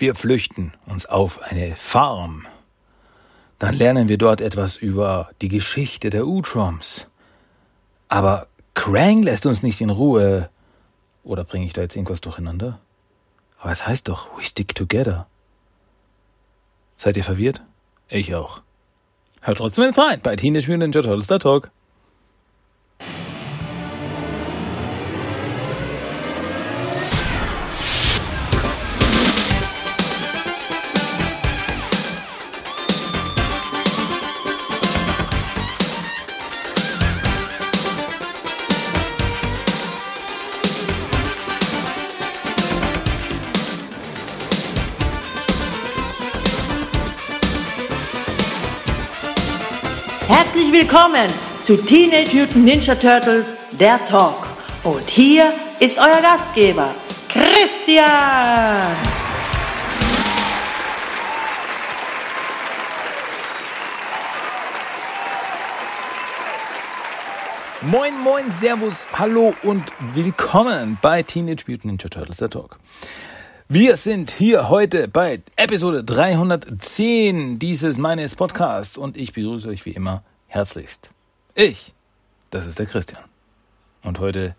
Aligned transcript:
Wir 0.00 0.14
flüchten 0.14 0.72
uns 0.86 1.04
auf 1.04 1.42
eine 1.42 1.76
Farm. 1.76 2.46
Dann 3.58 3.74
lernen 3.74 4.08
wir 4.08 4.16
dort 4.16 4.40
etwas 4.40 4.78
über 4.78 5.28
die 5.42 5.48
Geschichte 5.48 6.08
der 6.08 6.26
Utroms. 6.26 7.06
Aber 8.08 8.46
Krang 8.72 9.22
lässt 9.22 9.44
uns 9.44 9.62
nicht 9.62 9.82
in 9.82 9.90
Ruhe. 9.90 10.48
Oder 11.22 11.44
bringe 11.44 11.66
ich 11.66 11.74
da 11.74 11.82
jetzt 11.82 11.96
irgendwas 11.96 12.22
durcheinander? 12.22 12.80
Aber 13.58 13.72
es 13.72 13.86
heißt 13.86 14.08
doch, 14.08 14.34
we 14.38 14.42
stick 14.42 14.74
together. 14.74 15.26
Seid 16.96 17.18
ihr 17.18 17.24
verwirrt? 17.24 17.60
Ich 18.08 18.34
auch. 18.34 18.62
Hört 19.42 19.58
trotzdem 19.58 19.92
rein 19.92 20.20
bei 20.22 20.34
Teenage 20.34 20.66
Mutant 20.70 20.94
Ninja 20.94 21.02
Turtles, 21.02 21.26
Talk. 21.26 21.70
Willkommen 50.90 51.30
zu 51.60 51.76
Teenage 51.76 52.34
Mutant 52.34 52.64
Ninja 52.64 52.96
Turtles, 52.96 53.56
der 53.78 54.04
Talk. 54.06 54.48
Und 54.82 55.08
hier 55.08 55.52
ist 55.78 56.00
euer 56.00 56.20
Gastgeber, 56.20 56.92
Christian. 57.28 58.06
Moin, 67.82 68.18
moin, 68.24 68.50
Servus, 68.58 69.06
hallo 69.12 69.54
und 69.62 69.84
willkommen 70.14 70.98
bei 71.00 71.22
Teenage 71.22 71.66
Mutant 71.68 71.84
Ninja 71.84 72.08
Turtles, 72.08 72.38
der 72.38 72.50
Talk. 72.50 72.80
Wir 73.68 73.96
sind 73.96 74.32
hier 74.32 74.68
heute 74.68 75.06
bei 75.06 75.40
Episode 75.54 76.02
310 76.02 77.60
dieses 77.60 77.96
meines 77.96 78.34
Podcasts 78.34 78.98
und 78.98 79.16
ich 79.16 79.32
begrüße 79.32 79.68
euch 79.68 79.86
wie 79.86 79.92
immer 79.92 80.24
herzlichst. 80.50 81.10
Ich, 81.54 81.94
das 82.50 82.66
ist 82.66 82.78
der 82.78 82.86
Christian. 82.86 83.22
Und 84.02 84.18
heute 84.18 84.56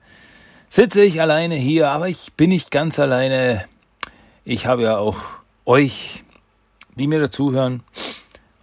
sitze 0.69 1.03
ich 1.03 1.21
alleine 1.21 1.55
hier, 1.55 1.89
aber 1.89 2.07
ich 2.07 2.33
bin 2.33 2.49
nicht 2.49 2.71
ganz 2.71 2.97
alleine. 2.97 3.65
Ich 4.45 4.65
habe 4.65 4.83
ja 4.83 4.97
auch 4.97 5.19
euch, 5.65 6.23
die 6.95 7.07
mir 7.07 7.19
dazuhören. 7.19 7.83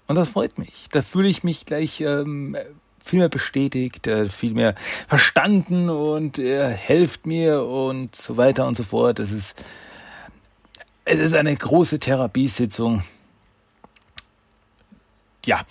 Und 0.07 0.17
das 0.17 0.31
freut 0.31 0.59
mich. 0.59 0.89
Da 0.91 1.03
fühle 1.03 1.29
ich 1.29 1.45
mich 1.45 1.67
gleich 1.67 2.01
ähm, 2.01 2.57
viel 3.05 3.19
mehr 3.19 3.29
bestätigt, 3.29 4.07
äh, 4.07 4.27
viel 4.27 4.55
mehr 4.55 4.75
verstanden 5.07 5.91
und 5.91 6.39
äh, 6.39 6.71
helft 6.71 7.27
mir 7.27 7.63
und 7.65 8.17
so 8.17 8.39
weiter 8.39 8.67
und 8.67 8.77
so 8.77 8.85
fort. 8.85 9.19
Es 9.19 9.33
ist, 9.33 9.63
es 11.05 11.19
ist 11.19 11.35
eine 11.35 11.55
große 11.55 11.99
Therapiesitzung 11.99 13.03
ja, 15.49 15.63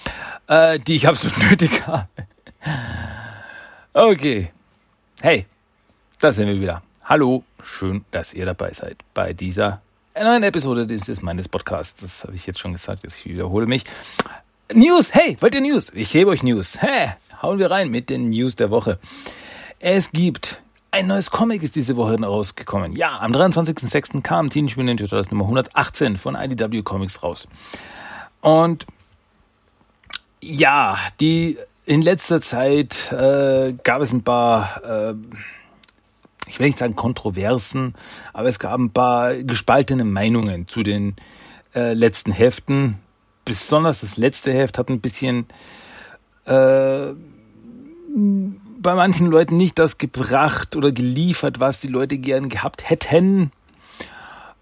äh, 0.47 0.79
die 0.79 0.95
ich 0.95 1.07
absolut 1.07 1.37
nötig 1.49 1.85
habe. 1.87 2.07
Okay. 3.93 4.51
Hey, 5.21 5.45
da 6.19 6.31
sind 6.31 6.47
wir 6.47 6.59
wieder. 6.59 6.81
Hallo, 7.03 7.43
schön, 7.63 8.03
dass 8.11 8.33
ihr 8.33 8.45
dabei 8.45 8.73
seid 8.73 8.97
bei 9.13 9.33
dieser 9.33 9.81
neuen 10.15 10.43
Episode 10.43 10.87
dieses 10.87 11.21
meines 11.21 11.47
Podcasts. 11.47 12.01
Das 12.01 12.23
habe 12.23 12.35
ich 12.35 12.47
jetzt 12.47 12.59
schon 12.59 12.73
gesagt, 12.73 13.03
ich 13.05 13.25
wiederhole 13.25 13.67
mich. 13.67 13.83
News, 14.73 15.13
hey, 15.13 15.37
wollt 15.39 15.53
ihr 15.53 15.61
News? 15.61 15.91
Ich 15.93 16.11
gebe 16.11 16.31
euch 16.31 16.43
News. 16.43 16.81
Hey, 16.81 17.11
hauen 17.41 17.59
wir 17.59 17.69
rein 17.69 17.89
mit 17.89 18.09
den 18.09 18.31
News 18.31 18.55
der 18.55 18.71
Woche. 18.71 18.99
Es 19.79 20.11
gibt 20.11 20.59
ein 20.89 21.05
neues 21.05 21.29
Comic 21.29 21.61
ist 21.61 21.75
diese 21.75 21.95
Woche 21.95 22.19
rausgekommen. 22.19 22.95
Ja, 22.95 23.19
am 23.19 23.31
23.06. 23.31 24.23
kam 24.23 24.49
Teenage 24.49 24.75
Mutant 24.75 24.99
Ninja 24.99 25.07
Turtles 25.07 25.29
Nummer 25.29 25.45
118 25.45 26.17
von 26.17 26.33
IDW 26.35 26.81
Comics 26.81 27.21
raus. 27.21 27.47
Und 28.41 28.87
ja, 30.47 30.97
die 31.19 31.57
in 31.85 32.01
letzter 32.01 32.41
Zeit 32.41 33.11
äh, 33.11 33.73
gab 33.83 34.01
es 34.01 34.11
ein 34.11 34.23
paar, 34.23 34.81
äh, 34.83 35.15
ich 36.47 36.59
will 36.59 36.67
nicht 36.67 36.79
sagen 36.79 36.95
Kontroversen, 36.95 37.93
aber 38.33 38.47
es 38.47 38.59
gab 38.59 38.79
ein 38.79 38.91
paar 38.91 39.35
gespaltene 39.35 40.03
Meinungen 40.03 40.67
zu 40.67 40.83
den 40.83 41.15
äh, 41.75 41.93
letzten 41.93 42.31
Heften. 42.31 42.99
Besonders 43.45 44.01
das 44.01 44.17
letzte 44.17 44.51
Heft 44.51 44.77
hat 44.77 44.89
ein 44.89 45.01
bisschen 45.01 45.47
äh, 46.45 47.13
bei 48.79 48.95
manchen 48.95 49.27
Leuten 49.27 49.57
nicht 49.57 49.79
das 49.79 49.97
gebracht 49.97 50.75
oder 50.75 50.91
geliefert, 50.91 51.59
was 51.59 51.79
die 51.79 51.87
Leute 51.87 52.17
gern 52.17 52.49
gehabt 52.49 52.89
hätten. 52.89 53.51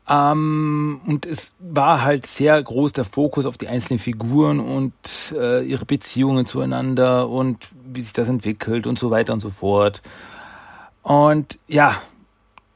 Ähm, 0.07 1.01
und 1.05 1.25
es 1.25 1.55
war 1.59 2.03
halt 2.03 2.27
sehr 2.27 2.61
groß 2.61 2.93
der 2.93 3.05
Fokus 3.05 3.45
auf 3.45 3.57
die 3.57 3.67
einzelnen 3.67 3.99
Figuren 3.99 4.59
und 4.59 4.93
äh, 5.35 5.63
ihre 5.65 5.85
Beziehungen 5.85 6.45
zueinander 6.45 7.27
und 7.27 7.67
wie 7.83 8.01
sich 8.01 8.13
das 8.13 8.27
entwickelt 8.27 8.85
und 8.85 8.99
so 8.99 9.09
weiter 9.09 9.33
und 9.33 9.39
so 9.39 9.49
fort. 9.49 10.01
Und 11.01 11.57
ja, 11.67 11.95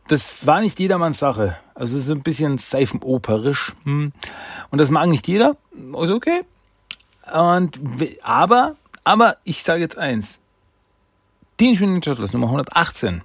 das 0.07 0.47
war 0.47 0.61
nicht 0.61 0.79
jedermanns 0.79 1.19
Sache. 1.19 1.55
Also 1.75 1.97
es 1.97 2.05
ist 2.05 2.11
ein 2.11 2.23
bisschen 2.23 2.57
seifenoperisch. 2.57 3.73
Hm. 3.83 4.11
Und 4.71 4.77
das 4.79 4.89
mag 4.89 5.07
nicht 5.07 5.27
jeder. 5.27 5.55
Ist 6.01 6.11
okay. 6.11 6.41
Und 7.31 7.79
aber, 8.23 8.75
aber 9.03 9.37
ich 9.43 9.61
sage 9.61 9.81
jetzt 9.81 9.99
eins. 9.99 10.39
Teenage 11.57 11.81
Mutant 11.81 11.91
Ninja 11.91 12.01
Turtles 12.01 12.33
Nummer 12.33 12.47
118. 12.47 13.21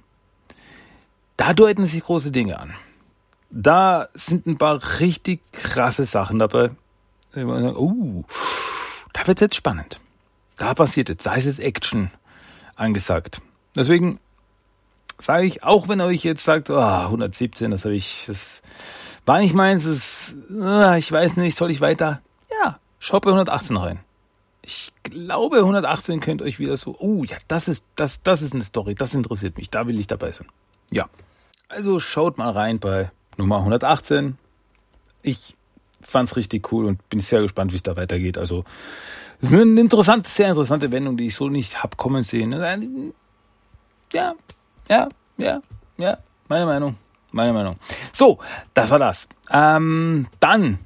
Da 1.37 1.53
deuten 1.53 1.87
sich 1.87 2.03
große 2.03 2.31
Dinge 2.31 2.59
an 2.59 2.73
da 3.49 4.09
sind 4.13 4.45
ein 4.45 4.57
paar 4.57 4.79
richtig 4.99 5.41
krasse 5.51 6.05
Sachen 6.05 6.39
dabei. 6.39 6.71
Uh, 7.35 8.23
da 9.13 9.27
wird 9.27 9.41
jetzt 9.41 9.55
spannend. 9.55 9.99
Da 10.57 10.73
passiert 10.73 11.09
jetzt, 11.09 11.25
da 11.25 11.35
ist 11.35 11.45
es 11.45 11.59
Action 11.59 12.11
angesagt. 12.75 13.41
Deswegen 13.75 14.19
sage 15.19 15.45
ich, 15.45 15.63
auch 15.63 15.87
wenn 15.87 16.01
euch 16.01 16.23
jetzt 16.23 16.43
sagt, 16.43 16.69
oh, 16.69 16.79
117, 16.79 17.71
das 17.71 17.85
habe 17.85 17.95
ich, 17.95 18.23
das 18.27 18.61
war 19.25 19.39
nicht 19.39 19.53
meins, 19.53 19.85
das, 19.85 20.35
uh, 20.49 20.95
ich 20.97 21.11
weiß 21.11 21.37
nicht, 21.37 21.57
soll 21.57 21.71
ich 21.71 21.81
weiter? 21.81 22.21
Ja, 22.63 22.79
schaut 22.99 23.23
bei 23.23 23.31
118 23.31 23.77
rein. 23.77 23.99
Ich 24.61 24.91
glaube, 25.03 25.57
118 25.57 26.19
könnt 26.21 26.41
euch 26.41 26.59
wieder 26.59 26.75
so, 26.75 26.95
oh 26.99 27.23
ja, 27.23 27.37
das 27.47 27.67
ist, 27.67 27.85
das, 27.95 28.23
das 28.23 28.41
ist 28.41 28.53
eine 28.53 28.63
Story, 28.63 28.95
das 28.95 29.13
interessiert 29.13 29.57
mich, 29.57 29.69
da 29.69 29.87
will 29.87 29.99
ich 29.99 30.07
dabei 30.07 30.31
sein. 30.31 30.47
Ja. 30.91 31.07
Also 31.67 31.99
schaut 31.99 32.37
mal 32.37 32.51
rein 32.51 32.79
bei 32.79 33.11
Nummer 33.37 33.57
118. 33.57 34.37
Ich 35.23 35.55
fand's 36.01 36.35
richtig 36.35 36.71
cool 36.71 36.85
und 36.85 37.09
bin 37.09 37.19
sehr 37.19 37.41
gespannt, 37.41 37.71
wie 37.71 37.77
es 37.77 37.83
da 37.83 37.95
weitergeht. 37.95 38.37
Also, 38.37 38.63
es 39.41 39.51
ist 39.51 39.59
eine 39.59 39.79
interessante, 39.81 40.29
sehr 40.29 40.49
interessante 40.49 40.91
Wendung, 40.91 41.17
die 41.17 41.27
ich 41.27 41.35
so 41.35 41.49
nicht 41.49 41.83
hab 41.83 41.97
kommen 41.97 42.23
sehen. 42.23 42.51
Ja, 44.13 44.33
ja, 44.87 45.09
ja, 45.37 45.61
ja, 45.97 46.17
meine 46.47 46.65
Meinung, 46.65 46.97
meine 47.31 47.53
Meinung. 47.53 47.77
So, 48.13 48.39
das 48.73 48.91
war 48.91 48.99
das. 48.99 49.27
Ähm, 49.51 50.27
dann 50.39 50.79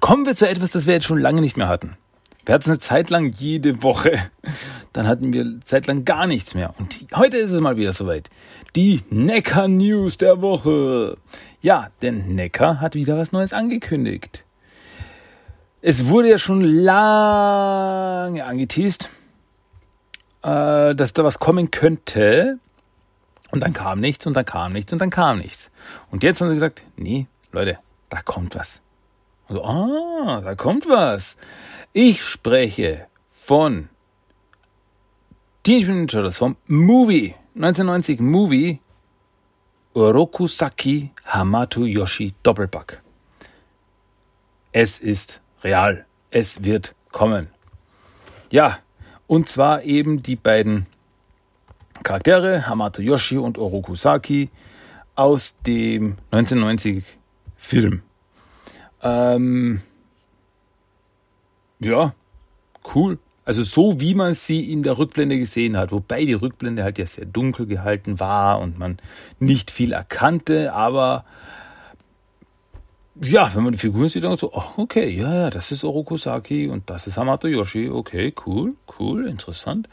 kommen 0.00 0.24
wir 0.24 0.34
zu 0.34 0.48
etwas, 0.48 0.70
das 0.70 0.86
wir 0.86 0.94
jetzt 0.94 1.06
schon 1.06 1.18
lange 1.18 1.40
nicht 1.40 1.56
mehr 1.56 1.68
hatten. 1.68 1.96
Wir 2.46 2.54
hatten 2.54 2.62
es 2.62 2.68
eine 2.68 2.78
Zeit 2.78 3.10
lang 3.10 3.32
jede 3.32 3.82
Woche. 3.82 4.30
Dann 4.92 5.06
hatten 5.06 5.32
wir 5.32 5.60
zeitlang 5.64 6.04
gar 6.04 6.26
nichts 6.26 6.54
mehr. 6.54 6.74
Und 6.78 7.06
heute 7.14 7.36
ist 7.36 7.50
es 7.52 7.60
mal 7.60 7.76
wieder 7.76 7.92
soweit. 7.92 8.28
Die 8.76 9.02
Neckar 9.10 9.66
News 9.66 10.16
der 10.16 10.40
Woche. 10.40 11.16
Ja, 11.60 11.88
denn 12.02 12.34
Neckar 12.34 12.80
hat 12.80 12.94
wieder 12.94 13.18
was 13.18 13.32
Neues 13.32 13.52
angekündigt. 13.52 14.44
Es 15.82 16.06
wurde 16.06 16.30
ja 16.30 16.38
schon 16.38 16.62
lange 16.62 18.44
angeteased, 18.44 19.08
äh, 20.42 20.94
dass 20.94 21.12
da 21.12 21.24
was 21.24 21.38
kommen 21.38 21.70
könnte. 21.70 22.58
Und 23.50 23.60
dann 23.60 23.72
kam 23.72 23.98
nichts 23.98 24.26
und 24.26 24.34
dann 24.34 24.44
kam 24.44 24.72
nichts 24.72 24.92
und 24.92 25.00
dann 25.00 25.10
kam 25.10 25.38
nichts. 25.38 25.70
Und 26.10 26.22
jetzt 26.22 26.40
haben 26.40 26.48
sie 26.48 26.54
gesagt, 26.54 26.84
nee, 26.96 27.26
Leute, 27.50 27.78
da 28.08 28.22
kommt 28.22 28.54
was. 28.54 28.80
Also, 29.48 29.64
ah, 29.64 30.40
da 30.42 30.54
kommt 30.54 30.88
was. 30.88 31.36
Ich 31.92 32.22
spreche 32.22 33.06
von 33.32 33.88
Teenage 35.64 35.86
Mutant 35.86 35.96
Ninja 35.96 36.06
Turtles, 36.06 36.38
vom 36.38 36.56
Movie, 36.68 37.34
1990 37.54 38.20
Movie 38.20 38.80
Orokusaki 39.94 41.10
Hamato 41.24 41.84
Yoshi 41.84 42.32
Doppelpack. 42.44 43.02
Es 44.72 45.00
ist 45.00 45.40
real. 45.64 46.06
Es 46.30 46.62
wird 46.62 46.94
kommen. 47.10 47.48
Ja, 48.52 48.78
und 49.26 49.48
zwar 49.48 49.82
eben 49.82 50.22
die 50.22 50.36
beiden 50.36 50.86
Charaktere, 52.04 52.68
Hamato 52.68 53.02
Yoshi 53.02 53.36
und 53.36 53.58
Orokusaki, 53.58 54.50
aus 55.16 55.56
dem 55.66 56.16
1990 56.30 57.04
Film. 57.56 58.02
Ähm, 59.02 59.82
ja, 61.80 62.14
cool. 62.94 63.18
Also 63.44 63.62
so 63.62 64.00
wie 64.00 64.14
man 64.14 64.34
sie 64.34 64.70
in 64.70 64.82
der 64.82 64.98
Rückblende 64.98 65.38
gesehen 65.38 65.76
hat, 65.76 65.92
wobei 65.92 66.24
die 66.24 66.34
Rückblende 66.34 66.84
halt 66.84 66.98
ja 66.98 67.06
sehr 67.06 67.24
dunkel 67.24 67.66
gehalten 67.66 68.20
war 68.20 68.60
und 68.60 68.78
man 68.78 68.98
nicht 69.38 69.70
viel 69.70 69.92
erkannte, 69.92 70.72
aber 70.72 71.24
ja, 73.22 73.54
wenn 73.54 73.64
man 73.64 73.72
die 73.72 73.78
Figuren 73.78 74.08
sieht, 74.08 74.24
dann 74.24 74.36
so, 74.36 74.52
oh, 74.52 74.64
okay, 74.76 75.08
ja, 75.10 75.34
ja, 75.34 75.50
das 75.50 75.72
ist 75.72 75.84
Orokusaki 75.84 76.68
und 76.68 76.88
das 76.88 77.06
ist 77.06 77.16
Hamato 77.16 77.48
Yoshi, 77.48 77.90
okay, 77.90 78.32
cool, 78.46 78.74
cool, 78.98 79.26
interessant. 79.26 79.88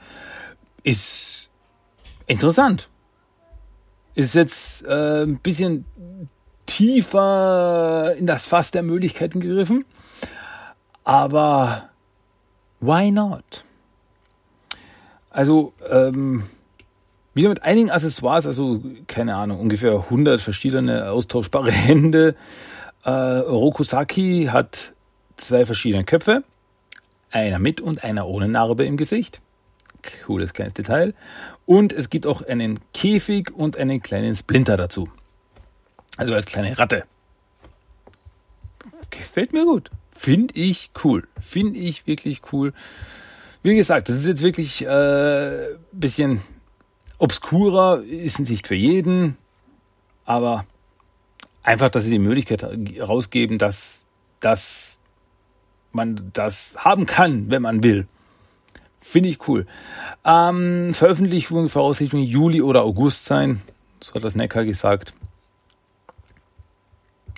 Ist 0.83 1.49
interessant. 2.25 2.89
Ist 4.15 4.35
jetzt 4.35 4.85
äh, 4.85 5.23
ein 5.23 5.39
bisschen 5.39 5.85
tiefer 6.65 8.15
in 8.17 8.27
das 8.27 8.47
Fass 8.47 8.71
der 8.71 8.83
Möglichkeiten 8.83 9.39
gegriffen, 9.39 9.85
aber 11.03 11.89
why 12.79 13.11
not? 13.11 13.65
Also, 15.29 15.73
ähm, 15.89 16.43
wieder 17.33 17.49
mit 17.49 17.61
einigen 17.63 17.91
Accessoires, 17.91 18.47
also 18.47 18.81
keine 19.07 19.35
Ahnung, 19.35 19.59
ungefähr 19.59 19.93
100 19.93 20.41
verschiedene 20.41 21.11
austauschbare 21.11 21.71
Hände, 21.71 22.35
äh, 23.03 23.11
Rokusaki 23.11 24.49
hat 24.51 24.93
zwei 25.37 25.65
verschiedene 25.65 26.03
Köpfe, 26.03 26.43
einer 27.31 27.59
mit 27.59 27.79
und 27.79 28.03
einer 28.03 28.27
ohne 28.27 28.47
Narbe 28.47 28.85
im 28.85 28.97
Gesicht. 28.97 29.41
Cooles 30.25 30.53
kleines 30.53 30.73
Detail. 30.73 31.13
Und 31.65 31.93
es 31.93 32.09
gibt 32.09 32.25
auch 32.25 32.41
einen 32.41 32.79
Käfig 32.93 33.51
und 33.53 33.77
einen 33.77 34.01
kleinen 34.01 34.35
Splinter 34.35 34.77
dazu. 34.77 35.09
Also 36.17 36.33
als 36.33 36.45
kleine 36.45 36.77
Ratte. 36.77 37.03
Gefällt 39.09 39.53
mir 39.53 39.65
gut. 39.65 39.91
Finde 40.17 40.55
ich 40.55 40.89
cool. 41.03 41.27
Finde 41.39 41.79
ich 41.79 42.07
wirklich 42.07 42.41
cool. 42.51 42.73
Wie 43.61 43.75
gesagt, 43.75 44.09
das 44.09 44.17
ist 44.17 44.25
jetzt 44.25 44.41
wirklich 44.41 44.83
äh, 44.83 45.75
bisschen 45.91 46.41
obskurer, 47.19 48.01
ist 48.03 48.39
nicht 48.39 48.65
für 48.65 48.75
jeden, 48.75 49.37
aber 50.25 50.65
einfach, 51.61 51.91
dass 51.91 52.05
sie 52.05 52.11
die 52.11 52.19
Möglichkeit 52.19 52.65
rausgeben, 52.99 53.59
dass, 53.59 54.07
dass 54.39 54.97
man 55.91 56.31
das 56.33 56.75
haben 56.79 57.05
kann, 57.05 57.51
wenn 57.51 57.61
man 57.61 57.83
will. 57.83 58.07
Finde 58.99 59.29
ich 59.29 59.47
cool. 59.47 59.67
Ähm, 60.25 60.95
Veröffentlichung 60.95 61.69
voraussichtlich 61.69 62.27
Juli 62.27 62.63
oder 62.63 62.81
August 62.81 63.25
sein. 63.25 63.61
So 64.01 64.15
hat 64.15 64.23
das 64.23 64.35
Neckar 64.35 64.65
gesagt. 64.65 65.13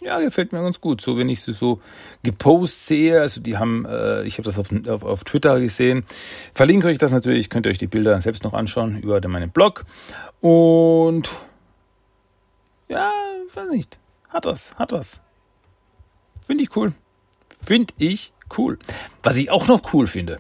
Ja, 0.02 0.20
gefällt 0.20 0.54
mir 0.54 0.62
ganz 0.62 0.80
gut. 0.80 1.02
So, 1.02 1.18
wenn 1.18 1.28
ich 1.28 1.42
sie 1.42 1.54
so 1.54 1.82
gepostet 2.24 2.82
sehe, 2.82 3.22
also 3.22 3.42
die 3.42 3.58
haben, 3.58 3.86
äh, 3.86 4.24
ich 4.24 4.38
habe 4.38 4.44
das 4.44 4.58
auf, 4.58 4.70
auf, 4.88 5.04
auf 5.04 5.24
Twitter 5.26 5.60
gesehen. 5.60 6.06
Verlinke 6.54 6.88
euch 6.88 6.98
das 6.98 7.12
natürlich, 7.12 7.50
könnt 7.50 7.66
ihr 7.66 7.72
euch 7.72 7.78
die 7.78 7.88
Bilder 7.88 8.20
selbst 8.22 8.44
noch 8.44 8.54
anschauen 8.54 9.02
über 9.02 9.26
meinen 9.28 9.50
Blog. 9.50 9.86
Und 10.40 11.30
ja, 12.88 13.12
weiß 13.54 13.70
nicht. 13.70 13.98
Hat 14.30 14.46
was, 14.46 14.74
hat 14.76 14.92
was. 14.92 15.20
Finde 16.46 16.64
ich 16.64 16.76
cool. 16.76 16.94
Finde 17.62 17.94
ich 17.98 18.32
cool. 18.58 18.80
Was 19.22 19.36
ich 19.36 19.50
auch 19.50 19.68
noch 19.68 19.94
cool 19.94 20.08
finde, 20.08 20.40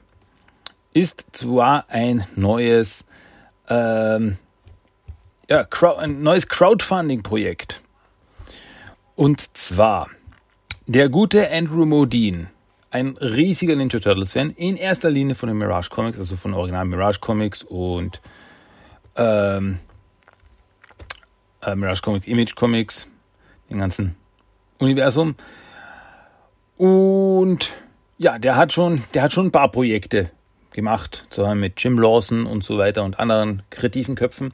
ist 0.94 1.25
zwar 1.33 1.85
ein 1.89 2.25
neues, 2.35 3.03
ähm, 3.67 4.38
ja, 5.50 5.67
ein 5.97 6.21
neues 6.21 6.47
Crowdfunding-Projekt. 6.47 7.81
Und 9.19 9.57
zwar 9.57 10.10
der 10.88 11.10
gute 11.10 11.51
Andrew 11.51 11.86
Modine, 11.86 12.48
ein 12.89 13.18
riesiger 13.18 13.75
Ninja 13.75 14.00
Turtles-Fan, 14.00 14.51
in 14.51 14.77
erster 14.77 15.10
Linie 15.10 15.36
von 15.36 15.50
den 15.50 15.57
Mirage 15.57 15.89
Comics, 15.89 16.18
also 16.18 16.38
von 16.38 16.54
Original 16.54 16.86
Mirage 16.86 17.19
Comics 17.19 17.63
und 17.63 18.21
ähm, 19.18 19.80
äh, 21.62 21.75
Mirage 21.75 22.01
Comics, 22.01 22.27
Image 22.27 22.56
Comics, 22.56 23.10
den 23.69 23.80
ganzen 23.80 24.16
Universum. 24.77 25.36
Und 26.77 27.74
ja, 28.19 28.39
der 28.39 28.56
hat 28.56 28.71
schon, 28.71 29.01
der 29.13 29.24
hat 29.24 29.33
schon 29.33 29.48
ein 29.48 29.51
paar 29.51 29.69
Projekte 29.69 30.31
gemacht, 30.71 31.25
zusammen 31.30 31.60
mit 31.60 31.83
Jim 31.83 32.00
Lawson 32.00 32.45
und 32.45 32.63
so 32.63 32.77
weiter 32.77 33.04
und 33.04 33.19
anderen 33.19 33.63
kreativen 33.69 34.16
Köpfen. 34.16 34.54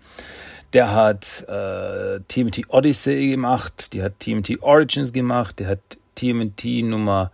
Der 0.75 0.93
hat 0.93 1.45
äh, 1.47 2.19
TMT 2.27 2.63
Odyssey 2.67 3.29
gemacht, 3.29 3.93
der 3.93 4.03
hat 4.03 4.19
TMT 4.19 4.61
Origins 4.61 5.13
gemacht, 5.13 5.59
der 5.59 5.67
hat 5.67 5.79
TMT 6.15 6.83
Nummer 6.83 7.31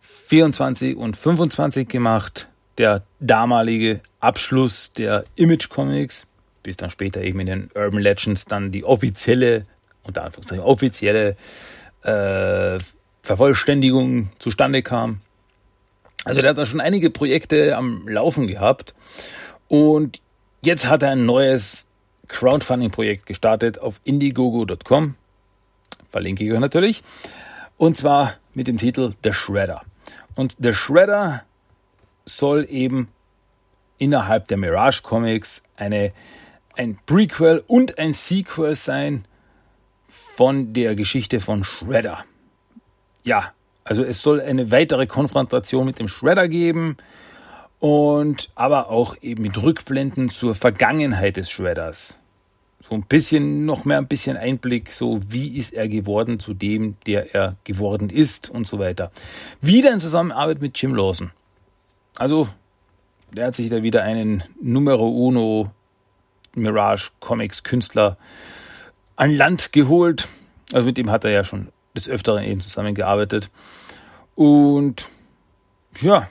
24 0.00 0.96
und 0.96 1.14
25 1.14 1.86
gemacht, 1.86 2.48
der 2.78 3.02
damalige 3.18 4.00
Abschluss 4.20 4.92
der 4.94 5.24
Image 5.36 5.68
Comics, 5.68 6.26
bis 6.62 6.78
dann 6.78 6.88
später 6.88 7.20
eben 7.20 7.40
in 7.40 7.46
den 7.48 7.70
Urban 7.74 8.00
Legends 8.00 8.46
dann 8.46 8.72
die 8.72 8.82
offizielle 8.82 9.64
unter 10.04 10.24
Anführungszeichen 10.24 10.64
offizielle 10.64 11.36
äh, 12.02 12.78
Vervollständigung 13.20 14.30
zustande 14.38 14.82
kam. 14.82 15.20
Also 16.24 16.40
der 16.40 16.48
hat 16.48 16.56
da 16.56 16.64
schon 16.64 16.80
einige 16.80 17.10
Projekte 17.10 17.76
am 17.76 18.08
Laufen 18.08 18.46
gehabt 18.46 18.94
und 19.68 20.22
jetzt 20.62 20.88
hat 20.88 21.02
er 21.02 21.10
ein 21.10 21.26
neues 21.26 21.86
Crowdfunding-Projekt 22.30 23.26
gestartet 23.26 23.78
auf 23.78 24.00
indiegogo.com. 24.04 25.14
Verlinke 26.10 26.44
ich 26.44 26.52
euch 26.52 26.60
natürlich. 26.60 27.02
Und 27.76 27.96
zwar 27.96 28.34
mit 28.54 28.66
dem 28.66 28.78
Titel 28.78 29.14
The 29.22 29.32
Shredder. 29.32 29.82
Und 30.34 30.56
The 30.58 30.72
Shredder 30.72 31.44
soll 32.24 32.66
eben 32.68 33.08
innerhalb 33.98 34.48
der 34.48 34.56
Mirage 34.56 35.02
Comics 35.02 35.62
eine, 35.76 36.12
ein 36.76 36.98
Prequel 37.06 37.62
und 37.66 37.98
ein 37.98 38.12
Sequel 38.12 38.74
sein 38.74 39.24
von 40.08 40.72
der 40.72 40.94
Geschichte 40.94 41.40
von 41.40 41.64
Shredder. 41.64 42.24
Ja, 43.22 43.52
also 43.84 44.02
es 44.04 44.22
soll 44.22 44.40
eine 44.40 44.70
weitere 44.70 45.06
Konfrontation 45.06 45.86
mit 45.86 45.98
dem 45.98 46.08
Shredder 46.08 46.48
geben 46.48 46.96
und 47.78 48.50
aber 48.54 48.90
auch 48.90 49.16
eben 49.20 49.42
mit 49.42 49.60
Rückblenden 49.60 50.30
zur 50.30 50.54
Vergangenheit 50.54 51.36
des 51.36 51.50
Shredders. 51.50 52.19
So 52.82 52.94
ein 52.94 53.02
bisschen, 53.02 53.66
noch 53.66 53.84
mehr 53.84 53.98
ein 53.98 54.08
bisschen 54.08 54.36
Einblick, 54.36 54.92
so 54.92 55.20
wie 55.28 55.58
ist 55.58 55.72
er 55.72 55.86
geworden 55.86 56.40
zu 56.40 56.54
dem, 56.54 56.96
der 57.06 57.34
er 57.34 57.56
geworden 57.64 58.08
ist 58.08 58.48
und 58.48 58.66
so 58.66 58.78
weiter. 58.78 59.12
Wieder 59.60 59.92
in 59.92 60.00
Zusammenarbeit 60.00 60.60
mit 60.60 60.80
Jim 60.80 60.94
Lawson. 60.94 61.30
Also, 62.18 62.48
der 63.32 63.46
hat 63.46 63.54
sich 63.54 63.68
da 63.68 63.82
wieder 63.82 64.02
einen 64.02 64.42
Numero 64.60 65.08
Uno 65.08 65.70
Mirage 66.54 67.10
Comics 67.20 67.62
Künstler 67.62 68.16
an 69.16 69.30
Land 69.30 69.72
geholt. 69.72 70.28
Also 70.72 70.86
mit 70.86 70.98
dem 70.98 71.10
hat 71.10 71.24
er 71.24 71.30
ja 71.30 71.44
schon 71.44 71.68
des 71.94 72.08
Öfteren 72.08 72.44
eben 72.44 72.60
zusammengearbeitet. 72.60 73.50
Und 74.34 75.08
ja, 76.00 76.28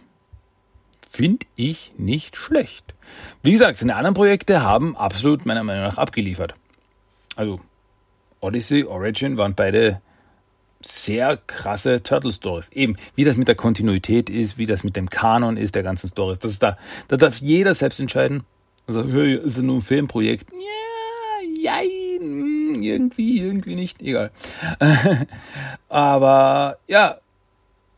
finde 1.09 1.45
ich 1.55 1.91
nicht 1.97 2.35
schlecht. 2.37 2.93
Wie 3.41 3.51
gesagt, 3.51 3.77
seine 3.77 3.95
anderen 3.95 4.13
Projekte 4.13 4.61
haben 4.61 4.95
absolut 4.95 5.45
meiner 5.45 5.63
Meinung 5.63 5.83
nach 5.83 5.97
abgeliefert. 5.97 6.53
Also 7.35 7.59
Odyssey, 8.39 8.83
Origin 8.83 9.37
waren 9.37 9.55
beide 9.55 10.01
sehr 10.81 11.37
krasse 11.37 12.01
Turtle 12.03 12.31
Stories. 12.31 12.69
Eben, 12.69 12.95
wie 13.15 13.25
das 13.25 13.35
mit 13.35 13.47
der 13.47 13.55
Kontinuität 13.55 14.29
ist, 14.29 14.57
wie 14.57 14.65
das 14.65 14.83
mit 14.83 14.95
dem 14.95 15.09
Kanon 15.09 15.57
ist, 15.57 15.75
der 15.75 15.83
ganzen 15.83 16.07
Stories. 16.07 16.39
Das 16.39 16.51
ist 16.51 16.63
da, 16.63 16.77
da 17.07 17.17
darf 17.17 17.39
jeder 17.39 17.73
selbst 17.75 17.99
entscheiden. 17.99 18.43
Also, 18.87 19.03
hey, 19.03 19.35
ist 19.35 19.57
es 19.57 19.63
nur 19.63 19.77
ein 19.77 19.81
Filmprojekt? 19.81 20.47
Ja, 21.61 21.79
hm, 22.19 22.81
irgendwie, 22.81 23.39
irgendwie 23.39 23.75
nicht, 23.75 24.01
egal. 24.01 24.31
Aber 25.89 26.77
ja, 26.87 27.17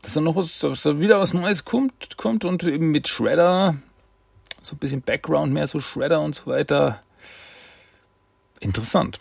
dass 0.02 0.14
da 0.14 0.22
noch 0.22 0.36
was, 0.36 0.60
dass 0.60 0.84
da 0.84 1.00
wieder 1.00 1.20
was 1.20 1.34
Neues 1.34 1.66
kommt, 1.66 2.18
kommt 2.18 2.46
und 2.46 2.64
eben 2.64 2.92
mit 2.92 3.08
Shredder, 3.08 3.76
so 4.62 4.76
ein 4.76 4.80
bisschen 4.80 5.02
Background 5.02 5.54
mehr, 5.54 5.68
so 5.68 5.80
Shredder 5.80 6.22
und 6.22 6.36
so 6.36 6.48
weiter. 6.48 7.02
Interessant. 8.60 9.20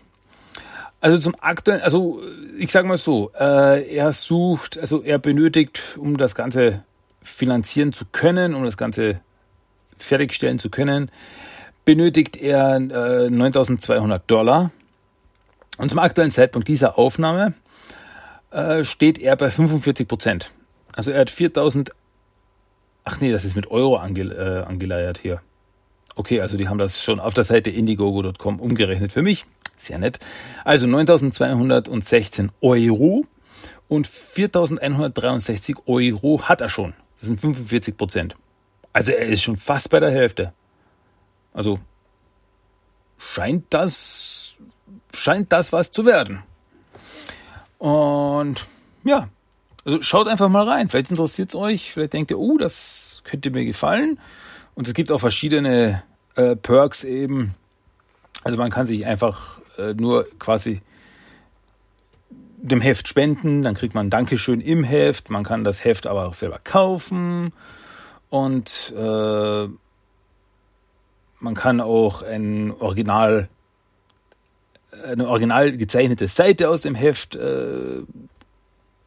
Also 1.00 1.18
zum 1.18 1.34
aktuellen, 1.40 1.80
also 1.80 2.20
ich 2.58 2.70
sage 2.70 2.86
mal 2.86 2.98
so, 2.98 3.32
äh, 3.38 3.94
er 3.94 4.12
sucht, 4.12 4.78
also 4.78 5.02
er 5.02 5.18
benötigt, 5.18 5.96
um 5.96 6.18
das 6.18 6.34
Ganze 6.34 6.84
finanzieren 7.22 7.92
zu 7.92 8.04
können, 8.12 8.54
um 8.54 8.64
das 8.64 8.76
Ganze 8.76 9.20
fertigstellen 9.96 10.58
zu 10.58 10.68
können, 10.68 11.10
benötigt 11.86 12.36
er 12.36 12.76
äh, 12.76 13.30
9200 13.30 14.30
Dollar. 14.30 14.70
Und 15.78 15.88
zum 15.88 15.98
aktuellen 15.98 16.30
Zeitpunkt 16.30 16.68
dieser 16.68 16.98
Aufnahme 16.98 17.54
äh, 18.50 18.84
steht 18.84 19.18
er 19.18 19.36
bei 19.36 19.50
45 19.50 20.06
Prozent. 20.06 20.52
Also 21.00 21.12
er 21.12 21.20
hat 21.20 21.30
4000. 21.30 21.92
Ach 23.04 23.22
nee, 23.22 23.32
das 23.32 23.46
ist 23.46 23.56
mit 23.56 23.70
Euro 23.70 23.96
ange, 23.96 24.20
äh, 24.20 24.64
angeleiert 24.68 25.16
hier. 25.16 25.40
Okay, 26.14 26.42
also 26.42 26.58
die 26.58 26.68
haben 26.68 26.76
das 26.76 27.02
schon 27.02 27.20
auf 27.20 27.32
der 27.32 27.44
Seite 27.44 27.70
indiegogo.com 27.70 28.60
umgerechnet 28.60 29.10
für 29.10 29.22
mich. 29.22 29.46
Sehr 29.78 29.98
nett. 29.98 30.18
Also 30.62 30.86
9216 30.86 32.52
Euro. 32.60 33.24
Und 33.88 34.08
4163 34.08 35.76
Euro 35.86 36.42
hat 36.42 36.60
er 36.60 36.68
schon. 36.68 36.92
Das 37.18 37.28
sind 37.28 37.40
45 37.40 37.96
Prozent. 37.96 38.36
Also 38.92 39.12
er 39.12 39.24
ist 39.24 39.40
schon 39.40 39.56
fast 39.56 39.88
bei 39.88 40.00
der 40.00 40.10
Hälfte. 40.10 40.52
Also 41.54 41.80
scheint 43.16 43.64
das, 43.70 44.58
scheint 45.14 45.50
das 45.50 45.72
was 45.72 45.92
zu 45.92 46.04
werden. 46.04 46.42
Und 47.78 48.66
ja, 49.02 49.30
also 49.84 50.02
schaut 50.02 50.28
einfach 50.28 50.48
mal 50.48 50.68
rein. 50.68 50.88
Vielleicht 50.88 51.10
interessiert 51.10 51.50
es 51.50 51.54
euch. 51.54 51.92
Vielleicht 51.92 52.12
denkt 52.12 52.30
ihr, 52.30 52.38
oh, 52.38 52.58
das 52.58 53.22
könnte 53.24 53.50
mir 53.50 53.64
gefallen. 53.64 54.18
Und 54.74 54.88
es 54.88 54.94
gibt 54.94 55.10
auch 55.12 55.20
verschiedene 55.20 56.02
äh, 56.36 56.56
Perks 56.56 57.04
eben. 57.04 57.54
Also 58.44 58.56
man 58.56 58.70
kann 58.70 58.86
sich 58.86 59.06
einfach 59.06 59.58
äh, 59.78 59.94
nur 59.94 60.26
quasi 60.38 60.82
dem 62.62 62.80
Heft 62.80 63.08
spenden, 63.08 63.62
dann 63.62 63.74
kriegt 63.74 63.94
man 63.94 64.10
Dankeschön 64.10 64.60
im 64.60 64.84
Heft, 64.84 65.30
man 65.30 65.44
kann 65.44 65.64
das 65.64 65.82
Heft 65.84 66.06
aber 66.06 66.26
auch 66.26 66.34
selber 66.34 66.60
kaufen 66.62 67.52
und 68.28 68.92
äh, 68.96 69.68
man 71.38 71.54
kann 71.54 71.80
auch 71.80 72.22
ein 72.22 72.70
Original, 72.78 73.48
eine 75.04 75.26
original 75.26 75.72
gezeichnete 75.72 76.26
Seite 76.26 76.68
aus 76.68 76.82
dem 76.82 76.94
Heft 76.94 77.34
äh, 77.34 78.02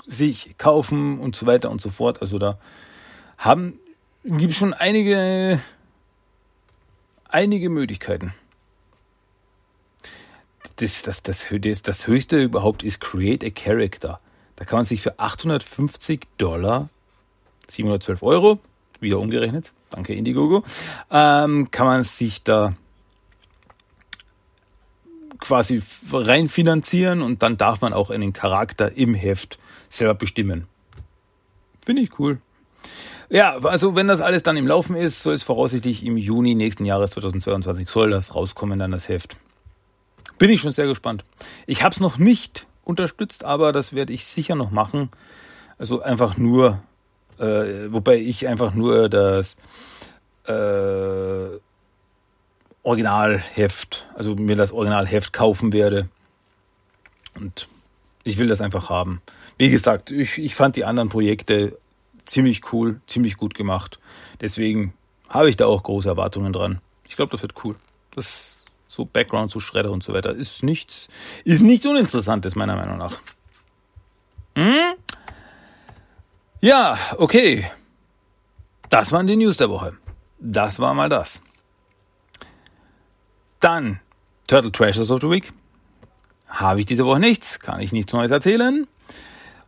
sich 0.07 0.57
kaufen 0.57 1.19
und 1.19 1.35
so 1.35 1.45
weiter 1.45 1.69
und 1.69 1.81
so 1.81 1.89
fort. 1.89 2.21
Also 2.21 2.37
da 2.37 2.57
haben 3.37 3.79
gibt 4.23 4.53
schon 4.53 4.73
einige 4.73 5.59
einige 7.27 7.69
Möglichkeiten. 7.69 8.33
Das, 10.77 11.03
das, 11.03 11.23
das, 11.23 11.47
das, 11.51 11.81
das 11.81 12.07
höchste 12.07 12.41
überhaupt 12.41 12.83
ist 12.83 12.99
Create 12.99 13.43
a 13.43 13.49
Character. 13.49 14.19
Da 14.55 14.65
kann 14.65 14.77
man 14.77 14.85
sich 14.85 15.01
für 15.01 15.19
850 15.19 16.27
Dollar, 16.37 16.89
712 17.67 18.23
Euro, 18.23 18.59
wieder 18.99 19.19
umgerechnet, 19.19 19.73
danke 19.89 20.13
Indiegogo, 20.13 20.63
ähm, 21.11 21.69
kann 21.71 21.85
man 21.85 22.03
sich 22.03 22.43
da 22.43 22.75
quasi 25.39 25.81
rein 26.11 26.47
finanzieren 26.47 27.21
und 27.21 27.43
dann 27.43 27.57
darf 27.57 27.81
man 27.81 27.93
auch 27.93 28.09
einen 28.09 28.31
Charakter 28.31 28.95
im 28.95 29.13
Heft 29.13 29.59
selber 29.97 30.15
bestimmen. 30.15 30.67
Finde 31.85 32.01
ich 32.01 32.19
cool. 32.19 32.39
Ja, 33.29 33.57
also 33.63 33.95
wenn 33.95 34.07
das 34.07 34.21
alles 34.21 34.43
dann 34.43 34.57
im 34.57 34.67
Laufen 34.67 34.95
ist, 34.95 35.23
soll 35.23 35.33
es 35.33 35.43
voraussichtlich 35.43 36.05
im 36.05 36.17
Juni 36.17 36.55
nächsten 36.55 36.85
Jahres 36.85 37.11
2022 37.11 37.89
soll 37.89 38.11
das 38.11 38.35
rauskommen, 38.35 38.79
dann 38.79 38.91
das 38.91 39.09
Heft. 39.09 39.37
Bin 40.37 40.49
ich 40.49 40.61
schon 40.61 40.71
sehr 40.71 40.87
gespannt. 40.87 41.25
Ich 41.65 41.83
habe 41.83 41.93
es 41.93 41.99
noch 41.99 42.17
nicht 42.17 42.67
unterstützt, 42.83 43.45
aber 43.45 43.71
das 43.71 43.93
werde 43.93 44.13
ich 44.13 44.25
sicher 44.25 44.55
noch 44.55 44.71
machen. 44.71 45.09
Also 45.77 46.01
einfach 46.01 46.37
nur, 46.37 46.81
äh, 47.39 47.91
wobei 47.91 48.17
ich 48.17 48.47
einfach 48.47 48.73
nur 48.73 49.09
das 49.09 49.57
äh, 50.45 51.59
Originalheft, 52.83 54.07
also 54.15 54.35
mir 54.35 54.55
das 54.55 54.73
Originalheft 54.73 55.33
kaufen 55.33 55.71
werde. 55.73 56.09
Und 57.35 57.67
ich 58.23 58.37
will 58.37 58.47
das 58.47 58.61
einfach 58.61 58.89
haben. 58.89 59.21
Wie 59.57 59.69
gesagt, 59.69 60.11
ich, 60.11 60.37
ich 60.37 60.55
fand 60.55 60.75
die 60.75 60.85
anderen 60.85 61.09
Projekte 61.09 61.77
ziemlich 62.25 62.73
cool, 62.73 63.01
ziemlich 63.07 63.37
gut 63.37 63.53
gemacht. 63.53 63.99
Deswegen 64.41 64.93
habe 65.29 65.49
ich 65.49 65.57
da 65.57 65.65
auch 65.65 65.83
große 65.83 66.07
Erwartungen 66.07 66.53
dran. 66.53 66.79
Ich 67.07 67.15
glaube, 67.15 67.31
das 67.31 67.41
wird 67.41 67.53
cool. 67.63 67.75
Das 68.11 68.65
so 68.87 69.05
Background 69.05 69.49
zu 69.49 69.59
Schredder 69.59 69.91
und 69.91 70.03
so 70.03 70.13
weiter 70.13 70.33
ist 70.33 70.63
nichts, 70.63 71.07
ist 71.43 71.61
nichts 71.61 71.85
Uninteressantes 71.85 72.55
meiner 72.55 72.75
Meinung 72.75 72.97
nach. 72.97 73.17
Hm? 74.55 74.93
Ja, 76.61 76.97
okay. 77.17 77.69
Das 78.89 79.11
waren 79.11 79.25
die 79.25 79.35
News 79.35 79.57
der 79.57 79.69
Woche. 79.69 79.97
Das 80.39 80.79
war 80.79 80.93
mal 80.93 81.09
das. 81.09 81.41
Dann 83.59 83.99
Turtle 84.47 84.71
Treasures 84.71 85.09
of 85.09 85.21
the 85.21 85.29
Week. 85.29 85.51
Habe 86.53 86.81
ich 86.81 86.85
diese 86.85 87.03
Woche 87.03 87.19
nichts, 87.19 87.59
kann 87.59 87.81
ich 87.81 87.91
nichts 87.91 88.13
Neues 88.13 88.29
erzählen. 88.29 88.85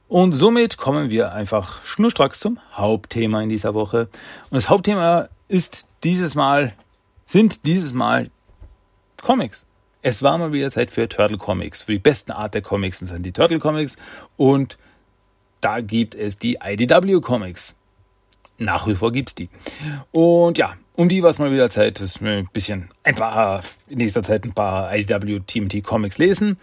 Und 0.08 0.34
somit 0.34 0.78
kommen 0.78 1.10
wir 1.10 1.34
einfach 1.34 1.84
schnurstracks 1.84 2.40
zum 2.40 2.60
Hauptthema 2.74 3.42
in 3.42 3.50
dieser 3.50 3.74
Woche. 3.74 4.08
Und 4.52 4.56
das 4.56 4.70
Hauptthema 4.70 5.30
ist 5.48 5.88
dieses 6.04 6.36
Mal, 6.36 6.74
sind 7.26 7.66
dieses 7.66 7.94
Mal 7.94 8.30
Comics. 9.20 9.66
Es 10.04 10.22
war 10.22 10.38
mal 10.38 10.54
wieder 10.54 10.70
Zeit 10.70 10.92
für 10.92 11.10
Turtle 11.10 11.40
Comics. 11.40 11.82
Für 11.82 11.94
die 11.94 12.00
besten 12.00 12.32
Art 12.32 12.54
der 12.54 12.62
Comics 12.62 13.00
sind 13.00 13.24
die 13.24 13.32
Turtle 13.32 13.58
Comics. 13.58 13.98
Und 14.38 14.78
da 15.62 15.82
gibt 15.82 16.14
es 16.14 16.38
die 16.38 16.60
IDW 16.64 17.20
Comics. 17.20 17.76
Nach 18.58 18.88
wie 18.88 18.96
vor 18.96 19.12
gibt 19.12 19.30
es 19.30 19.36
die. 19.36 19.50
Und 20.12 20.58
ja, 20.58 20.76
um 20.94 21.10
die 21.10 21.22
war 21.22 21.30
es 21.30 21.40
mal 21.40 21.52
wieder 21.52 21.70
Zeit, 21.70 22.00
dass 22.00 22.22
wir 22.22 22.32
ein 22.32 22.50
bisschen, 22.54 22.90
ein 23.04 23.16
paar, 23.16 23.64
in 23.88 23.98
nächster 23.98 24.24
Zeit 24.24 24.46
ein 24.46 24.54
paar 24.54 24.96
IDW 24.96 25.42
TMT 25.46 25.84
Comics 25.84 26.18
lesen. 26.18 26.58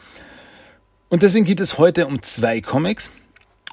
Und 1.11 1.23
deswegen 1.23 1.45
geht 1.45 1.61
es 1.61 1.79
heute 1.79 2.07
um 2.07 2.23
zwei 2.23 2.61
Comics. 2.61 3.11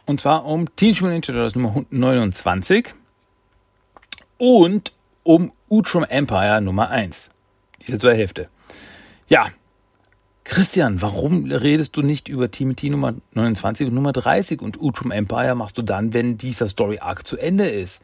Und 0.05 0.21
zwar 0.21 0.45
um 0.45 0.75
Teenage 0.75 1.03
Mutant 1.03 1.27
Ninja 1.27 1.33
Turtles 1.33 1.55
Nummer 1.55 1.85
29 1.89 2.93
und 4.37 4.91
um 5.23 5.53
Utrum 5.69 6.03
Empire 6.03 6.61
Nummer 6.61 6.89
1. 6.89 7.29
Diese 7.85 7.99
zwei 7.99 8.15
Hefte. 8.15 8.49
Ja, 9.27 9.49
Christian, 10.49 10.99
warum 11.03 11.45
redest 11.45 11.95
du 11.95 12.01
nicht 12.01 12.27
über 12.27 12.49
TMT 12.49 12.85
Nummer 12.85 13.13
29 13.35 13.87
und 13.87 13.93
Nummer 13.93 14.13
30 14.13 14.63
und 14.63 14.81
Utrum 14.81 15.11
Empire 15.11 15.53
machst 15.53 15.77
du 15.77 15.83
dann, 15.83 16.15
wenn 16.15 16.39
dieser 16.39 16.67
Story 16.67 16.97
Arc 16.97 17.27
zu 17.27 17.37
Ende 17.37 17.69
ist? 17.69 18.01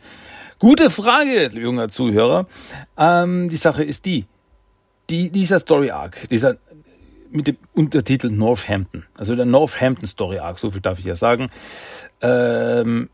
Gute 0.60 0.92
Frage, 0.92 1.48
junger 1.48 1.90
Zuhörer. 1.90 2.46
Ähm, 3.00 3.50
die 3.50 3.58
Sache 3.58 3.84
ist 3.84 4.06
die, 4.06 4.26
die 5.10 5.32
dieser 5.32 5.58
Story 5.58 5.90
Arc, 5.90 6.30
dieser 6.30 6.58
mit 7.32 7.48
dem 7.48 7.58
Untertitel 7.74 8.30
Northampton, 8.30 9.06
also 9.18 9.36
der 9.36 9.46
Northampton 9.46 10.08
Story 10.08 10.38
Arc, 10.38 10.60
so 10.60 10.70
viel 10.70 10.82
darf 10.82 11.00
ich 11.00 11.06
ja 11.06 11.16
sagen, 11.16 11.50
ähm, 12.22 13.10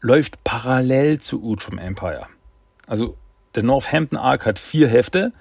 läuft 0.00 0.42
parallel 0.42 1.20
zu 1.20 1.40
Utrum 1.44 1.78
Empire. 1.78 2.26
Also 2.88 3.16
der 3.54 3.62
Northampton 3.62 4.18
Arc 4.18 4.46
hat 4.46 4.58
vier 4.58 4.88
Hefte, 4.88 5.32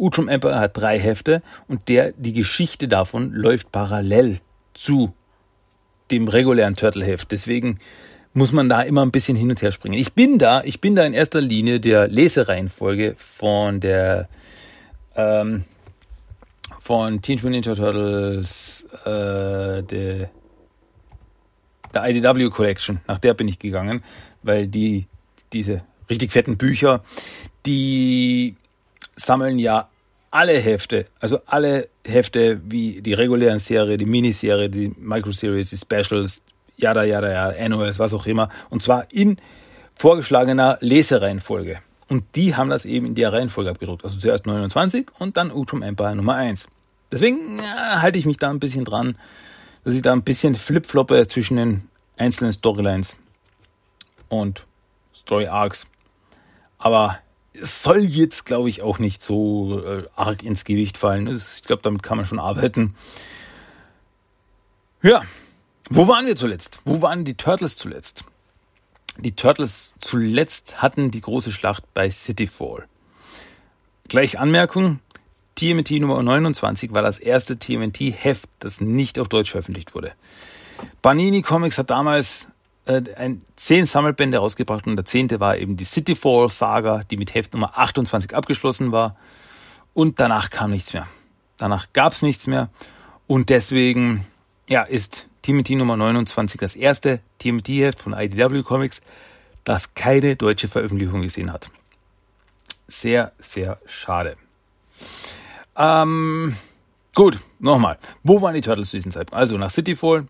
Utrum 0.00 0.28
Empire 0.28 0.58
hat 0.58 0.76
drei 0.76 0.98
Hefte 0.98 1.42
und 1.68 1.88
der, 1.88 2.12
die 2.12 2.32
Geschichte 2.32 2.88
davon 2.88 3.32
läuft 3.32 3.70
parallel 3.70 4.40
zu 4.74 5.12
dem 6.10 6.26
regulären 6.26 6.74
Turtle-Heft. 6.74 7.30
Deswegen 7.30 7.78
muss 8.32 8.52
man 8.52 8.68
da 8.68 8.82
immer 8.82 9.04
ein 9.04 9.10
bisschen 9.10 9.36
hin 9.36 9.50
und 9.50 9.62
her 9.62 9.72
springen. 9.72 9.98
Ich 9.98 10.12
bin 10.12 10.38
da, 10.38 10.62
ich 10.64 10.80
bin 10.80 10.94
da 10.94 11.04
in 11.04 11.14
erster 11.14 11.40
Linie 11.40 11.80
der 11.80 12.08
Lesereihenfolge 12.08 13.14
von 13.18 13.80
der 13.80 14.28
ähm, 15.16 15.64
von 16.78 17.20
Teenage 17.20 17.46
Mutant 17.46 17.66
Ninja 17.66 17.74
Turtles, 17.74 18.88
äh, 19.04 19.82
der, 19.82 20.30
der 21.92 22.08
IDW 22.08 22.48
Collection. 22.50 23.00
Nach 23.06 23.18
der 23.18 23.34
bin 23.34 23.48
ich 23.48 23.58
gegangen, 23.58 24.02
weil 24.42 24.66
die, 24.66 25.06
diese 25.52 25.82
richtig 26.08 26.32
fetten 26.32 26.56
Bücher, 26.56 27.02
die 27.66 28.56
sammeln 29.20 29.58
ja 29.58 29.88
alle 30.30 30.58
Hefte, 30.58 31.06
also 31.18 31.40
alle 31.46 31.88
Hefte 32.04 32.60
wie 32.64 33.02
die 33.02 33.14
regulären 33.14 33.58
Serie, 33.58 33.96
die 33.98 34.06
Miniserie, 34.06 34.68
die 34.68 34.92
Microseries, 34.96 35.70
die 35.70 35.76
Specials, 35.76 36.40
yada, 36.76 37.04
yada, 37.04 37.30
yada, 37.30 37.68
NOS, 37.68 37.98
was 37.98 38.14
auch 38.14 38.26
immer. 38.26 38.48
Und 38.68 38.82
zwar 38.82 39.06
in 39.12 39.38
vorgeschlagener 39.94 40.78
Lesereihenfolge. 40.80 41.80
Und 42.08 42.24
die 42.34 42.56
haben 42.56 42.70
das 42.70 42.84
eben 42.84 43.06
in 43.06 43.14
der 43.14 43.32
Reihenfolge 43.32 43.70
abgedruckt. 43.70 44.04
Also 44.04 44.18
zuerst 44.18 44.46
29 44.46 45.08
und 45.18 45.36
dann 45.36 45.52
Utrum 45.52 45.82
Empire 45.82 46.16
Nummer 46.16 46.34
1. 46.34 46.68
Deswegen 47.12 47.58
ja, 47.58 48.02
halte 48.02 48.18
ich 48.18 48.26
mich 48.26 48.36
da 48.36 48.50
ein 48.50 48.60
bisschen 48.60 48.84
dran, 48.84 49.16
dass 49.84 49.94
ich 49.94 50.02
da 50.02 50.12
ein 50.12 50.22
bisschen 50.22 50.54
flipfloppe 50.54 51.26
zwischen 51.26 51.56
den 51.56 51.88
einzelnen 52.16 52.52
Storylines 52.52 53.16
und 54.28 54.66
Story 55.14 55.46
Arcs. 55.46 55.86
Aber 56.78 57.18
es 57.52 57.82
soll 57.82 58.04
jetzt, 58.04 58.46
glaube 58.46 58.68
ich, 58.68 58.82
auch 58.82 58.98
nicht 58.98 59.22
so 59.22 59.82
äh, 59.84 60.04
arg 60.14 60.42
ins 60.42 60.64
Gewicht 60.64 60.96
fallen. 60.96 61.26
Ich 61.28 61.62
glaube, 61.64 61.82
damit 61.82 62.02
kann 62.02 62.16
man 62.16 62.26
schon 62.26 62.38
arbeiten. 62.38 62.94
Ja, 65.02 65.22
wo 65.88 66.06
waren 66.06 66.26
wir 66.26 66.36
zuletzt? 66.36 66.80
Wo 66.84 67.02
waren 67.02 67.24
die 67.24 67.34
Turtles 67.34 67.76
zuletzt? 67.76 68.24
Die 69.16 69.32
Turtles 69.32 69.94
zuletzt 70.00 70.80
hatten 70.80 71.10
die 71.10 71.20
große 71.20 71.50
Schlacht 71.50 71.84
bei 71.94 72.08
Cityfall. 72.08 72.86
Gleich 74.08 74.38
Anmerkung, 74.38 75.00
TMT 75.56 75.92
Nummer 76.00 76.22
29 76.22 76.94
war 76.94 77.02
das 77.02 77.18
erste 77.18 77.58
TMT-Heft, 77.58 78.48
das 78.60 78.80
nicht 78.80 79.18
auf 79.18 79.28
Deutsch 79.28 79.50
veröffentlicht 79.50 79.94
wurde. 79.94 80.12
Panini 81.02 81.42
Comics 81.42 81.78
hat 81.78 81.90
damals 81.90 82.48
äh, 82.90 83.14
ein, 83.16 83.42
zehn 83.56 83.86
Sammelbände 83.86 84.38
rausgebracht 84.38 84.86
und 84.86 84.96
der 84.96 85.04
zehnte 85.04 85.38
war 85.38 85.56
eben 85.56 85.76
die 85.76 85.84
Cityfall 85.84 86.50
Saga, 86.50 87.04
die 87.10 87.16
mit 87.16 87.34
Heft 87.34 87.54
Nummer 87.54 87.78
28 87.78 88.34
abgeschlossen 88.34 88.90
war. 88.90 89.16
Und 89.94 90.18
danach 90.18 90.50
kam 90.50 90.70
nichts 90.70 90.92
mehr. 90.92 91.06
Danach 91.56 91.92
gab 91.92 92.12
es 92.12 92.22
nichts 92.22 92.46
mehr. 92.46 92.68
Und 93.26 93.48
deswegen 93.48 94.26
ja, 94.68 94.82
ist 94.82 95.28
TMT 95.42 95.70
Nummer 95.70 95.96
29, 95.96 96.60
das 96.60 96.74
erste 96.74 97.20
TMT-Heft 97.38 98.00
von 98.00 98.12
IDW 98.12 98.62
Comics, 98.62 99.00
das 99.64 99.94
keine 99.94 100.36
deutsche 100.36 100.68
Veröffentlichung 100.68 101.22
gesehen 101.22 101.52
hat. 101.52 101.70
Sehr, 102.88 103.32
sehr 103.38 103.78
schade. 103.86 104.36
Ähm, 105.76 106.56
gut, 107.14 107.38
nochmal. 107.60 107.98
Wo 108.24 108.42
waren 108.42 108.54
die 108.54 108.60
Turtles 108.60 108.90
zu 108.90 108.96
diesem 108.96 109.12
Zeitpunkt? 109.12 109.40
Also 109.40 109.56
nach 109.58 109.70
Cityfall. 109.70 110.26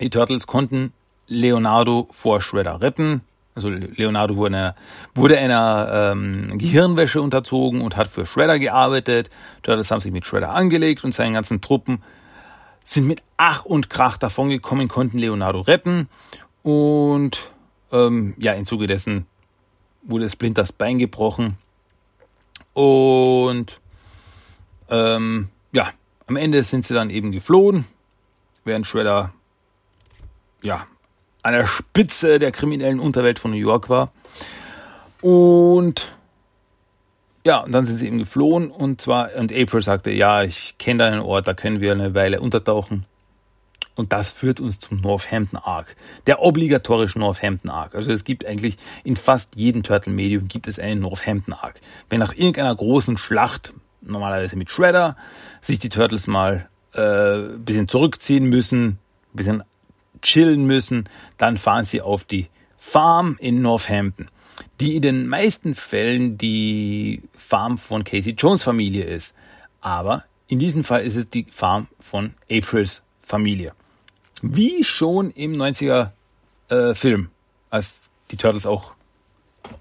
Die 0.00 0.10
Turtles 0.10 0.46
konnten 0.46 0.92
Leonardo 1.28 2.08
vor 2.10 2.40
Shredder 2.40 2.80
retten. 2.80 3.22
Also 3.54 3.70
Leonardo 3.70 4.36
wurde 4.36 4.56
einer, 4.56 4.76
wurde 5.14 5.38
einer 5.38 6.12
ähm, 6.12 6.58
Gehirnwäsche 6.58 7.22
unterzogen 7.22 7.80
und 7.80 7.96
hat 7.96 8.08
für 8.08 8.26
Shredder 8.26 8.58
gearbeitet. 8.58 9.30
Turtles 9.62 9.90
haben 9.90 10.00
sich 10.00 10.12
mit 10.12 10.26
Shredder 10.26 10.50
angelegt 10.50 11.04
und 11.04 11.14
seinen 11.14 11.32
ganzen 11.32 11.60
Truppen 11.62 12.02
sind 12.84 13.06
mit 13.06 13.22
Ach 13.36 13.64
und 13.64 13.90
Krach 13.90 14.16
davongekommen, 14.16 14.88
konnten 14.88 15.18
Leonardo 15.18 15.60
retten. 15.60 16.08
Und 16.62 17.50
ähm, 17.92 18.34
ja, 18.38 18.52
im 18.52 18.66
Zuge 18.66 18.86
dessen 18.86 19.26
wurde 20.02 20.28
Splinters 20.28 20.72
Bein 20.72 20.98
gebrochen. 20.98 21.58
Und 22.74 23.80
ähm, 24.90 25.48
ja, 25.72 25.90
am 26.26 26.36
Ende 26.36 26.62
sind 26.62 26.84
sie 26.84 26.94
dann 26.94 27.10
eben 27.10 27.32
geflohen, 27.32 27.86
während 28.64 28.86
Shredder 28.86 29.32
ja 30.62 30.86
an 31.46 31.52
der 31.52 31.66
Spitze 31.66 32.40
der 32.40 32.50
kriminellen 32.50 32.98
Unterwelt 32.98 33.38
von 33.38 33.52
New 33.52 33.56
York 33.56 33.88
war. 33.88 34.10
Und 35.22 36.08
ja, 37.44 37.58
und 37.58 37.70
dann 37.70 37.86
sind 37.86 37.98
sie 37.98 38.08
eben 38.08 38.18
geflohen 38.18 38.68
und 38.72 39.00
zwar, 39.00 39.30
und 39.36 39.52
April 39.52 39.80
sagte, 39.80 40.10
ja, 40.10 40.42
ich 40.42 40.74
kenne 40.78 40.98
da 40.98 41.06
einen 41.06 41.20
Ort, 41.20 41.46
da 41.46 41.54
können 41.54 41.80
wir 41.80 41.92
eine 41.92 42.14
Weile 42.14 42.40
untertauchen. 42.40 43.06
Und 43.94 44.12
das 44.12 44.28
führt 44.28 44.58
uns 44.58 44.80
zum 44.80 45.00
Northampton 45.00 45.60
Arc, 45.62 45.94
der 46.26 46.42
obligatorischen 46.42 47.20
Northampton 47.20 47.70
Arc. 47.70 47.94
Also 47.94 48.10
es 48.10 48.24
gibt 48.24 48.44
eigentlich 48.44 48.76
in 49.04 49.14
fast 49.14 49.54
jedem 49.54 49.84
Turtle-Medium 49.84 50.48
gibt 50.48 50.66
es 50.66 50.80
einen 50.80 51.00
Northampton 51.00 51.54
Arc. 51.54 51.80
Wenn 52.10 52.18
nach 52.18 52.34
irgendeiner 52.34 52.74
großen 52.74 53.16
Schlacht, 53.18 53.72
normalerweise 54.00 54.56
mit 54.56 54.68
Shredder, 54.68 55.16
sich 55.60 55.78
die 55.78 55.90
Turtles 55.90 56.26
mal 56.26 56.68
äh, 56.92 57.56
bisschen 57.56 57.86
zurückziehen 57.86 58.46
müssen, 58.46 58.98
bisschen 59.32 59.62
chillen 60.26 60.66
müssen, 60.66 61.08
dann 61.38 61.56
fahren 61.56 61.84
sie 61.84 62.02
auf 62.02 62.24
die 62.24 62.48
Farm 62.76 63.36
in 63.40 63.62
Northampton, 63.62 64.28
die 64.80 64.96
in 64.96 65.02
den 65.02 65.26
meisten 65.28 65.74
Fällen 65.74 66.36
die 66.36 67.22
Farm 67.34 67.78
von 67.78 68.04
Casey 68.04 68.34
Jones 68.36 68.62
Familie 68.64 69.04
ist. 69.04 69.34
Aber 69.80 70.24
in 70.48 70.58
diesem 70.58 70.84
Fall 70.84 71.02
ist 71.02 71.16
es 71.16 71.30
die 71.30 71.46
Farm 71.50 71.86
von 72.00 72.34
Aprils 72.50 73.02
Familie. 73.22 73.72
Wie 74.42 74.84
schon 74.84 75.30
im 75.30 75.54
90er 75.54 76.10
äh, 76.68 76.94
Film, 76.94 77.30
als 77.70 77.94
die 78.30 78.36
Turtles 78.36 78.66
auch 78.66 78.94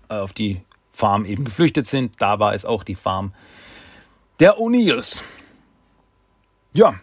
äh, 0.09 0.15
auf 0.15 0.33
die 0.33 0.61
Farm 0.91 1.25
eben 1.25 1.45
geflüchtet 1.45 1.87
sind, 1.87 2.21
da 2.21 2.39
war 2.39 2.53
es 2.53 2.65
auch 2.65 2.83
die 2.83 2.95
Farm 2.95 3.33
der 4.39 4.57
O'Neills. 4.57 5.21
Ja, 6.73 6.99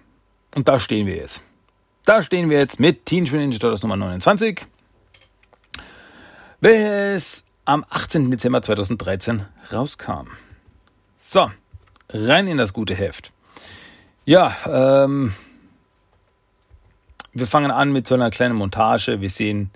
und 0.55 0.69
da 0.69 0.79
stehen 0.79 1.07
wir 1.07 1.17
jetzt. 1.17 1.43
Da 2.05 2.21
stehen 2.21 2.51
wir 2.51 2.59
jetzt 2.59 2.81
mit 2.81 3.07
Teenage 3.07 3.31
Mutant 3.31 3.43
Ninja 3.51 3.59
Turtles 3.61 3.83
Nummer 3.83 3.97
29, 3.97 4.67
welches 6.61 7.45
am 7.65 7.85
18. 7.89 8.29
Dezember 8.29 8.61
2013 8.61 9.45
rauskam. 9.73 10.27
So, 11.21 11.49
rein 12.09 12.49
in 12.49 12.59
das 12.59 12.73
gute 12.73 12.97
Heft. 12.97 13.33
Ja, 14.25 14.53
ähm, 14.67 15.33
wir 17.33 17.47
fangen 17.47 17.71
an 17.71 17.93
mit 17.93 18.09
so 18.09 18.17
einer 18.17 18.31
kleinen 18.31 18.57
Montage. 18.57 19.21
Wir 19.21 19.31
sehen 19.31 19.71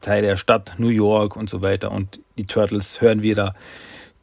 Teile 0.00 0.28
der 0.28 0.36
Stadt 0.38 0.76
New 0.78 0.88
York 0.88 1.36
und 1.36 1.50
so 1.50 1.60
weiter 1.60 1.90
und 1.90 2.20
die 2.38 2.46
Turtles 2.46 3.02
hören 3.02 3.20
wir 3.20 3.34
da 3.34 3.54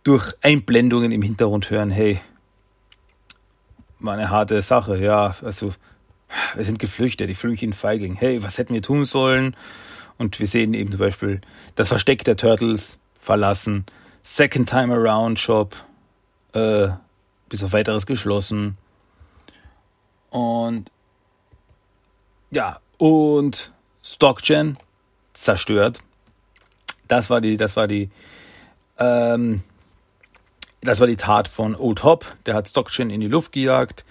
durch 0.03 0.33
Einblendungen 0.41 1.11
im 1.11 1.21
Hintergrund 1.21 1.69
hören, 1.69 1.91
hey, 1.91 2.19
war 3.99 4.15
eine 4.15 4.31
harte 4.31 4.59
Sache, 4.63 4.97
ja, 4.97 5.35
also 5.43 5.71
wir 6.55 6.65
sind 6.65 6.79
geflüchtet, 6.79 7.29
die 7.29 7.33
flüchten 7.33 7.73
Feigling. 7.73 8.15
Hey, 8.15 8.43
was 8.43 8.57
hätten 8.57 8.73
wir 8.73 8.81
tun 8.81 9.05
sollen? 9.05 9.55
Und 10.17 10.39
wir 10.39 10.47
sehen 10.47 10.73
eben 10.73 10.91
zum 10.91 10.99
Beispiel 10.99 11.41
das 11.75 11.87
Versteck 11.87 12.23
der 12.23 12.37
Turtles 12.37 12.99
verlassen, 13.19 13.85
Second 14.21 14.69
Time 14.69 14.93
Around 14.93 15.39
Shop, 15.39 15.75
äh, 16.53 16.89
bis 17.49 17.63
auf 17.63 17.73
weiteres 17.73 18.05
geschlossen. 18.05 18.77
Und 20.29 20.89
ja, 22.51 22.79
und 22.97 23.73
Stockgen 24.03 24.77
zerstört. 25.33 25.99
Das 27.07 27.29
war 27.29 27.41
die, 27.41 27.57
das 27.57 27.75
war 27.75 27.87
die, 27.87 28.09
ähm, 28.97 29.63
das 30.81 30.99
war 30.99 31.07
die 31.07 31.15
Tat 31.15 31.47
von 31.47 31.75
Old 31.75 32.03
Hop. 32.03 32.25
Der 32.45 32.53
hat 32.53 32.67
Stockgen 32.67 33.09
in 33.09 33.21
die 33.21 33.27
Luft 33.27 33.51
gejagt. 33.51 34.05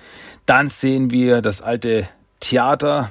Dann 0.47 0.69
sehen 0.69 1.11
wir 1.11 1.41
das 1.41 1.63
alte 1.63 2.09
Theater, 2.41 3.11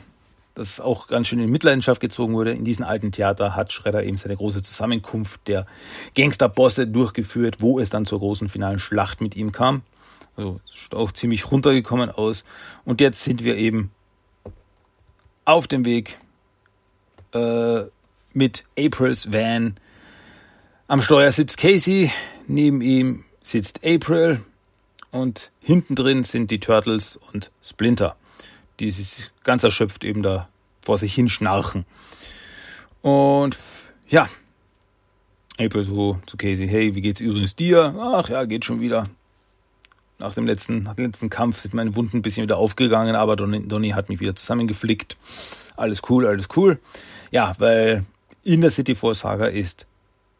das 0.54 0.82
auch 0.82 1.08
ganz 1.08 1.28
schön 1.28 1.39
in 1.39 1.50
Mitleidenschaft 1.50 2.02
gezogen 2.02 2.34
wurde. 2.34 2.52
In 2.52 2.65
diesem 2.65 2.84
alten 2.84 3.12
Theater 3.12 3.56
hat 3.56 3.72
Schredder 3.72 4.04
eben 4.04 4.17
seine 4.17 4.36
große 4.36 4.62
Zusammenkunft 4.62 5.48
der 5.48 5.65
Gangsterbosse 6.15 6.88
durchgeführt, 6.88 7.58
wo 7.60 7.80
es 7.80 7.89
dann 7.89 8.06
zur 8.06 8.20
großen 8.20 8.50
finalen 8.50 8.80
Schlacht 8.80 9.22
mit 9.22 9.36
ihm 9.36 9.52
kam. 9.52 9.82
Also 10.36 10.60
sieht 10.65 10.94
auch 10.94 11.12
ziemlich 11.12 11.52
runtergekommen 11.52 12.10
aus. 12.10 12.44
Und 12.84 13.00
jetzt 13.00 13.24
sind 13.24 13.44
wir 13.44 13.56
eben 13.58 13.91
auf 15.46 15.67
dem 15.67 15.86
Weg 15.86 16.17
äh, 17.34 17.84
mit 18.34 18.65
Aprils 18.78 19.32
Van. 19.32 19.76
Am 20.88 21.02
Steuer 21.02 21.32
sitzt 21.32 21.58
Casey, 21.58 22.12
neben 22.48 22.82
ihm 22.82 23.24
sitzt 23.41 23.82
April 23.86 24.41
und 25.12 25.52
hinten 25.60 25.95
drin 25.95 26.24
sind 26.24 26.52
die 26.52 26.60
Turtles 26.60 27.19
und 27.32 27.52
Splinter, 27.62 28.15
die 28.80 28.91
sich 28.91 29.30
ganz 29.43 29.63
erschöpft 29.63 30.04
eben 30.04 30.24
da 30.24 30.50
vor 30.82 30.97
sich 30.97 31.13
hin 31.13 31.30
schnarchen. 31.30 31.86
Und 33.02 33.58
ja, 34.10 34.30
April 35.60 35.84
so 35.84 36.19
zu 36.26 36.38
Casey, 36.38 36.67
hey, 36.67 36.95
wie 36.95 37.02
geht's 37.02 37.21
übrigens 37.21 37.56
dir? 37.56 37.95
Ach 38.00 38.30
ja, 38.30 38.45
geht 38.45 38.65
schon 38.65 38.82
wieder. 38.82 39.08
Nach 40.17 40.34
dem 40.34 40.45
letzten, 40.45 40.84
nach 40.84 40.95
dem 40.95 41.06
letzten 41.06 41.30
Kampf 41.30 41.60
sind 41.60 41.74
meine 41.74 41.95
Wunden 41.95 42.17
ein 42.17 42.21
bisschen 42.21 42.43
wieder 42.43 42.58
aufgegangen, 42.58 43.15
aber 43.15 43.36
Donny, 43.36 43.67
Donny 43.67 43.89
hat 43.89 44.10
mich 44.10 44.19
wieder 44.19 44.36
zusammengeflickt. 44.36 45.17
Alles 45.76 46.02
cool, 46.10 46.28
alles 46.28 46.47
cool. 46.56 46.80
Ja, 47.32 47.54
weil 47.58 48.06
in 48.43 48.62
der 48.62 48.71
City 48.71 48.93
Force 48.93 49.21
Saga 49.21 49.45
ist 49.45 49.88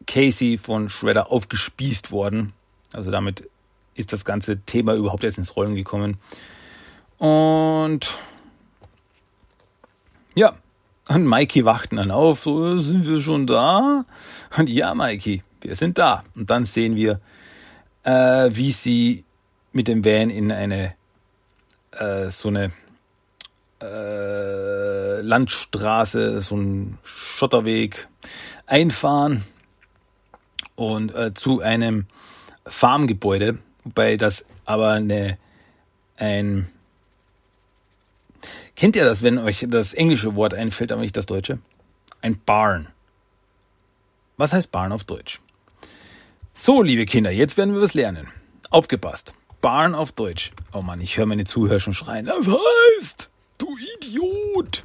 Casey 0.06 0.58
von 0.58 0.90
Shredder 0.90 1.32
aufgespießt 1.32 2.12
worden. 2.12 2.54
Also 2.94 3.10
damit 3.12 3.50
ist 3.96 4.14
das 4.14 4.26
ganze 4.26 4.62
Thema 4.62 4.96
überhaupt 4.96 5.24
erst 5.24 5.38
ins 5.38 5.56
Rollen 5.56 5.76
gekommen. 5.76 6.18
Und 7.18 8.18
ja, 10.34 10.56
und 11.08 11.28
Mikey 11.28 11.66
wachten 11.66 11.98
dann 11.98 12.12
auf, 12.12 12.42
so 12.42 12.80
sind 12.80 13.06
wir 13.06 13.20
schon 13.22 13.48
da? 13.48 14.06
Und 14.58 14.70
ja, 14.70 14.96
Mikey, 14.96 15.44
wir 15.62 15.76
sind 15.76 15.98
da. 15.98 16.24
Und 16.36 16.50
dann 16.50 16.64
sehen 16.64 16.96
wir, 16.96 17.20
äh, 18.04 18.50
wie 18.52 18.72
sie 18.72 19.26
mit 19.74 19.88
dem 19.88 20.04
Van 20.06 20.30
in 20.30 20.52
eine 20.52 20.96
äh, 21.92 22.30
so 22.30 22.50
eine 22.50 22.72
äh, 23.82 25.22
Landstraße, 25.22 26.42
so 26.42 26.56
ein 26.56 26.98
Schotterweg 27.04 28.08
einfahren 28.66 29.44
und 30.76 31.14
äh, 31.14 31.34
zu 31.34 31.62
einem 31.62 32.06
Farmgebäude, 32.66 33.58
wobei 33.84 34.18
das 34.18 34.46
aber 34.66 34.92
eine, 34.92 35.38
ein, 36.18 36.70
kennt 38.76 38.96
ihr 38.96 39.06
das, 39.06 39.24
wenn 39.24 39.38
euch 39.38 39.66
das 39.68 39.94
englische 39.94 40.36
Wort 40.36 40.54
einfällt, 40.54 40.92
aber 40.92 41.02
nicht 41.02 41.18
das 41.18 41.26
deutsche? 41.26 41.60
Ein 42.22 42.40
Barn. 42.44 42.88
Was 44.38 44.54
heißt 44.54 44.72
Barn 44.72 44.92
auf 44.92 45.04
Deutsch? 45.04 45.40
So, 46.54 46.82
liebe 46.82 47.06
Kinder, 47.06 47.32
jetzt 47.32 47.58
werden 47.58 47.74
wir 47.74 47.82
was 47.82 47.94
lernen. 47.94 48.28
Aufgepasst. 48.70 49.34
Barn 49.62 49.96
auf 49.96 50.12
Deutsch. 50.12 50.52
Oh 50.74 50.82
Mann, 50.82 51.00
ich 51.00 51.18
höre 51.18 51.26
meine 51.26 51.46
Zuhörer 51.46 51.80
schon 51.80 51.94
schreien. 51.94 52.26
Das 52.26 52.48
heißt, 52.48 53.30
du 53.58 53.78
Idiot. 53.98 54.84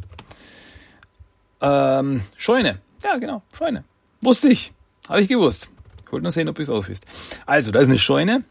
Ähm, 1.60 2.22
Scheune. 2.36 2.80
Ja, 3.02 3.16
genau, 3.16 3.42
Scheune. 3.56 3.84
Wusste 4.20 4.48
ich. 4.48 4.72
Habe 5.08 5.22
ich 5.22 5.28
gewusst. 5.28 5.70
Ich 6.04 6.12
wollte 6.12 6.22
nur 6.22 6.32
sehen, 6.32 6.48
ob 6.48 6.58
ihr 6.58 6.64
es 6.64 6.68
aufwisst. 6.68 7.06
Also, 7.46 7.72
da 7.72 7.80
ist 7.80 7.88
eine 7.88 7.98
Scheune. 7.98 8.44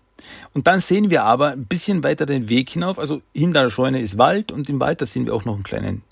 Und 0.53 0.67
dann 0.67 0.79
sehen 0.79 1.09
wir 1.09 1.23
aber 1.23 1.49
ein 1.49 1.65
bisschen 1.65 2.03
weiter 2.03 2.25
den 2.25 2.49
Weg 2.49 2.69
hinauf. 2.69 2.99
Also 2.99 3.21
hinter 3.33 3.63
der 3.63 3.69
Scheune 3.69 4.01
ist 4.01 4.17
Wald 4.17 4.51
und 4.51 4.69
im 4.69 4.79
Wald, 4.79 5.01
da 5.01 5.05
sehen 5.05 5.25
wir 5.25 5.33
auch 5.33 5.45
noch 5.45 5.55
einen 5.55 5.63
kleinen 5.63 6.03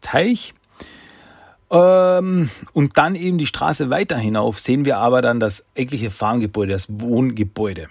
Teich. 0.00 0.54
Ähm, 1.70 2.50
und 2.72 2.98
dann 2.98 3.14
eben 3.14 3.38
die 3.38 3.46
Straße 3.46 3.90
weiter 3.90 4.18
hinauf 4.18 4.58
sehen 4.58 4.84
wir 4.84 4.98
aber 4.98 5.22
dann 5.22 5.38
das 5.38 5.64
eigentliche 5.76 6.10
Farmgebäude, 6.10 6.72
das 6.72 6.88
Wohngebäude. 6.88 7.88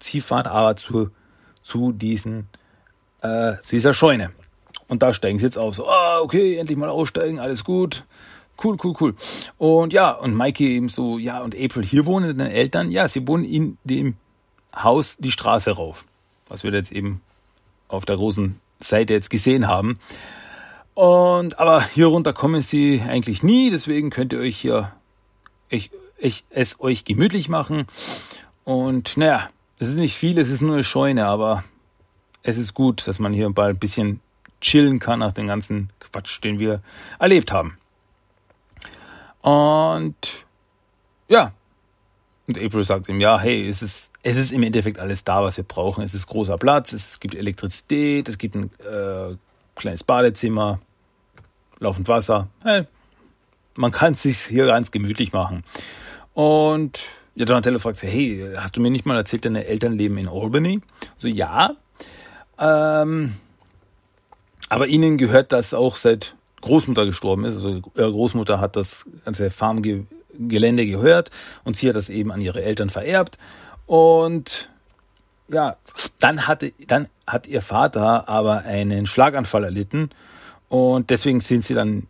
Sie 0.00 0.20
fahren 0.20 0.46
aber 0.46 0.76
zu, 0.76 1.10
zu, 1.62 1.92
diesen, 1.92 2.48
äh, 3.20 3.54
zu 3.64 3.76
dieser 3.76 3.92
Scheune. 3.92 4.30
Und 4.88 5.02
da 5.02 5.12
steigen 5.12 5.38
sie 5.38 5.46
jetzt 5.46 5.58
auf. 5.58 5.74
So, 5.74 5.88
ah, 5.88 6.20
okay, 6.20 6.56
endlich 6.56 6.78
mal 6.78 6.88
aussteigen, 6.88 7.40
alles 7.40 7.64
gut. 7.64 8.04
Cool, 8.62 8.76
cool, 8.84 8.94
cool. 9.00 9.14
Und 9.58 9.92
ja, 9.92 10.10
und 10.10 10.36
Mikey 10.36 10.76
eben 10.76 10.88
so, 10.88 11.18
ja, 11.18 11.40
und 11.40 11.56
April, 11.56 11.84
hier 11.84 12.06
wohnen 12.06 12.36
deine 12.36 12.52
Eltern? 12.52 12.90
Ja, 12.90 13.08
sie 13.08 13.26
wohnen 13.26 13.44
in 13.44 13.78
dem 13.84 14.14
Haus 14.74 15.16
die 15.18 15.32
Straße 15.32 15.72
rauf. 15.72 16.04
Was 16.48 16.64
wir 16.64 16.72
jetzt 16.72 16.92
eben 16.92 17.20
auf 17.88 18.04
der 18.04 18.16
großen 18.16 18.58
Seite 18.80 19.12
jetzt 19.12 19.30
gesehen 19.30 19.68
haben. 19.68 19.98
Und 20.94 21.58
aber 21.58 21.84
hier 21.84 22.06
runter 22.06 22.32
kommen 22.32 22.60
sie 22.60 23.02
eigentlich 23.06 23.42
nie, 23.42 23.70
deswegen 23.70 24.10
könnt 24.10 24.32
ihr 24.32 24.40
euch 24.40 24.58
hier 24.58 24.92
ich, 25.72 25.90
ich, 26.18 26.44
es 26.50 26.80
euch 26.80 27.04
gemütlich 27.04 27.48
machen. 27.48 27.86
Und 28.64 29.16
naja, 29.16 29.48
es 29.78 29.88
ist 29.88 29.98
nicht 29.98 30.16
viel, 30.16 30.38
es 30.38 30.50
ist 30.50 30.60
nur 30.60 30.74
eine 30.74 30.84
Scheune, 30.84 31.26
aber 31.26 31.64
es 32.42 32.58
ist 32.58 32.74
gut, 32.74 33.06
dass 33.08 33.18
man 33.18 33.32
hier 33.32 33.50
bald 33.50 33.76
ein 33.76 33.80
bisschen 33.80 34.20
chillen 34.60 35.00
kann 35.00 35.18
nach 35.18 35.32
dem 35.32 35.46
ganzen 35.46 35.90
Quatsch, 35.98 36.42
den 36.44 36.58
wir 36.58 36.82
erlebt 37.18 37.52
haben. 37.52 37.78
Und 39.40 40.46
ja, 41.28 41.52
und 42.46 42.58
April 42.58 42.84
sagt 42.84 43.08
ihm, 43.08 43.20
ja, 43.20 43.38
hey, 43.38 43.66
es 43.68 43.82
ist, 43.82 44.12
es 44.22 44.36
ist 44.36 44.52
im 44.52 44.62
Endeffekt 44.62 44.98
alles 44.98 45.24
da, 45.24 45.42
was 45.42 45.56
wir 45.56 45.64
brauchen. 45.64 46.02
Es 46.02 46.14
ist 46.14 46.26
großer 46.26 46.58
Platz, 46.58 46.92
es 46.92 47.20
gibt 47.20 47.34
Elektrizität, 47.34 48.28
es 48.28 48.38
gibt 48.38 48.56
ein 48.56 48.70
äh, 48.80 49.36
kleines 49.76 50.02
Badezimmer, 50.04 50.80
laufend 51.78 52.08
Wasser. 52.08 52.48
Hey, 52.62 52.86
man 53.76 53.92
kann 53.92 54.14
es 54.14 54.22
sich 54.22 54.38
hier 54.38 54.66
ganz 54.66 54.90
gemütlich 54.90 55.32
machen. 55.32 55.62
Und 56.34 57.00
ja, 57.34 57.46
Donatello 57.46 57.78
fragt 57.78 57.98
sich, 57.98 58.12
hey, 58.12 58.52
hast 58.56 58.76
du 58.76 58.80
mir 58.80 58.90
nicht 58.90 59.06
mal 59.06 59.16
erzählt, 59.16 59.44
deine 59.44 59.66
Eltern 59.66 59.92
leben 59.92 60.18
in 60.18 60.28
Albany? 60.28 60.80
So, 61.18 61.28
ja. 61.28 61.76
Ähm, 62.58 63.34
aber 64.68 64.86
ihnen 64.86 65.16
gehört 65.16 65.52
das 65.52 65.74
auch 65.74 65.96
seit 65.96 66.34
Großmutter 66.60 67.06
gestorben 67.06 67.44
ist. 67.44 67.56
Also 67.56 67.82
ihre 67.94 68.10
Großmutter 68.12 68.60
hat 68.60 68.76
das 68.76 69.06
ganze 69.24 69.50
Farmgelände 70.32 70.86
gehört 70.86 71.30
und 71.64 71.76
sie 71.76 71.88
hat 71.88 71.96
das 71.96 72.10
eben 72.10 72.32
an 72.32 72.40
ihre 72.40 72.62
Eltern 72.62 72.90
vererbt. 72.90 73.38
Und 73.86 74.70
ja, 75.48 75.76
dann 76.20 76.46
hatte, 76.46 76.72
dann 76.86 77.08
hat 77.26 77.46
ihr 77.46 77.62
Vater 77.62 78.28
aber 78.28 78.62
einen 78.62 79.06
Schlaganfall 79.06 79.64
erlitten 79.64 80.10
und 80.68 81.10
deswegen 81.10 81.40
sind 81.40 81.64
sie 81.64 81.74
dann, 81.74 82.06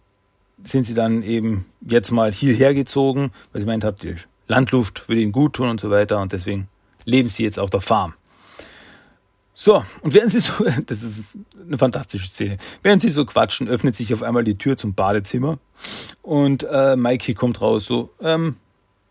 sind 0.64 0.84
sie 0.84 0.94
dann 0.94 1.22
eben 1.22 1.66
jetzt 1.80 2.10
mal 2.10 2.32
hierher 2.32 2.74
gezogen, 2.74 3.32
weil 3.52 3.60
sie 3.60 3.66
meint, 3.66 3.84
habt 3.84 4.02
die 4.02 4.16
Landluft 4.46 5.08
würde 5.08 5.22
ihnen 5.22 5.32
gut 5.32 5.54
tun 5.54 5.68
und 5.68 5.80
so 5.80 5.90
weiter 5.90 6.20
und 6.20 6.32
deswegen 6.32 6.68
leben 7.04 7.28
sie 7.28 7.42
jetzt 7.42 7.58
auf 7.58 7.70
der 7.70 7.80
Farm. 7.80 8.14
So, 9.62 9.84
und 10.00 10.12
während 10.12 10.32
sie 10.32 10.40
so, 10.40 10.54
das 10.86 11.04
ist 11.04 11.38
eine 11.64 11.78
fantastische 11.78 12.26
Szene, 12.26 12.56
während 12.82 13.00
sie 13.00 13.10
so 13.10 13.24
quatschen, 13.24 13.68
öffnet 13.68 13.94
sich 13.94 14.12
auf 14.12 14.24
einmal 14.24 14.42
die 14.42 14.58
Tür 14.58 14.76
zum 14.76 14.94
Badezimmer 14.94 15.60
und 16.20 16.66
äh, 16.68 16.96
Mikey 16.96 17.34
kommt 17.34 17.60
raus 17.60 17.86
so, 17.86 18.10
ähm, 18.20 18.56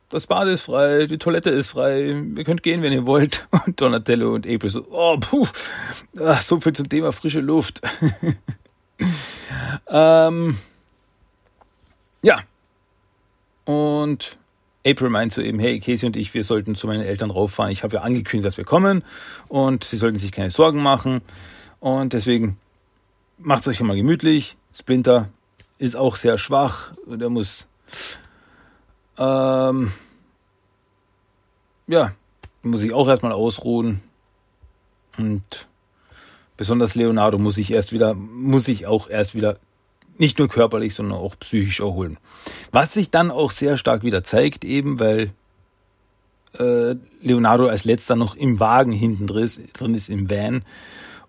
das 0.10 0.28
Bad 0.28 0.50
ist 0.50 0.64
frei, 0.64 1.06
die 1.06 1.20
Toilette 1.20 1.52
ist 1.52 1.70
frei, 1.70 2.22
ihr 2.36 2.44
könnt 2.44 2.64
gehen, 2.64 2.82
wenn 2.82 2.92
ihr 2.92 3.06
wollt. 3.06 3.48
Und 3.66 3.80
Donatello 3.80 4.34
und 4.34 4.46
April 4.46 4.70
so, 4.70 4.86
oh, 4.92 5.16
puh, 5.18 5.48
ach, 6.20 6.42
so 6.42 6.60
viel 6.60 6.74
zum 6.74 6.90
Thema 6.90 7.14
frische 7.14 7.40
Luft. 7.40 7.80
ähm, 9.88 10.58
ja. 12.24 12.42
Und 13.64 14.38
April 14.86 15.10
meint 15.10 15.32
so 15.32 15.41
eben, 15.41 15.60
hey, 15.60 15.80
Casey 15.80 16.08
und 16.08 16.15
ich, 16.15 16.34
wir 16.34 16.44
sollten 16.44 16.76
zu 16.76 16.88
meinen 16.88 17.04
Eltern 17.04 17.32
rauffahren. 17.32 17.72
Ich 17.72 17.84
habe 17.84 17.96
ja 17.96 18.02
angekündigt, 18.02 18.46
dass 18.46 18.58
wir 18.58 18.65
kommen 18.65 19.04
und 19.48 19.84
sie 19.84 19.98
sollten 19.98 20.17
sich 20.17 20.32
keine 20.32 20.50
Sorgen 20.50 20.82
machen. 20.82 21.22
Und 21.80 22.13
deswegen 22.13 22.58
macht 23.38 23.62
es 23.62 23.67
euch 23.67 23.80
mal 23.82 23.96
gemütlich. 23.96 24.58
Splinter 24.74 25.30
ist 25.78 25.96
auch 25.96 26.15
sehr 26.15 26.38
schwach. 26.38 26.94
Der 27.08 27.30
muss 27.30 27.67
ähm, 29.17 29.91
ja, 31.88 32.13
muss 32.63 32.82
ich 32.82 32.94
auch 32.94 33.08
erstmal 33.08 33.34
ausruhen. 33.34 34.02
Und 35.17 35.67
besonders 36.58 36.96
Leonardo 36.96 37.38
muss 37.38 37.58
ich 37.58 37.72
erst 37.72 37.91
wieder, 37.91 38.13
muss 38.13 38.67
ich 38.67 38.88
auch 38.88 39.10
erst 39.10 39.36
wieder 39.36 39.60
nicht 40.17 40.39
nur 40.39 40.47
körperlich, 40.47 40.93
sondern 40.93 41.17
auch 41.17 41.36
psychisch 41.39 41.80
erholen. 41.80 42.17
Was 42.71 42.93
sich 42.93 43.10
dann 43.10 43.32
auch 43.32 43.52
sehr 43.52 43.78
stark 43.78 44.04
wieder 44.04 44.24
zeigt, 44.24 44.63
eben 44.63 45.00
weil 45.00 45.32
äh, 46.60 46.95
Leonardo 47.21 47.67
als 47.67 47.86
letzter 47.86 48.15
noch 48.15 48.36
im 48.36 48.60
Wagen 48.60 48.91
hinten 48.91 49.28
drin 49.28 49.95
ist, 49.95 50.10
im 50.10 50.30
Van 50.30 50.63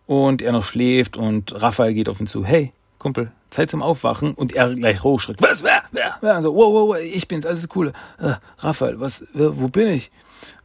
und 0.07 0.43
er 0.43 0.53
noch 0.53 0.65
schläft 0.65 1.17
und 1.17 1.61
Raphael 1.61 1.95
geht 1.95 2.09
auf 2.09 2.21
ihn 2.21 2.27
zu, 2.27 2.45
hey, 2.45 2.73
Kumpel, 2.99 3.33
Zeit 3.51 3.71
zum 3.71 3.83
Aufwachen 3.83 4.35
und 4.35 4.55
er 4.55 4.75
gleich 4.75 5.03
hochschreckt. 5.03 5.43
Was? 5.43 5.63
Wer? 5.63 5.83
Wer? 5.91 6.17
wer? 6.21 6.37
Also, 6.37 6.55
wow, 6.55 6.73
wow, 6.73 6.89
wow, 6.89 6.99
ich 6.99 7.27
bin's, 7.29 7.45
alles 7.45 7.69
cool. 7.75 7.93
Äh, 8.19 8.35
Raphael, 8.59 9.01
was, 9.01 9.25
wo 9.33 9.69
bin 9.69 9.89
ich? 9.89 10.11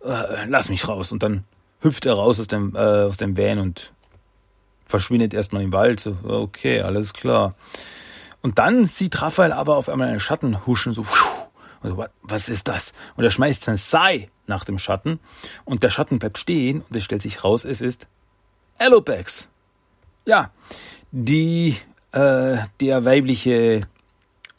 Äh, 0.03 0.47
lass 0.47 0.69
mich 0.69 0.88
raus. 0.88 1.12
Und 1.12 1.23
dann 1.23 1.43
hüpft 1.82 2.06
er 2.06 2.13
raus 2.13 2.39
aus 2.39 2.47
dem, 2.47 2.75
äh, 2.75 2.80
aus 2.80 3.17
dem 3.17 3.38
Van 3.38 3.60
und 3.60 3.91
verschwindet 4.86 5.34
erstmal 5.34 5.63
im 5.63 5.73
Wald. 5.73 5.99
So, 5.99 6.15
okay, 6.23 6.82
alles 6.82 7.13
klar. 7.13 7.56
Und 8.47 8.60
dann 8.60 8.86
sieht 8.86 9.21
Raphael 9.21 9.51
aber 9.51 9.75
auf 9.75 9.89
einmal 9.89 10.07
einen 10.07 10.21
Schatten 10.21 10.65
huschen, 10.65 10.93
so, 10.93 11.05
also, 11.81 12.05
was 12.21 12.47
ist 12.47 12.69
das? 12.69 12.93
Und 13.17 13.25
er 13.25 13.29
schmeißt 13.29 13.65
sein 13.65 13.75
Sai 13.75 14.29
nach 14.45 14.63
dem 14.63 14.79
Schatten 14.79 15.19
und 15.65 15.83
der 15.83 15.89
Schatten 15.89 16.17
bleibt 16.17 16.38
stehen 16.38 16.79
und 16.79 16.95
es 16.95 17.03
stellt 17.03 17.21
sich 17.21 17.43
raus, 17.43 17.65
es 17.65 17.81
ist 17.81 18.07
Alopex. 18.77 19.49
Ja, 20.23 20.51
die, 21.12 21.75
äh, 22.13 22.60
der 22.79 23.03
weibliche 23.03 23.81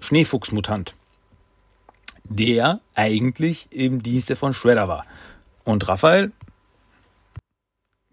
Schneefuchsmutant, 0.01 0.95
der 2.25 2.81
eigentlich 2.95 3.69
im 3.71 4.03
Dienste 4.03 4.37
von 4.37 4.53
Shredder 4.53 4.87
war. 4.87 5.07
Und 5.65 5.89
Raphael 5.89 6.33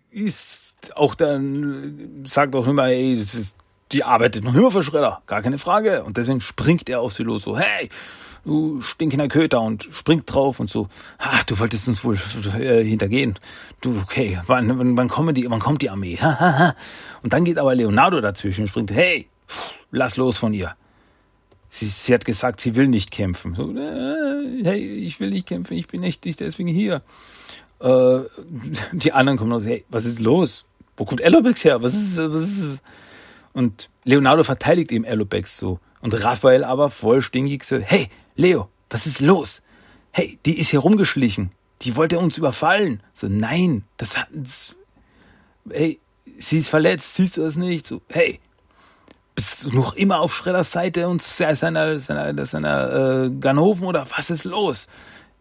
ist 0.10 0.74
auch 0.96 1.16
dann, 1.16 2.24
sagt 2.26 2.56
auch 2.56 2.66
immer, 2.66 2.86
ey, 2.86 3.20
das 3.20 3.36
ist 3.36 3.56
die 3.92 4.04
arbeitet 4.04 4.44
noch 4.44 4.56
immer 4.56 4.72
für 4.72 4.84
Schredder, 4.84 5.22
gar 5.28 5.42
keine 5.42 5.58
Frage. 5.58 6.04
Und 6.04 6.18
deswegen 6.18 6.42
springt 6.42 6.90
er 6.90 7.02
auf 7.02 7.14
sie 7.14 7.24
los, 7.24 7.44
so, 7.44 7.58
hey, 7.58 7.90
du 8.44 8.82
stinkender 8.82 9.28
Köter 9.28 9.62
und 9.62 9.88
springt 9.92 10.32
drauf 10.32 10.60
und 10.60 10.70
so, 10.70 10.88
ach, 11.18 11.44
du 11.44 11.60
wolltest 11.60 11.88
uns 11.88 12.04
wohl 12.04 12.18
äh, 12.60 12.84
hintergehen. 12.84 13.36
Du, 13.82 14.00
okay, 14.02 14.40
wann, 14.46 14.80
wann, 14.80 14.98
wann, 14.98 15.08
kommen 15.08 15.36
die, 15.36 15.50
wann 15.50 15.60
kommt 15.60 15.82
die 15.82 15.90
Armee? 15.90 16.18
und 17.24 17.34
dann 17.34 17.46
geht 17.46 17.58
aber 17.58 17.76
Leonardo 17.76 18.22
dazwischen 18.22 18.62
und 18.62 18.68
springt, 18.68 18.92
hey, 18.92 19.28
lass 19.92 20.18
los 20.18 20.38
von 20.38 20.54
ihr. 20.54 20.76
Sie, 21.70 21.88
sie 21.88 22.14
hat 22.14 22.24
gesagt, 22.24 22.62
sie 22.62 22.76
will 22.76 22.88
nicht 22.88 23.12
kämpfen. 23.12 23.54
So, 23.56 23.76
äh, 23.76 24.64
hey, 24.64 24.80
ich 24.80 25.20
will 25.20 25.30
nicht 25.30 25.48
kämpfen, 25.48 25.76
ich 25.76 25.88
bin 25.88 26.02
nicht, 26.02 26.24
nicht 26.26 26.40
deswegen 26.40 26.70
hier. 26.70 27.02
Äh, 27.80 28.20
die 28.94 29.12
anderen 29.12 29.38
kommen 29.38 29.52
raus, 29.52 29.66
hey, 29.66 29.86
was 29.90 30.06
ist 30.06 30.20
los? 30.20 30.66
Wo 30.98 31.06
kommt 31.06 31.20
Elobex 31.20 31.66
her? 31.66 31.84
Was 31.84 31.94
ist, 31.94 32.18
was 32.18 32.44
ist, 32.44 32.82
und 33.56 33.90
Leonardo 34.04 34.44
verteidigt 34.44 34.92
ihm 34.92 35.06
Alopex 35.06 35.58
so. 35.58 35.80
Und 36.02 36.14
Raphael 36.22 36.66
aber 36.66 36.90
voll 36.90 37.22
stinkig 37.22 37.64
so, 37.64 37.78
hey, 37.78 38.10
Leo, 38.36 38.70
was 38.90 39.08
ist 39.08 39.22
los? 39.22 39.64
Hey, 40.12 40.38
die 40.46 40.60
ist 40.60 40.70
hier 40.72 40.82
rumgeschlichen. 40.82 41.52
Die 41.82 41.96
wollte 41.96 42.20
uns 42.20 42.38
überfallen. 42.38 43.02
So, 43.14 43.28
nein, 43.30 43.84
das 43.96 44.18
hat, 44.18 44.28
das, 44.34 44.76
hey, 45.72 46.00
sie 46.38 46.58
ist 46.58 46.68
verletzt, 46.68 47.16
siehst 47.16 47.38
du 47.38 47.44
das 47.44 47.56
nicht? 47.56 47.88
So, 47.88 48.02
hey, 48.10 48.42
bist 49.36 49.64
du 49.64 49.70
noch 49.70 49.96
immer 49.96 50.20
auf 50.20 50.36
Schredders 50.36 50.74
Seite 50.74 51.08
und 51.08 51.22
seiner, 51.22 51.98
seiner, 51.98 52.46
seiner 52.46 53.24
äh, 53.24 53.30
Ganoven 53.40 53.88
oder 53.88 54.06
was 54.18 54.30
ist 54.32 54.44
los? 54.44 54.88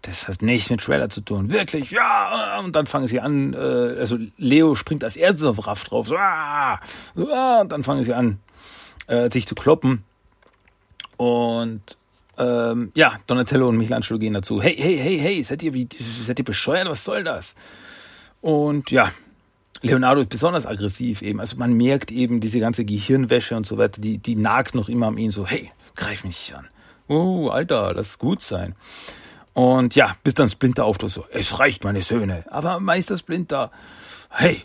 Das 0.07 0.29
hat 0.29 0.43
nichts 0.43 0.71
mit 0.71 0.83
Shredder 0.83 1.09
zu 1.09 1.23
tun. 1.23 1.51
Wirklich, 1.51 1.91
ja. 1.91 2.59
Und 2.61 2.77
dann 2.77 2.87
fangen 2.87 3.07
sie 3.07 3.21
an, 3.21 3.55
äh, 3.55 3.57
also 3.57 4.19
Leo 4.37 4.75
springt 4.75 5.03
als 5.03 5.17
erstes 5.17 5.45
auf 5.45 5.67
Raff 5.67 5.85
drauf. 5.85 6.09
So, 6.09 6.17
ah, 6.17 6.79
ah, 7.17 7.61
und 7.61 7.73
dann 7.73 7.85
fangen 7.85 8.05
sie 8.05 8.13
an, 8.13 8.39
äh, 9.07 9.31
sich 9.31 9.47
zu 9.47 9.55
kloppen. 9.55 10.05
Und 11.17 11.97
ähm, 12.37 12.93
ja, 12.95 13.19
Donatello 13.27 13.69
und 13.69 13.79
Michelangelo 13.79 14.19
gehen 14.19 14.35
dazu. 14.35 14.61
Hey, 14.61 14.77
hey, 14.77 14.99
hey, 14.99 15.19
hey, 15.19 15.43
seid 15.43 15.63
ihr, 15.63 15.73
wie, 15.73 15.89
seid 15.99 16.39
ihr 16.39 16.45
bescheuert? 16.45 16.89
Was 16.89 17.05
soll 17.05 17.25
das? 17.25 17.55
Und 18.41 18.91
ja, 18.91 19.11
Leonardo 19.81 20.21
ist 20.21 20.31
besonders 20.31 20.67
aggressiv 20.67 21.23
eben. 21.23 21.41
Also 21.41 21.57
man 21.57 21.73
merkt 21.73 22.11
eben 22.11 22.41
diese 22.41 22.61
ganze 22.61 22.85
Gehirnwäsche 22.85 23.57
und 23.57 23.67
so 23.67 23.79
weiter, 23.79 24.01
die, 24.01 24.19
die 24.19 24.37
nagt 24.37 24.75
noch 24.75 24.89
immer 24.89 25.07
an 25.07 25.19
ihn 25.19 25.31
so, 25.31 25.47
hey, 25.47 25.71
greif 25.97 26.25
mich 26.25 26.51
nicht 26.51 26.55
an. 26.55 26.69
Oh, 27.09 27.49
Alter, 27.49 27.95
lass 27.95 28.19
gut 28.19 28.43
sein. 28.43 28.75
Und 29.55 29.95
ja, 29.95 30.17
bis 30.25 30.35
dann 30.35 30.49
Splinter 30.49 30.85
auftaucht 30.85 31.13
so, 31.13 31.27
es 31.31 31.59
reicht, 31.59 31.85
meine 31.85 32.03
Söhne. 32.03 32.45
Aber 32.51 32.81
Meister 32.81 33.17
Splinter, 33.17 33.71
hey, 34.31 34.63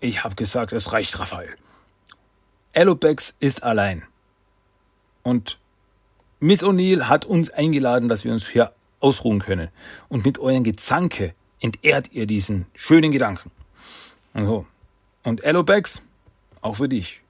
ich 0.00 0.24
hab 0.24 0.36
gesagt, 0.36 0.72
es 0.72 0.92
reicht, 0.92 1.18
Raphael. 1.18 1.54
Alopex 2.74 3.34
ist 3.38 3.62
allein. 3.62 4.02
Und 5.22 5.58
Miss 6.40 6.62
O'Neill 6.62 7.04
hat 7.04 7.24
uns 7.24 7.50
eingeladen, 7.50 8.08
dass 8.08 8.24
wir 8.24 8.32
uns 8.32 8.48
hier 8.48 8.72
ausruhen 9.00 9.40
können. 9.40 9.68
Und 10.08 10.24
mit 10.24 10.38
euren 10.38 10.64
Gezanke 10.64 11.34
entehrt 11.60 12.12
ihr 12.12 12.26
diesen 12.26 12.66
schönen 12.74 13.10
Gedanken. 13.10 13.50
Und 14.32 14.46
so. 14.46 14.66
Und 15.22 15.44
Alopex, 15.44 16.00
auch 16.62 16.76
für 16.76 16.88
dich. 16.88 17.20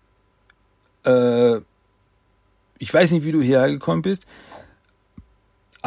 äh, 1.04 1.60
ich 2.78 2.92
weiß 2.92 3.10
nicht, 3.12 3.24
wie 3.24 3.32
du 3.32 3.42
hierher 3.42 3.68
gekommen 3.68 4.02
bist, 4.02 4.26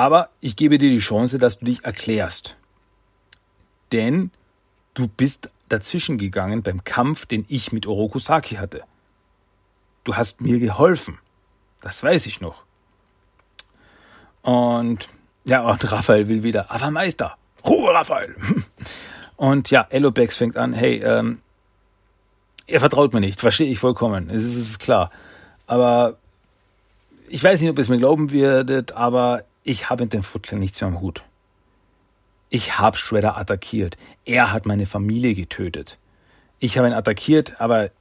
aber 0.02 0.30
ich 0.40 0.56
gebe 0.56 0.80
dir 0.80 0.90
die 0.90 0.98
Chance, 0.98 1.38
dass 1.38 1.60
du 1.60 1.66
dich 1.66 1.86
erklärst. 1.86 2.56
Denn 3.92 4.32
du 4.96 5.08
bist 5.08 5.52
dazwischen 5.70 6.18
gegangen 6.18 6.64
beim 6.64 6.84
Kampf, 6.84 7.28
den 7.28 7.46
ich 7.50 7.72
mit 7.72 7.86
Orokusaki 7.86 8.56
hatte. 8.56 8.82
Du 10.04 10.16
hast 10.16 10.42
mir 10.42 10.58
geholfen. 10.58 11.20
Das 11.82 12.02
weiß 12.02 12.26
ich 12.26 12.42
noch. 12.42 12.64
Und 14.42 15.08
ja, 15.46 15.62
und 15.62 15.92
Raphael 15.92 16.28
will 16.28 16.42
wieder, 16.42 16.72
aber 16.72 16.90
Meister, 16.90 17.38
Ruhe, 17.64 17.94
Raphael. 17.94 18.36
Und 19.38 19.72
ja, 19.72 19.88
Elobex 19.90 20.38
fängt 20.38 20.56
an, 20.56 20.74
hey, 20.74 21.02
ähm, 21.04 21.42
er 22.68 22.80
vertraut 22.80 23.12
mir 23.12 23.20
nicht, 23.20 23.40
verstehe 23.40 23.72
ich 23.72 23.80
vollkommen, 23.80 24.30
es 24.30 24.46
ist, 24.46 24.56
es 24.56 24.70
ist 24.70 24.80
klar. 24.80 25.10
Aber 25.66 26.18
ich 27.28 27.44
weiß 27.44 27.60
nicht, 27.60 27.70
ob 27.70 27.78
ihr 27.78 27.82
es 27.82 27.90
mir 27.90 27.98
glauben 27.98 28.32
werdet, 28.32 28.92
aber 28.92 29.44
ich 29.64 29.90
habe 29.90 30.04
mit 30.04 30.14
dem 30.14 30.24
Footclan 30.24 30.60
nichts 30.60 30.82
mehr 30.82 30.88
am 30.88 31.02
Hut. 31.02 31.24
Ich 32.50 32.80
habe 32.80 32.98
Shredder 32.98 33.38
attackiert. 33.38 33.98
Er 34.26 34.52
hat 34.52 34.66
meine 34.66 34.86
Familie 34.86 35.34
getötet. 35.36 35.98
Ich 36.60 36.78
habe 36.78 36.88
ihn 36.88 36.94
attackiert, 36.94 37.60
aber 37.60 37.92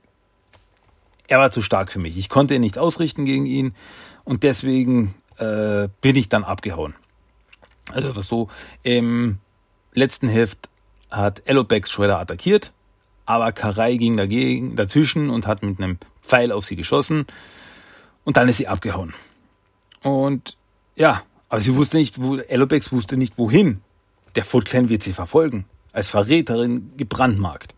er 1.29 1.39
war 1.39 1.51
zu 1.51 1.63
stark 1.63 1.93
für 1.93 2.01
mich. 2.01 2.19
Ich 2.19 2.29
konnte 2.29 2.55
ihn 2.55 2.61
nicht 2.61 2.77
ausrichten 2.77 3.25
gegen 3.25 3.47
ihn 3.47 3.75
und 4.25 4.43
deswegen 4.43 5.15
äh, 5.39 5.89
bin 6.01 6.17
ich 6.17 6.29
dann 6.29 6.45
abgehauen. 6.45 6.95
Also 7.93 8.17
was 8.17 8.27
so, 8.27 8.49
im 8.83 9.39
letzten 9.95 10.29
Heft 10.29 10.69
hat 11.11 11.43
Elobex 11.45 11.91
Shredder 11.91 12.19
attackiert, 12.19 12.73
aber 13.27 13.53
Karai 13.53 13.97
ging 13.97 14.17
dagegen, 14.17 14.77
dazwischen 14.77 15.31
und 15.31 15.47
hat 15.47 15.63
mit 15.63 15.79
einem 15.79 15.99
Pfeil 16.23 16.53
auf 16.53 16.65
sie 16.65 16.77
geschossen 16.77 17.27
und 18.25 18.37
dann 18.37 18.49
ist 18.49 18.59
sie 18.59 18.69
abgehauen. 18.69 19.15
Und 20.03 20.57
ja, 20.97 21.23
aber 21.51 21.61
sie 21.61 21.75
wusste 21.75 21.99
nicht, 21.99 22.23
wo, 22.23 22.37
Elobex 22.37 22.93
wusste 22.93 23.17
nicht 23.17 23.37
wohin. 23.37 23.83
Der 24.37 24.45
Foot 24.45 24.67
Clan 24.67 24.89
wird 24.89 25.03
sie 25.03 25.13
verfolgen, 25.13 25.67
als 25.93 26.09
Verräterin 26.09 26.93
gebrandmarkt. 26.97 27.75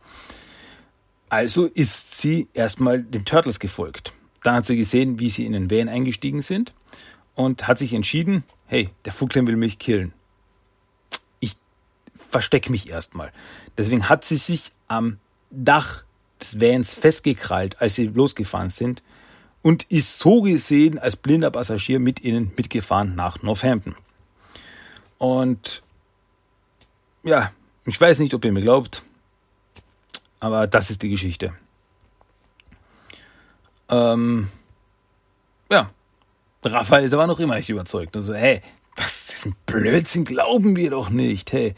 Also 1.31 1.65
ist 1.65 2.19
sie 2.19 2.49
erstmal 2.53 3.03
den 3.03 3.25
Turtles 3.25 3.59
gefolgt. 3.59 4.13
Dann 4.43 4.55
hat 4.55 4.67
sie 4.67 4.77
gesehen, 4.77 5.19
wie 5.19 5.31
sie 5.31 5.47
in 5.47 5.55
den 5.55 5.71
Van 5.71 5.89
eingestiegen 5.89 6.43
sind 6.43 6.75
und 7.35 7.67
hat 7.67 7.79
sich 7.79 7.95
entschieden, 7.95 8.45
hey, 8.67 8.91
der 9.07 9.15
Clan 9.15 9.47
will 9.47 9.57
mich 9.57 9.79
killen. 9.79 10.13
Ich 11.41 11.57
verstecke 12.29 12.71
mich 12.71 12.91
erstmal. 12.91 13.33
Deswegen 13.79 14.11
hat 14.11 14.27
sie 14.27 14.37
sich 14.37 14.73
am 14.89 15.19
Dach 15.51 16.05
des 16.39 16.61
Vans 16.61 16.93
festgekrallt, 16.93 17.81
als 17.81 17.95
sie 17.95 18.09
losgefahren 18.09 18.69
sind 18.69 19.03
und 19.63 19.85
ist 19.85 20.19
so 20.19 20.43
gesehen 20.43 20.99
als 20.99 21.17
blinder 21.17 21.51
Passagier 21.51 22.01
mit 22.01 22.23
ihnen 22.23 22.53
mitgefahren 22.57 23.15
nach 23.15 23.43
Northampton. 23.43 23.95
Und 25.19 25.83
ja, 27.23 27.53
ich 27.87 28.01
weiß 28.01 28.19
nicht, 28.19 28.35
ob 28.35 28.45
ihr 28.45 28.53
mir 28.53 28.63
glaubt, 28.63 29.03
aber 30.41 30.67
das 30.67 30.91
ist 30.91 31.03
die 31.03 31.11
Geschichte. 31.11 31.53
Ähm, 33.89 34.49
ja, 35.71 35.91
Raphael 36.65 37.05
ist 37.05 37.15
aber 37.15 37.27
noch 37.27 37.39
immer 37.39 37.57
nicht 37.57 37.69
überzeugt. 37.69 38.17
Also, 38.17 38.35
hey, 38.35 38.63
das 38.97 39.33
ist 39.33 39.47
ein 39.47 39.55
Blödsinn, 39.67 40.25
glauben 40.25 40.75
wir 40.75 40.91
doch 40.91 41.11
nicht. 41.11 41.53
Hey, 41.53 41.75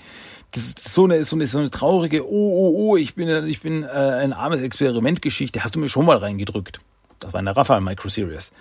das 0.52 0.66
ist 0.66 0.92
so 0.92 1.04
eine, 1.04 1.24
so 1.24 1.36
eine, 1.36 1.46
so 1.46 1.58
eine 1.58 1.70
traurige, 1.70 2.26
oh, 2.26 2.30
oh, 2.30 2.72
oh, 2.76 2.96
ich 2.96 3.14
bin, 3.14 3.28
ich 3.46 3.60
bin 3.60 3.82
äh, 3.82 3.86
ein 3.86 4.32
armes 4.32 4.62
Experimentgeschichte, 4.62 5.64
hast 5.64 5.74
du 5.74 5.80
mir 5.80 5.88
schon 5.88 6.06
mal 6.06 6.16
reingedrückt. 6.16 6.80
Das 7.18 7.32
war 7.32 7.40
in 7.40 7.46
der 7.46 7.56
Raphael 7.56 7.80
Micro 7.80 8.08
Series. 8.08 8.52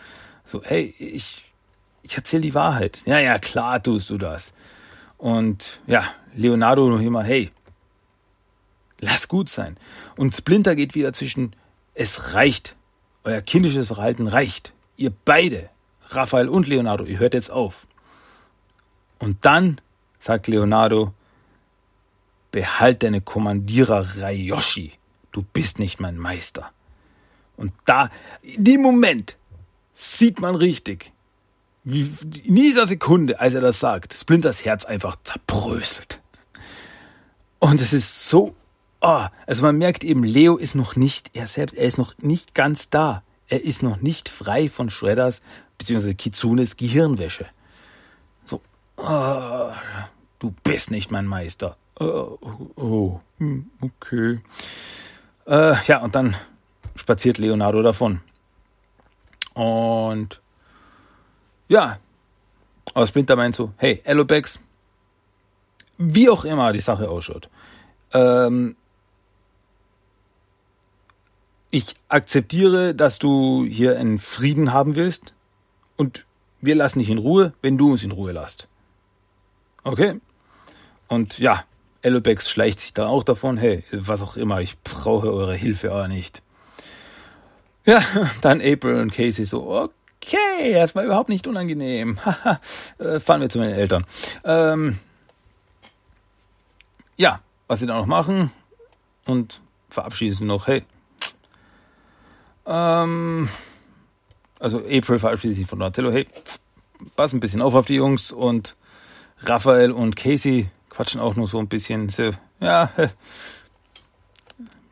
So, 0.46 0.64
hey, 0.64 0.94
ich, 0.98 1.52
ich 2.02 2.16
erzähle 2.16 2.42
die 2.42 2.54
Wahrheit. 2.54 3.04
Ja, 3.06 3.20
ja, 3.20 3.40
klar 3.40 3.82
tust 3.82 4.10
du 4.10 4.18
das. 4.18 4.54
Und 5.18 5.80
ja, 5.88 6.06
Leonardo 6.36 6.90
noch 6.90 7.00
immer, 7.00 7.24
hey, 7.24 7.52
lass 9.00 9.28
gut 9.28 9.50
sein. 9.50 9.78
Und 10.18 10.36
Splinter 10.36 10.76
geht 10.76 10.96
wieder 10.96 11.14
zwischen, 11.14 11.56
es 11.94 12.34
reicht. 12.34 12.76
Euer 13.24 13.42
kindisches 13.42 13.88
Verhalten 13.88 14.28
reicht. 14.28 14.74
Ihr 14.98 15.14
beide, 15.24 15.70
Raphael 16.10 16.50
und 16.50 16.68
Leonardo, 16.68 17.06
ihr 17.06 17.20
hört 17.20 17.34
jetzt 17.34 17.52
auf. 17.52 17.88
Und 19.20 19.46
dann 19.46 19.80
sagt 20.20 20.48
Leonardo, 20.48 21.14
behalt 22.52 23.04
deine 23.04 23.22
Kommandiererei, 23.22 24.34
Yoshi. 24.34 24.94
Du 25.32 25.42
bist 25.42 25.80
nicht 25.80 26.00
mein 26.00 26.18
Meister. 26.18 26.72
Und 27.58 27.74
da, 27.86 28.10
in 28.42 28.64
dem 28.64 28.82
Moment, 28.82 29.38
sieht 29.94 30.40
man 30.40 30.56
richtig, 30.56 31.12
wie 31.84 32.12
in 32.46 32.56
dieser 32.56 32.88
Sekunde, 32.88 33.40
als 33.40 33.54
er 33.54 33.62
das 33.62 33.80
sagt, 33.80 34.14
Splinters 34.14 34.66
Herz 34.66 34.86
einfach 34.86 35.16
zerbröselt. 35.24 36.22
Und 37.60 37.82
es 37.82 37.94
ist 37.94 38.28
so, 38.28 38.56
oh, 39.02 39.26
also 39.46 39.64
man 39.64 39.78
merkt 39.78 40.04
eben, 40.04 40.24
Leo 40.24 40.58
ist 40.58 40.76
noch 40.76 40.96
nicht 40.96 41.32
er 41.34 41.48
selbst, 41.48 41.76
er 41.76 41.86
ist 41.86 41.98
noch 41.98 42.18
nicht 42.20 42.56
ganz 42.56 42.90
da. 42.90 43.24
Er 43.48 43.64
ist 43.64 43.84
noch 43.84 43.98
nicht 43.98 44.30
frei 44.30 44.70
von 44.70 44.90
Shredders 44.90 45.42
bzw. 45.78 46.14
Kitsunes 46.14 46.78
Gehirnwäsche. 46.78 47.46
So, 48.46 48.62
oh, 48.98 49.72
du 50.40 50.54
bist 50.64 50.90
nicht 50.90 51.12
mein 51.12 51.28
Meister. 51.28 51.78
Oh, 52.00 52.38
oh, 52.76 53.20
okay. 53.82 54.40
Äh, 55.46 55.76
ja, 55.86 56.02
und 56.02 56.16
dann 56.16 56.36
spaziert 56.96 57.38
Leonardo 57.38 57.82
davon. 57.82 58.22
Und 59.54 60.42
ja, 61.68 62.00
aber 62.94 63.08
Splinter 63.08 63.36
meint 63.36 63.56
so, 63.56 63.74
hey, 63.78 64.02
Elobex, 64.04 64.60
wie 65.98 66.30
auch 66.30 66.46
immer 66.46 66.72
die 66.74 66.80
Sache 66.80 67.10
ausschaut, 67.10 67.50
ähm, 68.14 68.76
ich 71.72 71.96
akzeptiere, 72.08 72.94
dass 72.94 73.18
du 73.18 73.66
hier 73.66 73.98
einen 73.98 74.20
Frieden 74.20 74.74
haben 74.74 74.96
willst 74.96 75.34
und 75.98 76.28
wir 76.62 76.76
lassen 76.76 77.00
dich 77.00 77.10
in 77.10 77.18
Ruhe, 77.18 77.54
wenn 77.64 77.80
du 77.80 77.92
uns 77.92 78.04
in 78.04 78.12
Ruhe 78.12 78.32
lässt. 78.32 78.68
Okay? 79.84 80.22
Und 81.08 81.40
ja, 81.40 81.66
Elobex 82.04 82.48
schleicht 82.48 82.80
sich 82.80 82.94
da 82.94 83.08
auch 83.08 83.24
davon, 83.24 83.58
hey, 83.58 83.84
was 83.92 84.22
auch 84.22 84.38
immer, 84.38 84.62
ich 84.62 84.80
brauche 84.82 85.34
eure 85.34 85.56
Hilfe 85.56 85.92
aber 85.92 86.08
nicht. 86.08 86.43
Ja, 87.86 88.02
dann 88.42 88.62
April 88.62 89.02
und 89.02 89.12
Casey 89.14 89.46
so, 89.46 89.70
okay, 89.70 90.74
das 90.74 90.96
war 90.96 91.04
überhaupt 91.04 91.30
nicht 91.30 91.48
unangenehm. 91.48 92.20
Äh, 93.00 93.20
fahren 93.20 93.42
wir 93.42 93.50
zu 93.50 93.58
meinen 93.58 93.74
Eltern. 93.74 94.06
Ähm, 94.46 95.00
ja, 97.18 97.42
was 97.68 97.80
sie 97.80 97.88
dann 97.88 97.98
noch 97.98 98.06
machen 98.06 98.52
und 99.26 99.62
verabschieden 99.90 100.48
noch, 100.48 100.68
hey. 100.68 100.84
Ähm, 102.66 103.50
also 104.60 104.80
April 104.80 105.20
verabschiedet 105.20 105.58
sich 105.58 105.68
von 105.68 105.80
Donatello, 105.80 106.12
hey, 106.12 106.28
pass 107.16 107.34
ein 107.34 107.40
bisschen 107.40 107.62
auf 107.62 107.74
auf 107.76 107.86
die 107.86 107.96
Jungs 107.96 108.32
und 108.32 108.76
Raphael 109.40 109.92
und 109.92 110.16
Casey 110.16 110.70
quatschen 110.90 111.20
auch 111.20 111.36
nur 111.36 111.48
so 111.48 111.60
ein 111.60 111.68
bisschen. 111.68 112.10
So, 112.10 112.32
ja, 112.60 112.90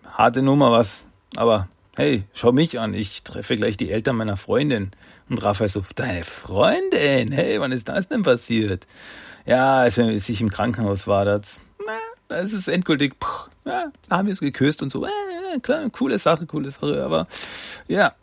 harte 0.05 0.41
Nummer 0.41 0.71
was, 0.71 1.05
aber 1.37 1.69
hey, 1.97 2.23
schau 2.33 2.51
mich 2.51 2.79
an, 2.79 2.93
ich 2.93 3.23
treffe 3.23 3.55
gleich 3.55 3.77
die 3.77 3.91
Eltern 3.91 4.15
meiner 4.15 4.37
Freundin. 4.37 4.91
Und 5.29 5.43
Raphael 5.43 5.69
so, 5.69 5.83
deine 5.95 6.23
Freundin? 6.23 7.31
Hey, 7.31 7.59
wann 7.59 7.71
ist 7.71 7.89
das 7.89 8.07
denn 8.07 8.23
passiert? 8.23 8.87
Ja, 9.45 9.77
als 9.77 9.97
ich 9.97 10.41
im 10.41 10.49
Krankenhaus 10.49 11.07
war, 11.07 11.25
da 11.25 11.35
ist 11.35 12.53
es 12.53 12.67
endgültig, 12.67 13.15
pff, 13.21 13.49
ja, 13.65 13.91
da 14.07 14.17
haben 14.17 14.27
wir 14.27 14.33
es 14.33 14.39
geküsst 14.39 14.81
und 14.81 14.91
so, 14.91 15.05
äh, 15.05 15.59
klar, 15.61 15.89
coole 15.89 16.17
Sache, 16.19 16.45
coole 16.45 16.71
Sache, 16.71 17.03
aber 17.03 17.27
ja, 17.87 18.13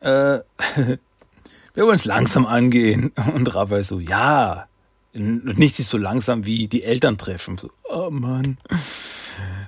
äh, 0.00 0.40
wir 1.74 1.86
wollen 1.86 1.96
es 1.96 2.04
langsam 2.04 2.46
angehen. 2.46 3.12
Und 3.34 3.54
Raphael 3.54 3.84
so, 3.84 4.00
ja, 4.00 4.66
nichts 5.12 5.78
ist 5.78 5.90
so 5.90 5.98
langsam 5.98 6.44
wie 6.44 6.68
die 6.68 6.82
Eltern 6.82 7.18
treffen. 7.18 7.58
So, 7.58 7.70
oh 7.84 8.10
Mann, 8.10 8.58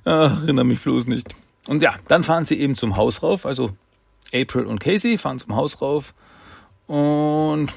Ach, 0.05 0.43
erinnere 0.43 0.65
mich 0.65 0.81
bloß 0.81 1.07
nicht. 1.07 1.35
Und 1.69 1.83
ja, 1.83 1.95
dann 2.09 2.25
fahren 2.25 2.45
sie 2.45 2.59
eben 2.61 2.75
zum 2.75 2.97
Haus 2.97 3.23
rauf. 3.23 3.47
Also 3.47 3.71
April 4.33 4.67
und 4.67 4.81
Casey 4.81 5.19
fahren 5.19 5.39
zum 5.39 5.57
Haus 5.57 5.81
rauf. 5.81 6.15
Und 6.87 7.69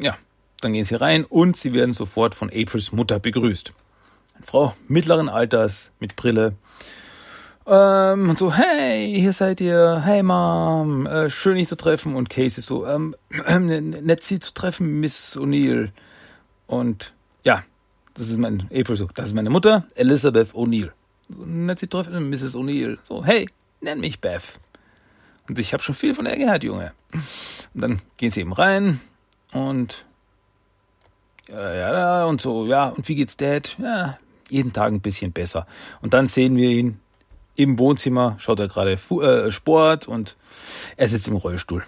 ja, 0.00 0.16
dann 0.60 0.72
gehen 0.72 0.84
sie 0.84 0.94
rein 0.94 1.24
und 1.24 1.56
sie 1.56 1.72
werden 1.72 1.92
sofort 1.92 2.34
von 2.34 2.50
Aprils 2.50 2.92
Mutter 2.92 3.18
begrüßt. 3.18 3.72
Eine 4.36 4.46
Frau 4.46 4.74
mittleren 4.86 5.28
Alters 5.28 5.90
mit 6.00 6.16
Brille. 6.16 6.54
Ähm, 7.66 8.30
und 8.30 8.38
so, 8.38 8.52
hey, 8.52 9.14
hier 9.20 9.34
seid 9.34 9.60
ihr, 9.60 10.00
hey 10.02 10.22
Mom, 10.22 11.06
äh, 11.06 11.28
schön 11.28 11.56
dich 11.56 11.68
zu 11.68 11.76
treffen. 11.76 12.14
Und 12.14 12.30
Casey 12.30 12.62
so, 12.62 12.86
ähm, 12.86 13.14
äh, 13.46 13.58
nett 13.58 14.24
sie 14.24 14.38
zu 14.38 14.54
treffen, 14.54 15.00
Miss 15.00 15.36
O'Neill. 15.36 15.90
Und 16.66 17.12
ja, 17.44 17.62
das 18.14 18.30
ist 18.30 18.38
mein, 18.38 18.68
April 18.74 18.96
so, 18.96 19.08
das 19.14 19.28
ist 19.28 19.34
meine 19.34 19.50
Mutter, 19.50 19.84
Elizabeth 19.94 20.54
O'Neill. 20.54 20.92
Nett 21.28 21.78
sie 21.78 21.86
treffen, 21.86 22.30
Mrs. 22.30 22.56
O'Neill. 22.56 22.98
So, 23.04 23.24
hey, 23.24 23.48
nenn 23.80 24.00
mich 24.00 24.20
Beth. 24.20 24.60
Und 25.48 25.58
ich 25.58 25.72
habe 25.72 25.82
schon 25.82 25.94
viel 25.94 26.14
von 26.14 26.24
der 26.24 26.36
gehört, 26.36 26.64
Junge. 26.64 26.92
Und 27.12 27.82
dann 27.82 28.02
gehen 28.16 28.30
sie 28.30 28.40
eben 28.40 28.52
rein 28.52 29.00
und 29.52 30.04
ja, 31.48 31.74
ja, 31.74 32.24
und 32.26 32.40
so, 32.42 32.66
ja, 32.66 32.88
und 32.88 33.08
wie 33.08 33.14
geht's 33.14 33.36
Dad? 33.36 33.76
Ja, 33.78 34.18
jeden 34.50 34.72
Tag 34.74 34.92
ein 34.92 35.00
bisschen 35.00 35.32
besser. 35.32 35.66
Und 36.02 36.12
dann 36.12 36.26
sehen 36.26 36.56
wir 36.56 36.68
ihn 36.68 37.00
im 37.56 37.78
Wohnzimmer, 37.78 38.36
schaut 38.38 38.60
er 38.60 38.68
gerade 38.68 38.92
äh, 38.92 39.50
Sport 39.50 40.06
und 40.06 40.36
er 40.96 41.08
sitzt 41.08 41.28
im 41.28 41.36
Rollstuhl. 41.36 41.82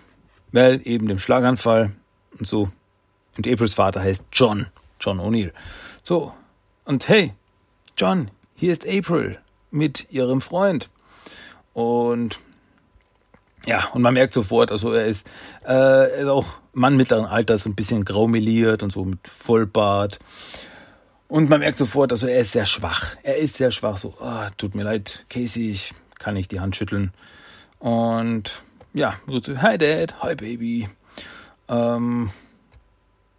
Weil 0.53 0.81
eben 0.85 1.07
dem 1.07 1.19
Schlaganfall 1.19 1.93
und 2.39 2.47
so. 2.47 2.71
Und 3.37 3.47
Aprils 3.47 3.75
Vater 3.75 4.01
heißt 4.01 4.25
John, 4.33 4.67
John 4.99 5.21
O'Neill. 5.21 5.53
So, 6.03 6.35
und 6.85 7.09
hey, 7.09 7.35
John, 7.97 8.31
hier 8.61 8.73
ist 8.73 8.87
April 8.87 9.39
mit 9.71 10.11
ihrem 10.11 10.43
Freund. 10.43 10.91
Und 11.73 12.39
ja, 13.65 13.89
und 13.95 14.03
man 14.03 14.13
merkt 14.13 14.35
sofort, 14.35 14.71
also 14.71 14.93
er 14.93 15.07
ist, 15.07 15.27
äh, 15.67 16.21
ist 16.21 16.29
auch 16.29 16.47
Mann 16.75 16.97
mittleren 16.97 17.25
Alters, 17.25 17.65
ein 17.65 17.75
bisschen 17.75 18.05
graumeliert 18.05 18.83
und 18.83 18.93
so 18.93 19.05
mit 19.07 19.27
Vollbart. 19.27 20.19
Und 21.27 21.49
man 21.49 21.61
merkt 21.61 21.79
sofort, 21.79 22.13
also 22.13 22.27
er 22.27 22.41
ist 22.41 22.53
sehr 22.53 22.67
schwach. 22.67 23.17
Er 23.23 23.39
ist 23.39 23.57
sehr 23.57 23.71
schwach. 23.71 23.97
So, 23.97 24.15
oh, 24.21 24.47
tut 24.59 24.75
mir 24.75 24.83
leid, 24.83 25.25
Casey, 25.31 25.71
ich 25.71 25.95
kann 26.19 26.35
nicht 26.35 26.53
die 26.53 26.61
Hand 26.61 26.77
schütteln. 26.77 27.13
Und 27.79 28.63
ja, 28.93 29.15
so, 29.27 29.41
hi 29.63 29.79
Dad, 29.79 30.23
hi 30.23 30.35
Baby. 30.35 30.87
Ähm, 31.69 32.31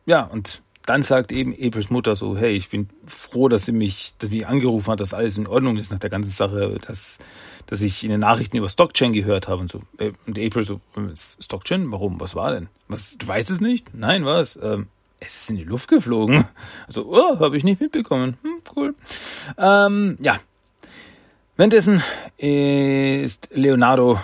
ja, 0.07 0.23
und 0.23 0.63
dann 0.85 1.03
sagt 1.03 1.31
eben 1.31 1.53
Aprils 1.53 1.89
Mutter 1.89 2.15
so, 2.15 2.37
hey, 2.37 2.55
ich 2.55 2.69
bin 2.69 2.89
froh, 3.05 3.47
dass 3.47 3.65
sie 3.65 3.71
mich, 3.71 4.13
dass 4.17 4.29
mich 4.29 4.47
angerufen 4.47 4.91
hat, 4.91 4.99
dass 4.99 5.13
alles 5.13 5.37
in 5.37 5.47
Ordnung 5.47 5.77
ist 5.77 5.91
nach 5.91 5.99
der 5.99 6.09
ganzen 6.09 6.31
Sache, 6.31 6.77
dass, 6.87 7.19
dass 7.67 7.81
ich 7.81 8.03
in 8.03 8.09
den 8.09 8.19
Nachrichten 8.19 8.57
über 8.57 8.69
Stockchain 8.69 9.13
gehört 9.13 9.47
habe 9.47 9.61
und 9.61 9.71
so. 9.71 9.83
Und 10.25 10.39
April 10.39 10.63
so, 10.63 10.81
Stockchain? 11.39 11.91
Warum? 11.91 12.19
Was 12.19 12.35
war 12.35 12.51
denn? 12.51 12.67
Was, 12.87 13.17
du 13.17 13.27
weißt 13.27 13.51
es 13.51 13.61
nicht? 13.61 13.93
Nein, 13.93 14.25
was? 14.25 14.57
Ähm, 14.61 14.87
es 15.19 15.35
ist 15.35 15.49
in 15.51 15.57
die 15.57 15.63
Luft 15.63 15.87
geflogen. 15.87 16.45
Also, 16.87 17.05
oh, 17.05 17.39
habe 17.39 17.55
ich 17.55 17.63
nicht 17.63 17.79
mitbekommen. 17.79 18.37
Hm, 18.41 18.55
cool. 18.75 18.95
Ähm, 19.57 20.17
ja. 20.19 20.39
Währenddessen 21.55 22.01
ist 22.37 23.49
Leonardo 23.53 24.19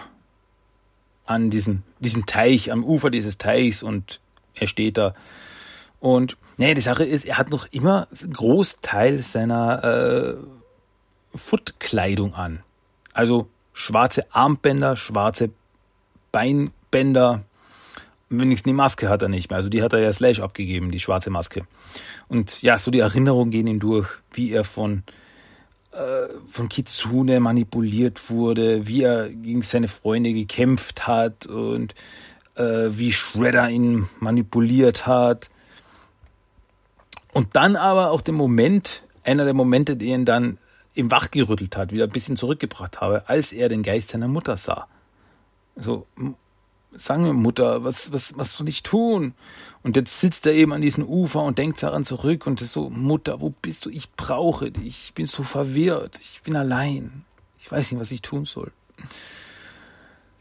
an 1.25 1.49
diesem, 1.49 1.83
diesem 1.99 2.25
Teich, 2.25 2.71
am 2.71 2.83
Ufer 2.83 3.11
dieses 3.11 3.37
Teichs 3.37 3.83
und 3.83 4.19
er 4.55 4.67
steht 4.67 4.97
da 4.97 5.13
und 5.99 6.37
nee, 6.57 6.73
die 6.73 6.81
Sache 6.81 7.03
ist, 7.03 7.25
er 7.25 7.37
hat 7.37 7.49
noch 7.49 7.67
immer 7.71 8.07
einen 8.21 8.33
Großteil 8.33 9.19
seiner 9.19 9.83
äh, 9.83 10.35
Footkleidung 11.35 12.33
an. 12.33 12.59
Also 13.13 13.47
schwarze 13.73 14.25
Armbänder, 14.33 14.95
schwarze 14.95 15.49
Beinbänder. 16.31 17.43
Wenigstens 18.29 18.69
die 18.69 18.73
Maske 18.73 19.09
hat 19.09 19.21
er 19.21 19.29
nicht 19.29 19.49
mehr. 19.49 19.57
Also 19.57 19.69
die 19.69 19.81
hat 19.81 19.93
er 19.93 19.99
ja 19.99 20.13
Slash 20.13 20.39
abgegeben, 20.39 20.91
die 20.91 20.99
schwarze 20.99 21.29
Maske. 21.29 21.65
Und 22.27 22.61
ja, 22.61 22.77
so 22.77 22.91
die 22.91 22.99
Erinnerungen 22.99 23.51
gehen 23.51 23.67
ihm 23.67 23.79
durch, 23.79 24.07
wie 24.31 24.51
er 24.51 24.65
von 24.65 25.03
äh, 25.91 26.27
von 26.51 26.69
Kitsune 26.69 27.39
manipuliert 27.39 28.29
wurde, 28.29 28.85
wie 28.85 29.03
er 29.03 29.29
gegen 29.29 29.61
seine 29.61 29.87
Freunde 29.87 30.33
gekämpft 30.33 31.07
hat 31.07 31.47
und 31.47 31.95
äh, 32.55 32.89
wie 32.89 33.13
Shredder 33.13 33.69
ihn 33.69 34.09
manipuliert 34.19 35.07
hat 35.07 35.49
und 37.37 37.55
dann 37.55 37.75
aber 37.75 38.09
auch 38.09 38.21
den 38.21 38.33
Moment, 38.33 39.03
einer 39.23 39.45
der 39.45 39.53
Momente, 39.53 39.95
die 39.95 40.07
ihn 40.07 40.25
dann 40.25 40.57
im 40.95 41.11
wachgerüttelt 41.11 41.77
hat, 41.77 41.91
wieder 41.91 42.05
ein 42.05 42.09
bisschen 42.09 42.35
zurückgebracht 42.35 42.99
habe, 42.99 43.29
als 43.29 43.53
er 43.53 43.69
den 43.69 43.83
Geist 43.83 44.09
seiner 44.09 44.27
Mutter 44.27 44.57
sah. 44.57 44.87
So, 45.75 46.07
sagen 46.93 47.25
wir 47.25 47.33
Mutter, 47.33 47.83
was, 47.83 48.11
was, 48.11 48.35
was 48.39 48.57
soll 48.57 48.67
ich 48.67 48.81
tun? 48.81 49.35
Und 49.83 49.95
jetzt 49.95 50.19
sitzt 50.19 50.47
er 50.47 50.53
eben 50.53 50.73
an 50.73 50.81
diesem 50.81 51.05
Ufer 51.05 51.43
und 51.43 51.59
denkt 51.59 51.83
daran 51.83 52.05
zurück 52.05 52.47
und 52.47 52.59
ist 52.59 52.73
so, 52.73 52.89
Mutter, 52.89 53.39
wo 53.39 53.51
bist 53.51 53.85
du? 53.85 53.91
Ich 53.91 54.11
brauche 54.13 54.71
dich. 54.71 55.03
Ich 55.05 55.13
bin 55.13 55.27
so 55.27 55.43
verwirrt. 55.43 56.19
Ich 56.19 56.41
bin 56.41 56.55
allein. 56.55 57.23
Ich 57.59 57.71
weiß 57.71 57.91
nicht, 57.91 58.01
was 58.01 58.09
ich 58.09 58.23
tun 58.23 58.45
soll. 58.45 58.71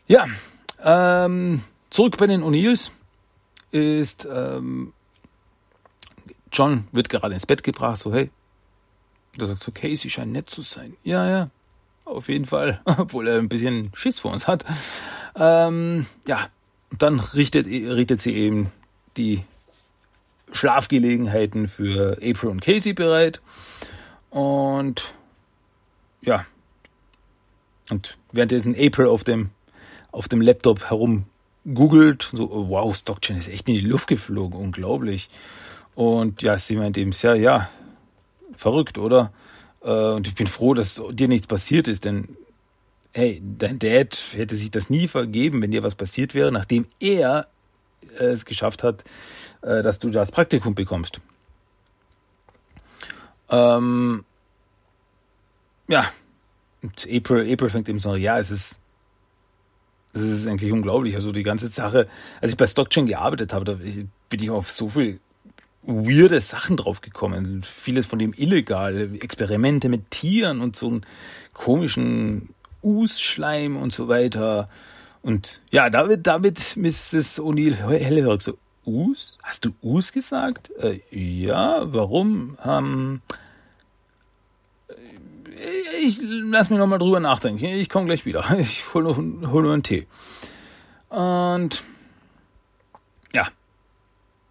Ja, 0.06 0.24
ähm, 0.82 1.60
zurück 1.90 2.16
bei 2.16 2.26
den 2.26 2.42
O'Neills 2.42 2.90
ist 3.70 4.26
ähm, 4.32 4.94
John 6.52 6.88
wird 6.92 7.08
gerade 7.08 7.34
ins 7.34 7.46
Bett 7.46 7.62
gebracht, 7.62 7.98
so, 7.98 8.12
hey. 8.12 8.30
Da 9.36 9.46
sagt 9.46 9.62
so, 9.62 9.72
Casey 9.72 10.08
scheint 10.08 10.32
nett 10.32 10.48
zu 10.48 10.62
sein. 10.62 10.96
Ja, 11.02 11.28
ja, 11.28 11.50
auf 12.04 12.28
jeden 12.28 12.46
Fall, 12.46 12.80
obwohl 12.84 13.28
er 13.28 13.38
ein 13.38 13.48
bisschen 13.48 13.90
Schiss 13.94 14.18
vor 14.18 14.32
uns 14.32 14.48
hat. 14.48 14.64
Ähm, 15.34 16.06
ja, 16.26 16.48
dann 16.96 17.20
richtet, 17.20 17.66
richtet 17.66 18.20
sie 18.20 18.34
eben 18.34 18.72
die 19.16 19.44
Schlafgelegenheiten 20.52 21.68
für 21.68 22.18
April 22.22 22.50
und 22.50 22.62
Casey 22.62 22.92
bereit. 22.92 23.40
Und 24.30 25.12
ja, 26.22 26.46
und 27.90 28.18
währenddessen 28.32 28.74
April 28.74 29.06
auf 29.06 29.24
dem, 29.24 29.50
auf 30.12 30.28
dem 30.28 30.40
Laptop 30.40 30.90
herum 30.90 31.24
googelt, 31.72 32.30
so, 32.32 32.68
wow, 32.68 32.94
Stockchain 32.94 33.36
ist 33.36 33.48
echt 33.48 33.68
in 33.68 33.74
die 33.74 33.80
Luft 33.80 34.08
geflogen, 34.08 34.58
unglaublich. 34.58 35.28
Und 35.96 36.42
ja, 36.42 36.56
sie 36.58 36.76
meint 36.76 36.96
eben, 36.98 37.10
ja, 37.10 37.34
ja, 37.34 37.70
verrückt, 38.54 38.98
oder? 38.98 39.32
Äh, 39.82 39.90
und 39.90 40.28
ich 40.28 40.34
bin 40.34 40.46
froh, 40.46 40.74
dass 40.74 41.02
dir 41.10 41.26
nichts 41.26 41.46
passiert 41.48 41.88
ist, 41.88 42.04
denn 42.04 42.36
hey, 43.12 43.42
dein 43.42 43.78
Dad 43.78 44.22
hätte 44.34 44.56
sich 44.56 44.70
das 44.70 44.90
nie 44.90 45.08
vergeben, 45.08 45.62
wenn 45.62 45.70
dir 45.70 45.82
was 45.82 45.94
passiert 45.94 46.34
wäre, 46.34 46.52
nachdem 46.52 46.86
er 47.00 47.48
es 48.18 48.44
geschafft 48.44 48.82
hat, 48.82 49.04
äh, 49.62 49.82
dass 49.82 49.98
du 49.98 50.10
das 50.10 50.30
Praktikum 50.30 50.74
bekommst. 50.74 51.20
Ähm, 53.48 54.24
ja, 55.88 56.10
und 56.82 57.08
April, 57.10 57.50
April 57.50 57.70
fängt 57.70 57.88
eben 57.88 58.00
so, 58.00 58.16
ja, 58.16 58.38
es 58.38 58.50
ist, 58.50 58.78
es 60.12 60.22
ist 60.22 60.46
eigentlich 60.46 60.72
unglaublich. 60.72 61.14
Also 61.14 61.32
die 61.32 61.42
ganze 61.42 61.68
Sache, 61.68 62.06
als 62.42 62.52
ich 62.52 62.58
bei 62.58 62.66
Stockchain 62.66 63.06
gearbeitet 63.06 63.54
habe, 63.54 63.64
da 63.64 63.72
bin 63.74 64.42
ich 64.42 64.50
auf 64.50 64.70
so 64.70 64.90
viel 64.90 65.20
weirde 65.86 66.40
Sachen 66.40 66.76
draufgekommen. 66.76 67.62
Vieles 67.62 68.06
von 68.06 68.18
dem 68.18 68.34
illegal. 68.36 69.10
Experimente 69.20 69.88
mit 69.88 70.10
Tieren 70.10 70.60
und 70.60 70.76
so 70.76 70.88
einen 70.88 71.06
komischen 71.52 72.50
Usschleim 72.82 73.76
und 73.76 73.92
so 73.92 74.08
weiter. 74.08 74.68
Und 75.22 75.60
ja, 75.70 75.88
damit, 75.90 76.26
damit 76.26 76.76
Mrs. 76.76 77.40
O'Neill 77.40 77.74
hellhörig 77.74 78.42
so, 78.42 78.58
Us? 78.84 79.38
Hast 79.42 79.64
du 79.64 79.72
Us 79.82 80.12
gesagt? 80.12 80.70
Äh, 80.78 81.00
ja, 81.10 81.92
warum? 81.92 82.56
Ähm, 82.64 83.22
ich 86.02 86.20
lass 86.22 86.70
mich 86.70 86.78
nochmal 86.78 86.98
drüber 86.98 87.20
nachdenken. 87.20 87.64
Ich 87.64 87.88
komme 87.88 88.06
gleich 88.06 88.24
wieder. 88.26 88.44
Ich 88.58 88.94
hole 88.94 89.04
noch, 89.04 89.16
hol 89.50 89.62
nur 89.62 89.72
einen 89.72 89.82
Tee. 89.82 90.06
Und 91.08 91.82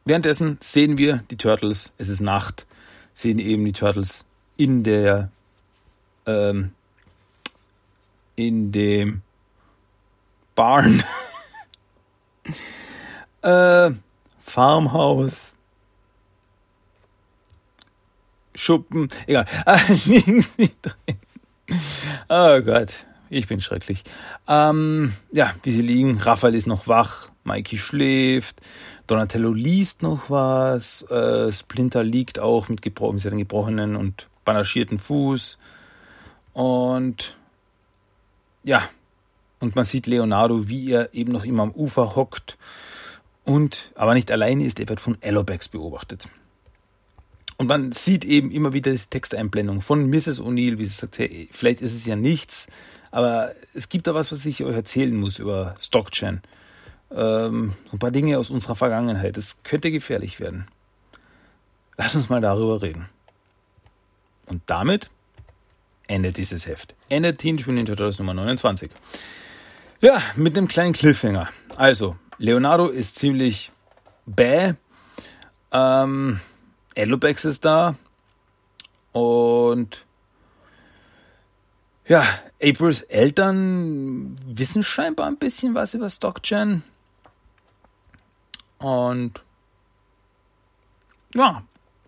Währenddessen 0.05 0.59
sehen 0.61 0.99
wir 0.99 1.23
die 1.31 1.37
Turtles, 1.37 1.91
es 1.97 2.09
ist 2.09 2.21
Nacht, 2.21 2.67
sehen 3.15 3.39
eben 3.39 3.65
die 3.65 3.73
Turtles 3.73 4.25
in 4.55 4.83
der 4.83 5.31
ähm, 6.27 6.71
in 8.35 8.71
dem 8.71 9.21
Barn. 10.55 11.03
Äh, 13.41 13.91
Farmhaus. 14.39 15.53
Schuppen, 18.55 19.09
egal, 19.27 19.45
liegen 20.05 20.41
sie 20.41 20.71
drin. 20.81 21.19
Oh 22.27 22.59
Gott, 22.61 23.05
ich 23.29 23.45
bin 23.45 23.61
schrecklich. 23.61 24.03
Ähm, 24.47 25.13
ja, 25.31 25.53
wie 25.61 25.71
sie 25.71 25.83
liegen, 25.83 26.17
Raphael 26.17 26.55
ist 26.55 26.65
noch 26.65 26.87
wach, 26.87 27.29
Mikey 27.45 27.77
schläft, 27.77 28.61
Donatello 29.07 29.53
liest 29.53 30.01
noch 30.01 30.29
was, 30.29 31.03
äh, 31.09 31.51
Splinter 31.51 32.03
liegt 32.03 32.39
auch 32.39 32.69
mit, 32.69 32.81
gebro 32.81 33.13
mit 33.13 33.21
seinem 33.21 33.37
gebrochenen 33.37 33.95
und 33.95 34.27
bandagierten 34.43 34.97
Fuß. 34.97 35.57
Und 36.53 37.37
ja, 38.63 38.89
und 39.59 39.75
man 39.75 39.85
sieht 39.85 40.07
Leonardo, 40.07 40.67
wie 40.67 40.91
er 40.91 41.13
eben 41.13 41.31
noch 41.31 41.45
immer 41.45 41.63
am 41.63 41.71
Ufer 41.71 42.15
hockt 42.15 42.57
und 43.43 43.91
aber 43.95 44.15
nicht 44.15 44.31
alleine 44.31 44.65
ist, 44.65 44.79
er 44.79 44.89
wird 44.89 44.99
von 44.99 45.17
Allobax 45.21 45.69
beobachtet. 45.69 46.27
Und 47.57 47.67
man 47.67 47.91
sieht 47.93 48.25
eben 48.25 48.51
immer 48.51 48.73
wieder 48.73 48.91
die 48.91 48.97
Texteinblendung 48.97 49.81
von 49.81 50.09
Mrs. 50.09 50.41
O'Neill, 50.41 50.77
wie 50.77 50.85
sie 50.85 50.93
sagt, 50.93 51.19
hey, 51.19 51.47
vielleicht 51.51 51.79
ist 51.79 51.95
es 51.95 52.05
ja 52.05 52.15
nichts, 52.15 52.67
aber 53.11 53.53
es 53.73 53.87
gibt 53.87 54.07
da 54.07 54.13
was, 54.13 54.31
was 54.31 54.45
ich 54.45 54.63
euch 54.63 54.75
erzählen 54.75 55.15
muss 55.15 55.39
über 55.39 55.75
Stockchen 55.79 56.41
ähm, 57.11 57.73
ein 57.91 57.99
paar 57.99 58.11
Dinge 58.11 58.37
aus 58.37 58.49
unserer 58.49 58.75
Vergangenheit. 58.75 59.37
Es 59.37 59.57
könnte 59.63 59.91
gefährlich 59.91 60.39
werden. 60.39 60.67
Lass 61.97 62.15
uns 62.15 62.29
mal 62.29 62.41
darüber 62.41 62.81
reden. 62.81 63.09
Und 64.47 64.61
damit 64.65 65.09
endet 66.07 66.37
dieses 66.37 66.67
Heft. 66.67 66.95
Endet 67.09 67.39
Teenage 67.39 67.63
Mutant 67.63 67.75
Ninja 67.75 67.95
Turtles 67.95 68.19
Nummer 68.19 68.33
29. 68.33 68.91
Ja, 70.01 70.21
mit 70.35 70.57
einem 70.57 70.67
kleinen 70.67 70.93
Cliffhanger. 70.93 71.49
Also, 71.77 72.15
Leonardo 72.37 72.87
ist 72.87 73.15
ziemlich 73.15 73.71
bäh. 74.25 74.73
Ähm, 75.71 76.39
Elobex 76.95 77.45
ist 77.45 77.65
da. 77.65 77.95
Und 79.13 80.05
ja, 82.07 82.23
Aprils 82.61 83.01
Eltern 83.01 84.35
wissen 84.45 84.83
scheinbar 84.83 85.27
ein 85.27 85.37
bisschen 85.37 85.73
was 85.73 85.93
über 85.93 86.09
StockGen. 86.09 86.83
Und 88.85 89.43
ja, 91.33 91.63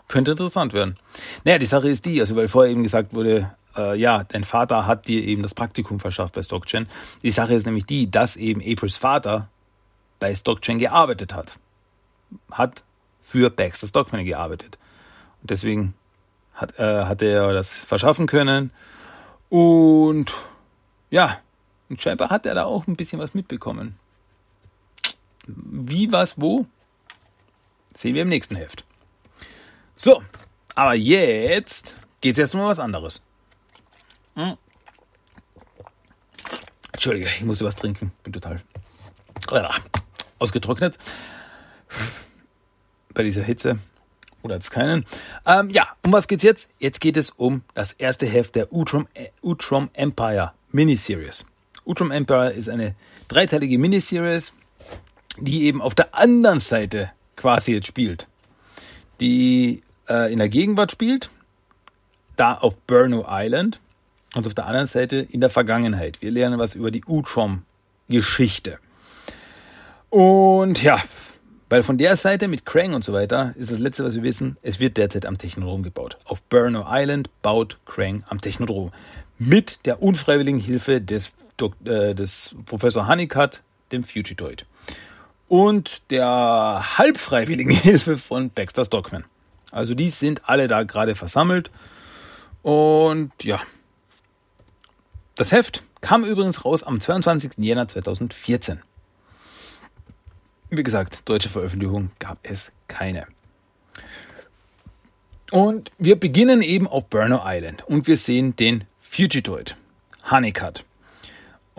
könnte 0.08 0.32
interessant 0.32 0.74
werden. 0.74 0.96
Naja, 1.44 1.58
die 1.58 1.66
Sache 1.66 1.90
ist 1.90 2.06
die, 2.06 2.20
also 2.20 2.36
weil 2.36 2.48
vorher 2.48 2.72
eben 2.72 2.84
gesagt 2.84 3.16
wurde, 3.16 3.52
äh, 3.76 3.98
ja, 3.98 4.26
dein 4.26 4.44
Vater 4.44 4.86
hat 4.86 5.08
dir 5.08 5.24
eben 5.24 5.42
das 5.42 5.56
Praktikum 5.56 6.00
verschafft 6.00 6.36
bei 6.36 6.44
StockGen. 6.44 6.88
Die 7.24 7.32
Sache 7.32 7.56
ist 7.56 7.66
nämlich 7.66 7.88
die, 7.88 8.12
dass 8.12 8.36
eben 8.36 8.62
Aprils 8.62 8.96
Vater 8.96 9.50
bei 10.20 10.36
StockGen 10.36 10.78
gearbeitet 10.78 11.34
hat. 11.34 11.58
Hat 12.52 12.84
für 13.24 13.50
Baxter 13.50 13.88
Stockman 13.88 14.24
gearbeitet. 14.24 14.78
Und 15.42 15.50
deswegen 15.50 15.96
hat, 16.54 16.78
äh, 16.78 17.06
hat 17.06 17.24
er 17.24 17.54
das 17.54 17.76
verschaffen 17.76 18.28
können. 18.28 18.70
Und 19.50 20.32
ja, 21.10 21.40
und 21.90 22.00
scheinbar 22.00 22.30
hat 22.30 22.46
er 22.46 22.54
da 22.54 22.66
auch 22.66 22.86
ein 22.86 22.98
bisschen 22.98 23.20
was 23.20 23.34
mitbekommen. 23.34 23.98
Wie, 25.48 26.12
was, 26.12 26.40
wo? 26.40 26.66
Sehen 27.96 28.16
wir 28.16 28.22
im 28.22 28.30
nächsten 28.30 28.56
Heft. 28.56 28.86
So, 29.96 30.22
aber 30.76 30.94
jetzt 30.94 31.96
geht 32.22 32.36
es 32.36 32.40
erstmal 32.40 32.66
um 32.66 32.70
was 32.70 32.80
anderes. 32.80 33.22
Hm. 34.36 34.58
Entschuldige, 36.92 37.26
ich 37.28 37.44
muss 37.44 37.64
was 37.64 37.76
trinken. 37.76 38.12
Bin 38.24 38.34
total 38.34 38.62
ausgetrocknet. 40.40 40.98
Bei 43.14 43.24
dieser 43.24 43.44
Hitze. 43.44 43.80
Oder 44.44 44.56
jetzt 44.56 44.72
keinen. 44.72 45.06
Ähm, 45.46 45.70
ja, 45.70 45.96
um 46.06 46.12
was 46.12 46.28
geht's 46.28 46.44
jetzt? 46.44 46.70
Jetzt 46.80 47.02
geht 47.02 47.18
es 47.18 47.32
um 47.32 47.64
das 47.74 47.94
erste 47.94 48.26
Heft 48.28 48.56
der 48.56 48.72
Utrom, 48.72 49.08
äh, 49.14 49.30
Utrom 49.42 49.90
Empire 49.94 50.54
Miniseries. 50.72 51.46
Utrom 51.86 52.12
Empire 52.12 52.52
ist 52.52 52.70
eine 52.70 52.96
dreiteilige 53.28 53.80
Miniseries, 53.80 54.54
die 55.40 55.66
eben 55.66 55.82
auf 55.82 55.96
der 55.96 56.16
anderen 56.16 56.60
Seite 56.60 57.12
quasi 57.36 57.74
jetzt 57.74 57.88
spielt. 57.88 58.28
Die 59.20 59.84
äh, 60.10 60.32
in 60.32 60.40
der 60.40 60.50
Gegenwart 60.50 60.92
spielt, 60.92 61.30
da 62.36 62.54
auf 62.54 62.78
Burno 62.80 63.26
Island 63.30 63.80
und 64.36 64.46
auf 64.46 64.54
der 64.54 64.66
anderen 64.66 64.88
Seite 64.88 65.18
in 65.18 65.42
der 65.42 65.50
Vergangenheit. 65.50 66.22
Wir 66.22 66.32
lernen 66.32 66.60
was 66.60 66.76
über 66.76 66.92
die 66.92 67.04
Utrom-Geschichte. 67.06 68.80
Und 70.10 70.82
ja, 70.84 71.02
weil 71.70 71.84
von 71.84 71.98
der 71.98 72.16
Seite 72.16 72.48
mit 72.48 72.66
Krang 72.66 72.94
und 72.94 73.04
so 73.04 73.12
weiter 73.12 73.54
ist 73.58 73.72
das 73.72 73.80
letzte, 73.80 74.06
was 74.06 74.16
wir 74.16 74.24
wissen, 74.24 74.58
es 74.62 74.80
wird 74.80 74.96
derzeit 74.98 75.26
am 75.26 75.38
Technodrom 75.38 75.84
gebaut. 75.84 76.18
Auf 76.24 76.42
Burno 76.44 76.86
Island 76.88 77.30
baut 77.42 77.78
Krang 77.86 78.24
am 78.30 78.40
Technodrom. 78.40 78.92
Mit 79.38 79.86
der 79.86 80.02
unfreiwilligen 80.02 80.60
Hilfe 80.60 81.02
des, 81.02 81.34
äh, 81.84 82.16
des 82.16 82.56
Professor 82.66 83.08
Honeycutt, 83.08 83.62
dem 83.92 84.04
Fugitoid. 84.04 84.66
Und 85.48 86.02
der 86.12 86.98
halbfreiwilligen 86.98 87.72
Hilfe 87.72 88.18
von 88.18 88.50
Baxter 88.50 88.86
Stockman. 88.86 89.26
Also 89.72 89.94
die 89.94 90.10
sind 90.10 90.48
alle 90.50 90.68
da 90.68 90.84
gerade 90.84 91.16
versammelt. 91.16 91.72
Und 92.64 93.32
ja. 93.44 93.62
Das 95.36 95.52
Heft 95.52 95.84
kam 96.02 96.24
übrigens 96.24 96.66
raus 96.66 96.84
am 96.84 97.00
22. 97.00 97.52
Jänner 97.58 97.88
2014. 97.88 98.82
Wie 100.70 100.84
gesagt, 100.84 101.30
deutsche 101.30 101.50
Veröffentlichung 101.50 102.12
gab 102.20 102.40
es 102.44 102.72
keine. 102.88 103.28
Und 105.52 105.92
wir 105.98 106.20
beginnen 106.20 106.62
eben 106.62 106.88
auf 106.88 107.08
Burner 107.08 107.44
Island 107.46 107.88
und 107.88 108.08
wir 108.08 108.18
sehen 108.18 108.56
den 108.58 108.84
Fugitoid, 109.00 109.78
Honeycutt. 110.30 110.84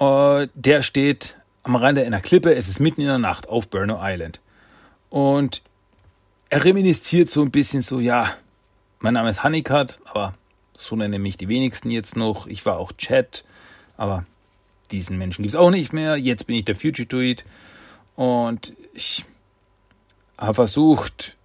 Uh, 0.00 0.46
der 0.54 0.82
steht 0.82 1.36
am 1.68 1.76
Rande 1.76 2.04
einer 2.04 2.20
Klippe, 2.20 2.54
es 2.54 2.68
ist 2.68 2.80
mitten 2.80 3.02
in 3.02 3.06
der 3.08 3.18
Nacht 3.18 3.48
auf 3.48 3.68
Burner 3.68 4.00
Island. 4.02 4.40
Und 5.10 5.62
er 6.48 6.64
reminisziert 6.64 7.28
so 7.28 7.42
ein 7.42 7.50
bisschen 7.50 7.82
so, 7.82 8.00
ja, 8.00 8.34
mein 9.00 9.14
Name 9.14 9.30
ist 9.30 9.44
Honeycutt, 9.44 10.00
aber 10.04 10.34
so 10.76 10.96
nennen 10.96 11.20
mich 11.20 11.36
die 11.36 11.48
wenigsten 11.48 11.90
jetzt 11.90 12.16
noch. 12.16 12.46
Ich 12.46 12.64
war 12.64 12.78
auch 12.78 12.92
Chat, 12.92 13.44
aber 13.96 14.24
diesen 14.90 15.18
Menschen 15.18 15.42
gibt 15.42 15.54
es 15.54 15.60
auch 15.60 15.70
nicht 15.70 15.92
mehr. 15.92 16.16
Jetzt 16.16 16.46
bin 16.46 16.56
ich 16.56 16.64
der 16.64 16.74
Fugitoid. 16.74 17.44
Und 18.16 18.72
ich 18.94 19.26
habe 20.38 20.54
versucht, 20.54 21.36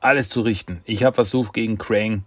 alles 0.00 0.28
zu 0.28 0.40
richten. 0.40 0.82
Ich 0.84 1.04
habe 1.04 1.14
versucht, 1.14 1.52
gegen 1.52 1.78
Krang 1.78 2.24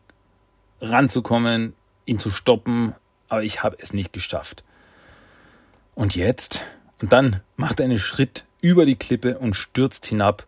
ranzukommen, 0.79 1.73
ihn 2.05 2.19
zu 2.19 2.29
stoppen, 2.29 2.95
aber 3.27 3.43
ich 3.43 3.63
habe 3.63 3.77
es 3.79 3.93
nicht 3.93 4.13
geschafft. 4.13 4.63
Und 5.95 6.15
jetzt? 6.15 6.61
Und 7.01 7.11
dann 7.11 7.41
macht 7.55 7.79
er 7.79 7.85
einen 7.85 7.99
Schritt 7.99 8.45
über 8.61 8.85
die 8.85 8.95
Klippe 8.95 9.37
und 9.37 9.55
stürzt 9.55 10.05
hinab. 10.05 10.47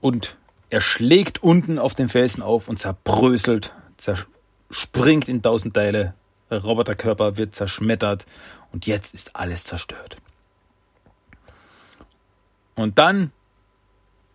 Und 0.00 0.36
er 0.70 0.80
schlägt 0.80 1.42
unten 1.42 1.78
auf 1.78 1.94
den 1.94 2.08
Felsen 2.08 2.42
auf 2.42 2.68
und 2.68 2.78
zerbröselt, 2.78 3.72
zerspringt 3.96 5.28
in 5.28 5.42
tausend 5.42 5.74
Teile. 5.74 6.14
Der 6.50 6.62
Roboterkörper 6.62 7.36
wird 7.36 7.54
zerschmettert 7.54 8.26
und 8.72 8.86
jetzt 8.86 9.14
ist 9.14 9.36
alles 9.36 9.64
zerstört. 9.64 10.16
Und 12.74 12.98
dann 12.98 13.32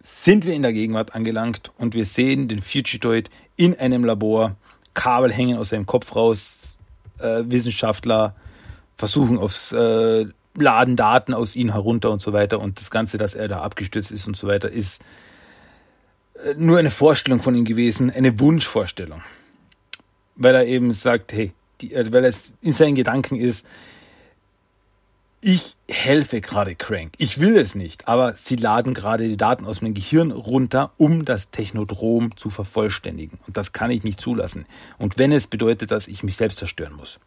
sind 0.02 0.46
wir 0.46 0.54
in 0.54 0.64
der 0.64 0.74
Gegenwart 0.74 1.16
angelangt 1.16 1.72
und 1.78 1.96
wir 1.96 2.06
sehen 2.06 2.48
den 2.48 2.62
Fugitoid 2.62 3.30
in 3.56 3.76
einem 3.80 4.04
Labor. 4.04 4.56
Kabel 4.94 5.32
hängen 5.32 5.58
aus 5.58 5.70
seinem 5.70 5.86
Kopf 5.86 6.16
raus. 6.16 6.78
Äh, 7.20 7.44
Wissenschaftler 7.46 8.36
versuchen 8.96 9.38
aufs 9.38 9.72
äh, 9.72 10.26
Laden 10.56 10.96
Daten 10.96 11.34
aus 11.34 11.56
ihm 11.56 11.72
herunter 11.72 12.12
und 12.12 12.22
so 12.22 12.34
weiter. 12.34 12.60
Und 12.60 12.80
das 12.80 12.92
Ganze, 12.92 13.18
dass 13.18 13.36
er 13.36 13.48
da 13.48 13.62
abgestürzt 13.62 14.12
ist 14.12 14.28
und 14.28 14.38
so 14.38 14.48
weiter, 14.48 14.70
ist 14.70 15.02
äh, 16.46 16.54
nur 16.58 16.78
eine 16.78 16.92
Vorstellung 16.92 17.42
von 17.42 17.56
ihm 17.56 17.66
gewesen, 17.66 18.12
eine 18.12 18.40
Wunschvorstellung. 18.40 19.22
Weil 20.36 20.56
er 20.56 20.66
eben 20.66 20.94
sagt, 20.94 21.34
hey, 21.34 21.54
die, 21.82 21.96
also 21.96 22.12
weil 22.12 22.26
es 22.26 22.52
in 22.62 22.74
seinen 22.74 22.96
Gedanken 22.96 23.36
ist, 23.36 23.66
ich 25.46 25.76
helfe 25.90 26.40
gerade 26.40 26.74
Crank. 26.74 27.16
Ich 27.18 27.40
will 27.40 27.58
es 27.58 27.76
nicht, 27.76 28.08
aber 28.08 28.34
sie 28.34 28.56
laden 28.56 28.94
gerade 28.94 29.28
die 29.28 29.36
Daten 29.36 29.66
aus 29.66 29.82
meinem 29.82 29.94
Gehirn 29.94 30.32
runter, 30.32 30.94
um 30.98 31.26
das 31.26 31.50
Technodrom 31.50 32.38
zu 32.38 32.50
vervollständigen. 32.50 33.40
Und 33.46 33.58
das 33.58 33.74
kann 33.74 33.92
ich 33.92 34.04
nicht 34.04 34.22
zulassen. 34.22 34.66
Und 34.98 35.18
wenn 35.18 35.34
es 35.34 35.48
bedeutet, 35.48 35.92
dass 35.92 36.08
ich 36.08 36.24
mich 36.24 36.38
selbst 36.38 36.60
zerstören 36.60 36.94
muss. 36.94 37.20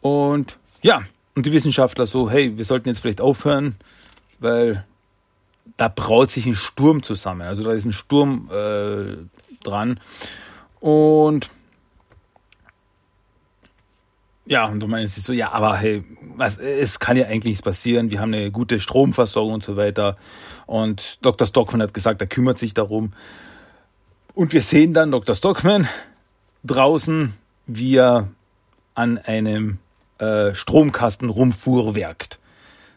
Und 0.00 0.58
ja, 0.82 1.02
und 1.34 1.46
die 1.46 1.52
Wissenschaftler 1.52 2.06
so, 2.06 2.30
hey, 2.30 2.56
wir 2.56 2.64
sollten 2.64 2.88
jetzt 2.88 3.00
vielleicht 3.00 3.20
aufhören, 3.20 3.76
weil 4.38 4.84
da 5.76 5.88
braut 5.88 6.30
sich 6.30 6.46
ein 6.46 6.54
Sturm 6.54 7.02
zusammen. 7.02 7.42
Also 7.42 7.62
da 7.62 7.72
ist 7.72 7.84
ein 7.84 7.92
Sturm 7.92 8.50
äh, 8.52 9.16
dran. 9.62 10.00
Und 10.80 11.50
ja, 14.46 14.66
und 14.66 14.80
du 14.80 14.88
meinst 14.88 15.22
so, 15.22 15.32
ja, 15.32 15.52
aber 15.52 15.76
hey, 15.76 16.02
was, 16.34 16.58
es 16.58 16.98
kann 16.98 17.16
ja 17.16 17.26
eigentlich 17.26 17.44
nichts 17.44 17.62
passieren. 17.62 18.10
Wir 18.10 18.20
haben 18.20 18.34
eine 18.34 18.50
gute 18.50 18.80
Stromversorgung 18.80 19.54
und 19.54 19.62
so 19.62 19.76
weiter. 19.76 20.16
Und 20.66 21.24
Dr. 21.24 21.46
Stockman 21.46 21.82
hat 21.82 21.94
gesagt, 21.94 22.20
er 22.20 22.26
kümmert 22.26 22.58
sich 22.58 22.74
darum. 22.74 23.12
Und 24.34 24.52
wir 24.52 24.60
sehen 24.60 24.92
dann 24.92 25.12
Dr. 25.12 25.34
Stockman 25.34 25.86
draußen, 26.64 27.34
wie 27.66 27.96
er 27.96 28.28
an 28.94 29.18
einem 29.18 29.78
äh, 30.20 30.54
Stromkasten 30.54 31.28
rumfuhrwerkt. 31.28 32.38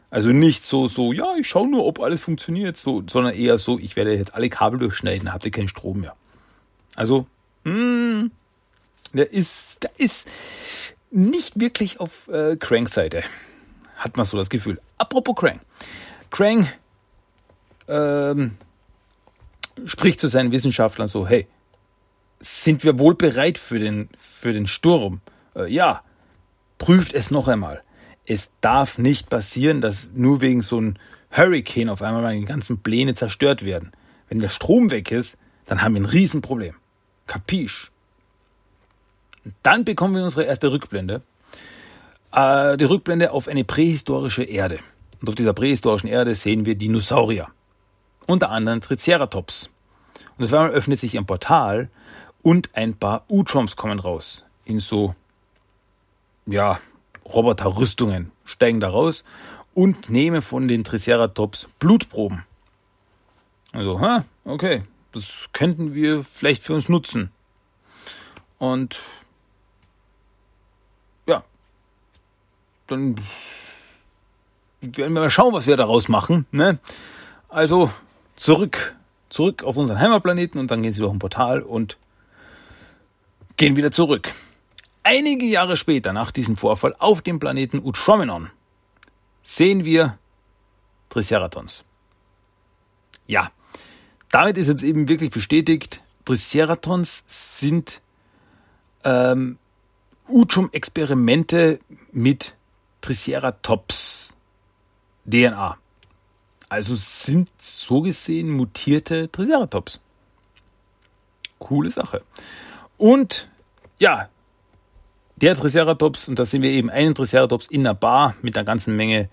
Also 0.10 0.30
nicht 0.30 0.64
so, 0.64 0.88
so, 0.88 1.12
ja, 1.12 1.36
ich 1.40 1.48
schaue 1.48 1.68
nur, 1.68 1.86
ob 1.86 2.00
alles 2.00 2.22
funktioniert, 2.22 2.78
so, 2.78 3.04
sondern 3.08 3.34
eher 3.34 3.58
so, 3.58 3.80
ich 3.80 3.96
werde 3.96 4.14
jetzt 4.14 4.36
alle 4.36 4.50
Kabel 4.50 4.80
durchschneiden, 4.80 5.34
habt 5.34 5.46
ihr 5.46 5.52
keinen 5.52 5.68
Strom 5.68 6.02
mehr. 6.02 6.16
Also, 6.96 7.26
mh, 7.64 7.72
hm, 7.74 8.32
der 9.14 9.32
ist, 9.34 9.84
der 9.84 9.92
ist, 9.98 10.28
nicht 11.14 11.60
wirklich 11.60 12.00
auf 12.00 12.28
äh, 12.28 12.58
Cranks 12.58 12.94
Seite. 12.94 13.24
Hat 13.96 14.18
man 14.18 14.26
so 14.26 14.36
das 14.36 14.50
Gefühl. 14.50 14.82
Apropos 14.98 15.36
Crank. 15.36 15.62
Crank 16.32 16.76
ähm, 17.88 18.58
spricht 19.86 20.20
zu 20.20 20.28
seinen 20.28 20.52
Wissenschaftlern 20.52 21.08
so, 21.08 21.28
hey, 21.28 21.48
sind 22.40 22.84
wir 22.84 23.00
wohl 23.00 23.16
bereit 23.16 23.58
für 23.58 23.80
den, 23.80 24.10
für 24.18 24.54
den 24.54 24.68
Sturm? 24.68 25.22
Äh, 25.56 25.72
ja, 25.72 26.04
prüft 26.84 27.14
es 27.14 27.32
noch 27.32 27.48
einmal. 27.48 27.82
Es 28.26 28.52
darf 28.60 28.98
nicht 28.98 29.30
passieren, 29.30 29.80
dass 29.80 30.10
nur 30.14 30.42
wegen 30.42 30.62
so 30.62 30.80
einem 30.80 30.96
Hurricane 31.32 31.88
auf 31.88 32.02
einmal 32.02 32.22
meine 32.22 32.44
ganzen 32.44 32.84
Pläne 32.84 33.16
zerstört 33.16 33.64
werden. 33.64 33.94
Wenn 34.28 34.42
der 34.42 34.50
Strom 34.50 34.92
weg 34.92 35.10
ist, 35.10 35.38
dann 35.66 35.82
haben 35.82 35.94
wir 35.94 36.02
ein 36.02 36.06
Riesenproblem. 36.06 36.76
Kapisch? 37.26 37.90
Dann 39.62 39.86
bekommen 39.86 40.14
wir 40.16 40.26
unsere 40.26 40.44
erste 40.44 40.74
Rückblende. 40.74 41.22
Äh, 42.34 42.76
die 42.76 42.84
Rückblende 42.84 43.32
auf 43.32 43.48
eine 43.48 43.64
prähistorische 43.64 44.44
Erde. 44.44 44.80
Und 45.22 45.30
auf 45.30 45.36
dieser 45.36 45.54
prähistorischen 45.54 46.10
Erde 46.10 46.36
sehen 46.36 46.66
wir 46.66 46.76
Dinosaurier. 46.76 47.48
Unter 48.28 48.50
anderem 48.50 48.82
Triceratops. 48.82 49.70
Und 50.38 50.44
auf 50.44 50.54
einmal 50.54 50.72
öffnet 50.72 51.00
sich 51.00 51.18
ein 51.18 51.26
Portal 51.26 51.88
und 52.42 52.72
ein 52.76 52.94
paar 52.94 53.24
Uchoms 53.30 53.78
kommen 53.78 54.00
raus. 54.00 54.44
In 54.66 54.82
so, 54.82 55.16
ja, 56.46 56.80
Roboterrüstungen. 57.26 58.32
Steigen 58.46 58.80
da 58.80 58.90
raus 58.90 59.24
und 59.74 60.10
nehmen 60.10 60.42
von 60.42 60.68
den 60.68 60.84
Triceratops 60.84 61.70
Blutproben. 61.80 62.44
Also, 63.72 64.00
ha, 64.00 64.26
okay, 64.46 64.84
das 65.14 65.50
könnten 65.54 65.94
wir 65.94 66.24
vielleicht 66.24 66.64
für 66.64 66.74
uns 66.74 66.90
nutzen. 66.90 67.32
Und 68.60 69.00
ja, 71.26 71.44
dann 72.88 73.16
werden 74.82 75.14
wir 75.14 75.22
mal 75.22 75.30
schauen, 75.30 75.54
was 75.54 75.68
wir 75.68 75.78
daraus 75.78 76.08
machen. 76.08 76.46
Ne? 76.52 76.80
Also 77.50 77.92
zurück, 78.36 78.96
zurück 79.30 79.64
auf 79.64 79.78
unseren 79.78 80.00
Heimatplaneten 80.00 80.60
und 80.60 80.70
dann 80.70 80.84
gehen 80.84 80.94
sie 80.94 81.00
durch 81.00 81.12
ein 81.12 81.20
Portal 81.20 81.62
und 81.62 81.98
gehen 83.58 83.76
wieder 83.76 83.92
zurück. 83.92 84.32
Einige 85.04 85.46
Jahre 85.46 85.76
später, 85.76 86.14
nach 86.14 86.32
diesem 86.32 86.56
Vorfall 86.56 86.96
auf 86.98 87.22
dem 87.22 87.40
Planeten 87.40 87.80
Utromenon, 87.84 88.50
sehen 89.44 89.84
wir 89.84 90.18
Triceratons. 91.10 91.84
Ja, 93.28 93.52
damit 94.32 94.58
ist 94.58 94.68
jetzt 94.68 94.84
eben 94.84 95.10
wirklich 95.10 95.32
bestätigt, 95.32 96.02
Triceratons 96.26 97.24
sind 97.28 98.02
ähm, 99.04 99.58
Uchum-Experimente 100.30 101.80
mit 102.14 102.56
Triceratops 103.02 104.36
DNA. 105.30 105.78
Also 106.70 106.96
sind 106.96 107.50
so 107.62 108.02
gesehen 108.02 108.50
mutierte 108.50 109.30
Triceratops. 109.30 110.00
Coole 111.60 111.92
Sache. 111.92 112.24
Und 112.98 113.50
ja, 114.00 114.30
der 115.44 115.58
Triceratops, 115.58 116.30
und 116.30 116.40
da 116.40 116.46
sehen 116.46 116.62
wir 116.62 116.70
eben 116.70 116.90
einen 116.90 117.16
Triceratops 117.16 117.68
in 117.68 117.82
einer 117.82 117.94
Bar 117.94 118.36
mit 118.42 118.56
einer 118.56 118.64
ganzen 118.64 118.96
Menge 118.96 119.28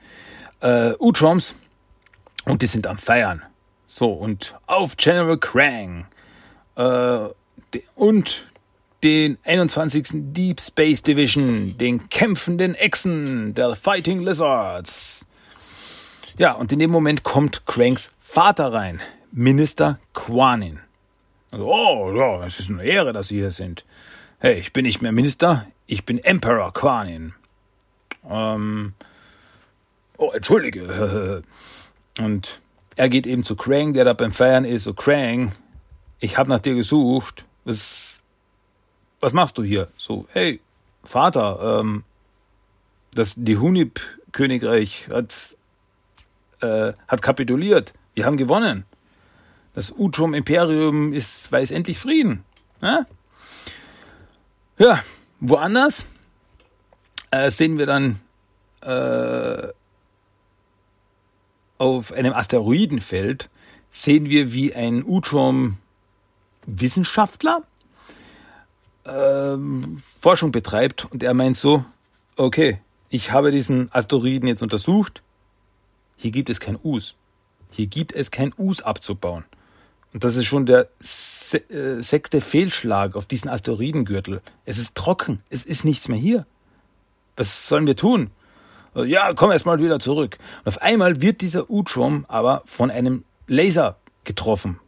äh, 0.61 0.91
Utroms 0.99 1.55
und 2.47 2.63
die 2.63 2.67
sind 2.67 2.89
am 2.89 2.99
Feiern. 2.99 3.43
So, 3.87 4.11
und 4.11 4.57
auf 4.67 4.97
General 4.97 5.39
Krang 5.39 6.07
äh, 6.75 7.29
und 7.95 8.49
den 9.05 9.39
21. 9.45 10.09
Deep 10.13 10.61
Space 10.61 11.05
Division, 11.05 11.79
den 11.79 12.09
kämpfenden 12.09 12.75
Echsen 12.75 13.55
der 13.55 13.77
Fighting 13.77 14.21
Lizards. 14.21 15.25
Ja, 16.39 16.53
und 16.55 16.73
in 16.73 16.81
dem 16.81 16.91
Moment 16.91 17.23
kommt 17.23 17.67
Cranks 17.67 18.11
Vater 18.19 18.73
rein, 18.73 19.01
Minister 19.31 20.01
Quanin. 20.13 20.81
Also, 21.53 21.73
oh, 21.73 22.13
ja, 22.17 22.45
es 22.45 22.59
ist 22.59 22.69
eine 22.69 22.83
Ehre, 22.83 23.13
dass 23.13 23.29
Sie 23.29 23.37
hier 23.37 23.53
sind. 23.53 23.85
Hey, 24.41 24.59
ich 24.59 24.73
bin 24.73 24.85
nicht 24.85 25.03
mehr 25.03 25.13
Minister, 25.13 25.67
ich 25.91 26.05
bin 26.05 26.19
Emperor 26.19 26.73
Quanin. 26.73 27.35
Ähm, 28.29 28.95
oh, 30.17 30.31
entschuldige. 30.31 31.43
Und 32.19 32.61
er 32.95 33.09
geht 33.09 33.27
eben 33.27 33.43
zu 33.43 33.57
Krang, 33.57 33.93
der 33.93 34.05
da 34.05 34.13
beim 34.13 34.31
Feiern 34.31 34.65
ist. 34.65 34.85
So, 34.85 34.95
Krang, 34.95 35.53
ich 36.21 36.39
habe 36.39 36.49
nach 36.49 36.61
dir 36.61 36.75
gesucht. 36.75 37.45
Was, 37.65 38.23
was 39.19 39.33
machst 39.33 39.59
du 39.59 39.65
hier? 39.65 39.89
So, 39.97 40.27
hey, 40.33 40.61
Vater, 41.03 41.81
ähm, 41.81 42.05
das 43.13 43.35
die 43.37 43.59
Hunib-Königreich 43.59 45.09
hat, 45.11 45.57
äh, 46.61 46.93
hat 47.09 47.21
kapituliert. 47.21 47.95
Wir 48.15 48.27
haben 48.27 48.37
gewonnen. 48.37 48.85
Das 49.75 49.93
Utrum-Imperium 49.97 51.13
ist, 51.13 51.51
weiß 51.51 51.73
endlich 51.73 51.99
Frieden. 51.99 52.45
Ja? 52.81 53.07
ja, 54.79 55.03
woanders 55.41 56.05
äh, 57.31 57.51
sehen 57.51 57.79
wir 57.79 57.87
dann 57.87 58.21
äh, 58.83 59.69
auf 61.79 62.13
einem 62.13 62.35
Asteroidenfeld 62.35 63.49
sehen 63.91 64.31
wir, 64.31 64.53
wie 64.53 64.75
ein 64.75 65.05
Utrom-Wissenschaftler 65.05 67.63
ähm, 69.07 70.03
Forschung 70.21 70.53
betreibt 70.53 71.07
und 71.07 71.23
er 71.23 71.33
meint 71.35 71.57
so, 71.57 71.85
okay, 72.37 72.81
ich 73.09 73.33
habe 73.33 73.51
diesen 73.51 73.93
Asteroiden 73.93 74.47
jetzt 74.47 74.63
untersucht, 74.63 75.23
hier 76.17 76.31
gibt 76.31 76.51
es 76.51 76.61
kein 76.61 76.79
Us. 76.83 77.15
Hier 77.71 77.87
gibt 77.87 78.13
es 78.13 78.31
kein 78.31 78.53
Us 78.59 78.83
abzubauen. 78.83 79.45
Und 80.13 80.25
das 80.25 80.37
ist 80.37 80.47
schon 80.47 80.67
der 80.67 80.89
se 81.01 81.59
äh, 81.71 82.03
sechste 82.03 82.41
Fehlschlag 82.41 83.17
auf 83.17 83.27
diesen 83.27 83.49
Asteroidengürtel. 83.49 84.41
Es 84.65 84.79
ist 84.79 84.95
trocken, 84.95 85.41
es 85.51 85.65
ist 85.65 85.85
nichts 85.85 86.09
mehr 86.09 86.19
hier. 86.19 86.47
Was 87.37 87.69
sollen 87.69 87.87
wir 87.87 87.97
tun? 87.97 88.31
ja, 88.95 89.33
komm 89.35 89.53
erst 89.53 89.67
mal 89.67 89.79
wieder 89.79 90.01
zurück. 90.01 90.39
Und 90.65 90.69
auf 90.69 90.83
einmal 90.83 91.21
wird 91.21 91.43
dieser 91.43 91.71
Utrom 91.71 92.25
aber 92.29 92.63
von 92.67 92.91
einem 92.91 93.25
Laser 93.47 93.97
getroffen. 94.25 94.81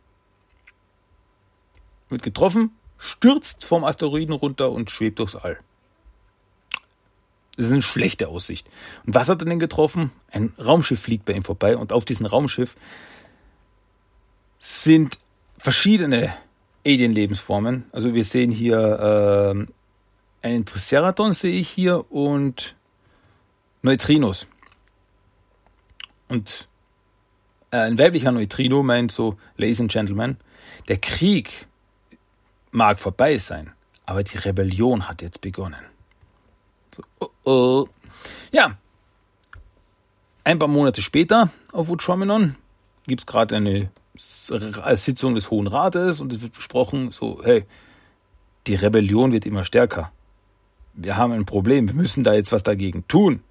Wird 2.08 2.22
getroffen, 2.22 2.70
stürzt 2.98 3.64
vom 3.64 3.84
Asteroiden 3.84 4.34
runter 4.34 4.70
und 4.70 4.90
schwebt 4.90 5.18
durchs 5.18 5.36
All. 5.36 5.58
Das 7.56 7.66
ist 7.66 7.72
eine 7.72 7.82
schlechte 7.82 8.28
Aussicht. 8.28 8.68
Und 9.06 9.14
was 9.14 9.28
hat 9.28 9.42
er 9.42 9.46
denn 9.46 9.60
getroffen? 9.60 10.10
Ein 10.30 10.52
Raumschiff 10.58 11.00
fliegt 11.00 11.24
bei 11.26 11.34
ihm 11.34 11.44
vorbei 11.44 11.76
und 11.76 11.92
auf 11.92 12.04
diesem 12.04 12.26
Raumschiff 12.26 12.76
sind 14.62 15.18
verschiedene 15.58 16.32
Alien-Lebensformen. 16.86 17.84
Also 17.90 18.14
wir 18.14 18.24
sehen 18.24 18.52
hier 18.52 19.66
äh, 20.40 20.46
einen 20.46 20.64
Triceratops 20.64 21.40
sehe 21.40 21.58
ich 21.58 21.68
hier 21.68 22.10
und 22.12 22.76
Neutrinos. 23.82 24.46
Und 26.28 26.68
äh, 27.72 27.78
ein 27.78 27.98
weiblicher 27.98 28.30
Neutrino 28.30 28.82
meint 28.84 29.10
so, 29.10 29.36
Ladies 29.56 29.80
and 29.80 29.90
Gentlemen, 29.90 30.36
der 30.88 30.98
Krieg 30.98 31.66
mag 32.70 33.00
vorbei 33.00 33.38
sein, 33.38 33.72
aber 34.06 34.22
die 34.22 34.38
Rebellion 34.38 35.08
hat 35.08 35.22
jetzt 35.22 35.40
begonnen. 35.40 35.84
So, 36.94 37.02
oh, 37.20 37.28
oh. 37.44 37.88
Ja, 38.52 38.78
ein 40.44 40.58
paar 40.58 40.68
Monate 40.68 41.02
später 41.02 41.50
auf 41.72 41.90
Utromenon 41.90 42.56
gibt 43.06 43.22
es 43.22 43.26
gerade 43.26 43.56
eine 43.56 43.90
Sitzung 44.14 45.34
des 45.34 45.50
Hohen 45.50 45.66
Rates 45.66 46.20
und 46.20 46.32
es 46.32 46.42
wird 46.42 46.52
besprochen, 46.52 47.10
so, 47.10 47.40
hey, 47.42 47.64
die 48.66 48.74
Rebellion 48.74 49.32
wird 49.32 49.46
immer 49.46 49.64
stärker. 49.64 50.12
Wir 50.94 51.16
haben 51.16 51.32
ein 51.32 51.46
Problem, 51.46 51.88
wir 51.88 51.94
müssen 51.94 52.22
da 52.22 52.34
jetzt 52.34 52.52
was 52.52 52.62
dagegen 52.62 53.06
tun. 53.08 53.42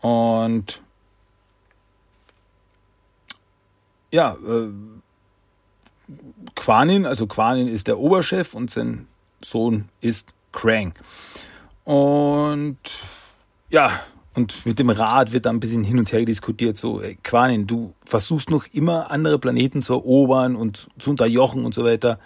Und 0.00 0.82
ja, 4.10 4.36
äh, 4.46 4.68
Quanin, 6.56 7.06
also 7.06 7.26
Quanin 7.26 7.68
ist 7.68 7.86
der 7.86 7.98
Oberchef 7.98 8.54
und 8.54 8.70
sein 8.70 9.06
Sohn 9.40 9.88
ist 10.00 10.28
Krang. 10.50 10.94
Und 11.84 12.78
ja, 13.70 14.00
und 14.34 14.64
mit 14.64 14.78
dem 14.78 14.90
Rat 14.90 15.32
wird 15.32 15.46
dann 15.46 15.56
ein 15.56 15.60
bisschen 15.60 15.84
hin 15.84 15.98
und 15.98 16.12
her 16.12 16.24
diskutiert, 16.24 16.78
so, 16.78 17.02
ey, 17.02 17.18
Quanin, 17.22 17.66
du 17.66 17.92
versuchst 18.04 18.50
noch 18.50 18.66
immer 18.72 19.10
andere 19.10 19.38
Planeten 19.38 19.82
zu 19.82 19.92
erobern 19.92 20.56
und 20.56 20.88
zu 20.98 21.10
unterjochen 21.10 21.64
und 21.64 21.74
so 21.74 21.84
weiter. 21.84 22.18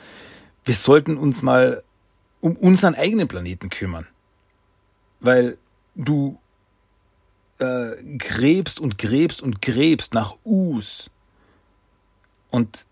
Wir 0.64 0.74
sollten 0.74 1.16
uns 1.16 1.42
mal 1.42 1.82
um 2.40 2.57
unseren 2.57 2.94
eigenen 2.94 3.26
Planeten 3.26 3.70
kümmern. 3.70 4.07
Weil 5.18 5.59
du 5.96 6.38
äh, 7.59 7.90
gräbst 8.18 8.78
und 8.78 8.98
gräbst 8.98 9.42
und 9.42 9.61
gräbst 9.61 10.14
nach 10.14 10.36
Us. 10.44 11.11
Und 12.50 12.84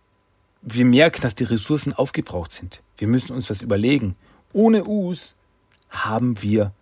wir 0.63 0.85
merken, 0.85 1.21
dass 1.21 1.35
die 1.35 1.45
Ressourcen 1.45 1.93
aufgebraucht 1.93 2.51
sind. 2.51 2.83
Wir 2.97 3.07
müssen 3.07 3.33
uns 3.33 3.49
was 3.51 3.63
überlegen. 3.63 4.17
Ohne 4.53 4.87
Us 4.87 5.37
haben 5.91 6.43
wir 6.43 6.73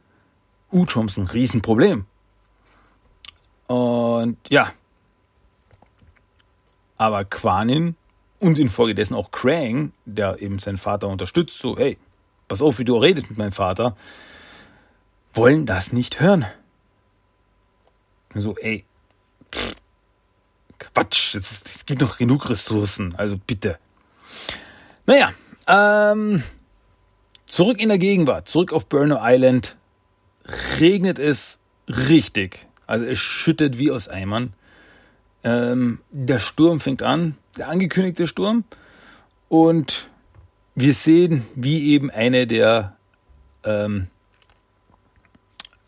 Uchoms 0.71 1.19
ein 1.19 1.27
Riesenproblem. 1.27 2.07
Und 3.73 4.37
ja. 4.51 4.71
Aber 6.99 7.25
Quanin 7.25 7.97
und 8.39 8.59
infolgedessen 8.59 9.17
auch 9.17 9.31
Krang, 9.31 9.93
der 10.05 10.43
eben 10.43 10.59
seinen 10.59 10.77
Vater 10.77 11.09
unterstützt, 11.09 11.59
so, 11.59 11.79
hey, 11.79 11.97
pass 12.49 12.61
auf, 12.61 12.79
wie 12.79 12.85
du 12.85 12.99
redest 12.99 13.31
mit 13.31 13.39
meinem 13.39 13.53
Vater, 13.53 13.97
wollen 15.33 15.65
das 15.65 15.93
nicht 15.93 16.21
hören. 16.21 16.45
So, 18.35 18.57
ey, 18.59 18.85
Quatsch, 20.79 21.35
es, 21.35 21.63
es 21.75 21.87
gibt 21.87 22.03
noch 22.03 22.19
genug 22.19 22.51
Ressourcen, 22.51 23.15
also 23.17 23.39
bitte. 23.39 23.79
Naja, 25.07 25.33
ähm, 25.67 26.43
zurück 27.47 27.81
in 27.81 27.89
der 27.89 27.99
Gegenwart, 27.99 28.49
zurück 28.49 28.75
auf 28.75 28.87
Burno 28.87 29.19
Island, 29.23 29.77
regnet 30.79 31.19
es 31.19 31.59
richtig. 31.89 32.67
Also 32.87 33.05
es 33.05 33.19
schüttet 33.19 33.79
wie 33.79 33.91
aus 33.91 34.09
Eimern. 34.09 34.53
Ähm, 35.45 36.01
der 36.11 36.39
Sturm 36.39 36.81
fängt 36.81 37.03
an, 37.03 37.37
der 37.57 37.69
angekündigte 37.69 38.27
Sturm. 38.27 38.65
Und 39.49 40.09
wir 40.75 40.95
sehen, 40.95 41.45
wie 41.55 41.91
eben 41.91 42.11
eine 42.11 42.47
der 42.47 42.97
ähm, 43.65 44.09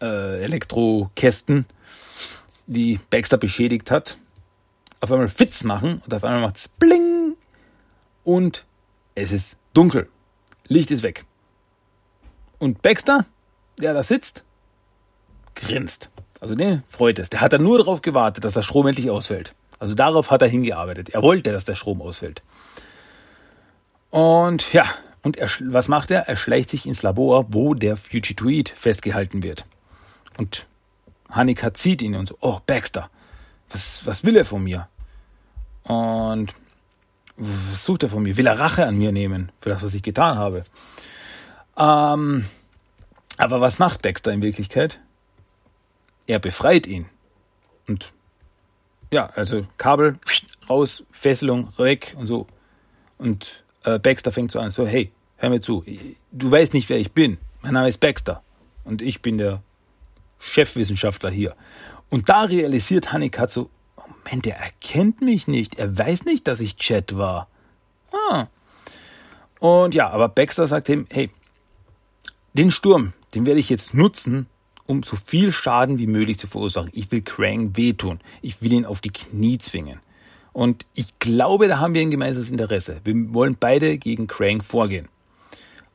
äh, 0.00 0.42
Elektrokästen, 0.42 1.66
die 2.66 2.98
Baxter 3.10 3.36
beschädigt 3.36 3.90
hat, 3.90 4.18
auf 5.00 5.12
einmal 5.12 5.28
Fitz 5.28 5.64
machen 5.64 6.00
und 6.04 6.14
auf 6.14 6.24
einmal 6.24 6.40
macht 6.40 6.56
es 6.56 6.68
Bling 6.68 7.36
und 8.22 8.64
es 9.14 9.32
ist 9.32 9.56
dunkel. 9.74 10.08
Licht 10.66 10.90
ist 10.90 11.02
weg. 11.02 11.24
Und 12.58 12.80
Baxter, 12.80 13.26
der 13.78 13.92
da 13.92 14.02
sitzt, 14.02 14.44
grinst. 15.54 16.10
Also 16.44 16.56
ne, 16.56 16.82
freut 16.90 17.18
es. 17.18 17.30
Der 17.30 17.40
hat 17.40 17.54
dann 17.54 17.62
nur 17.62 17.78
darauf 17.78 18.02
gewartet, 18.02 18.44
dass 18.44 18.52
der 18.52 18.60
Strom 18.60 18.86
endlich 18.86 19.10
ausfällt. 19.10 19.54
Also 19.78 19.94
darauf 19.94 20.30
hat 20.30 20.42
er 20.42 20.48
hingearbeitet. 20.48 21.08
Er 21.08 21.22
wollte, 21.22 21.52
dass 21.52 21.64
der 21.64 21.74
Strom 21.74 22.02
ausfällt. 22.02 22.42
Und 24.10 24.70
ja, 24.74 24.84
und 25.22 25.38
er, 25.38 25.48
was 25.62 25.88
macht 25.88 26.10
er? 26.10 26.28
Er 26.28 26.36
schleicht 26.36 26.68
sich 26.68 26.84
ins 26.84 27.00
Labor, 27.00 27.46
wo 27.48 27.72
der 27.72 27.96
Fugitoid 27.96 28.68
festgehalten 28.68 29.42
wird. 29.42 29.64
Und 30.36 30.66
Hanika 31.30 31.72
zieht 31.72 32.02
ihn 32.02 32.14
und 32.14 32.28
so, 32.28 32.36
oh, 32.42 32.58
Baxter, 32.66 33.08
was, 33.70 34.04
was 34.04 34.22
will 34.22 34.36
er 34.36 34.44
von 34.44 34.64
mir? 34.64 34.86
Und 35.84 36.54
was 37.38 37.86
sucht 37.86 38.02
er 38.02 38.10
von 38.10 38.22
mir? 38.22 38.36
Will 38.36 38.46
er 38.46 38.60
Rache 38.60 38.84
an 38.84 38.98
mir 38.98 39.12
nehmen 39.12 39.50
für 39.62 39.70
das, 39.70 39.82
was 39.82 39.94
ich 39.94 40.02
getan 40.02 40.36
habe? 40.36 40.64
Ähm, 41.78 42.44
aber 43.38 43.62
was 43.62 43.78
macht 43.78 44.02
Baxter 44.02 44.30
in 44.30 44.42
Wirklichkeit? 44.42 45.00
Er 46.26 46.38
befreit 46.38 46.86
ihn. 46.86 47.06
Und 47.86 48.12
ja, 49.10 49.26
also 49.34 49.66
Kabel 49.76 50.18
raus, 50.68 51.04
Fesselung 51.10 51.68
weg 51.78 52.14
und 52.18 52.26
so. 52.26 52.46
Und 53.18 53.64
äh, 53.84 53.98
Baxter 53.98 54.32
fängt 54.32 54.50
so 54.50 54.58
an, 54.58 54.70
so, 54.70 54.86
hey, 54.86 55.12
hör 55.36 55.50
mir 55.50 55.60
zu, 55.60 55.84
du 56.32 56.50
weißt 56.50 56.74
nicht, 56.74 56.88
wer 56.88 56.98
ich 56.98 57.12
bin. 57.12 57.38
Mein 57.62 57.74
Name 57.74 57.88
ist 57.88 57.98
Baxter 57.98 58.42
und 58.84 59.02
ich 59.02 59.22
bin 59.22 59.38
der 59.38 59.62
Chefwissenschaftler 60.38 61.30
hier. 61.30 61.54
Und 62.10 62.28
da 62.28 62.42
realisiert 62.42 63.12
Honeycutt 63.12 63.50
so, 63.50 63.70
Moment, 64.24 64.46
er 64.46 64.56
erkennt 64.56 65.20
mich 65.20 65.46
nicht. 65.48 65.78
Er 65.78 65.96
weiß 65.96 66.24
nicht, 66.24 66.46
dass 66.46 66.60
ich 66.60 66.76
Chat 66.76 67.16
war. 67.16 67.48
Ah. 68.30 68.46
Und 69.60 69.94
ja, 69.94 70.10
aber 70.10 70.28
Baxter 70.28 70.66
sagt 70.66 70.88
ihm, 70.88 71.06
hey, 71.10 71.30
den 72.54 72.70
Sturm, 72.70 73.12
den 73.34 73.46
werde 73.46 73.60
ich 73.60 73.68
jetzt 73.68 73.94
nutzen, 73.94 74.46
um 74.86 75.02
so 75.02 75.16
viel 75.16 75.52
Schaden 75.52 75.98
wie 75.98 76.06
möglich 76.06 76.38
zu 76.38 76.46
verursachen. 76.46 76.90
Ich 76.92 77.10
will 77.10 77.22
Krang 77.22 77.76
wehtun. 77.76 78.20
Ich 78.42 78.60
will 78.62 78.72
ihn 78.72 78.86
auf 78.86 79.00
die 79.00 79.10
Knie 79.10 79.58
zwingen. 79.58 80.00
Und 80.52 80.86
ich 80.94 81.18
glaube, 81.18 81.68
da 81.68 81.78
haben 81.78 81.94
wir 81.94 82.02
ein 82.02 82.10
gemeinsames 82.10 82.50
Interesse. 82.50 83.00
Wir 83.04 83.34
wollen 83.34 83.56
beide 83.58 83.98
gegen 83.98 84.26
Krang 84.26 84.62
vorgehen. 84.62 85.08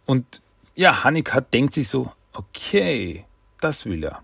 Und 0.05 0.41
ja, 0.75 1.03
Honeycutt 1.03 1.53
denkt 1.53 1.73
sich 1.73 1.87
so, 1.87 2.11
okay, 2.33 3.25
das 3.61 3.85
will 3.85 4.03
er. 4.03 4.21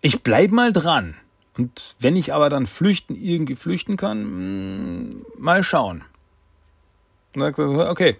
Ich 0.00 0.22
bleib 0.22 0.50
mal 0.50 0.72
dran. 0.72 1.16
Und 1.58 1.96
wenn 1.98 2.16
ich 2.16 2.32
aber 2.32 2.48
dann 2.48 2.66
flüchten, 2.66 3.16
irgendwie 3.16 3.56
flüchten 3.56 3.96
kann, 3.96 4.18
hm, 4.18 5.26
mal 5.38 5.64
schauen. 5.64 6.04
okay, 7.38 8.16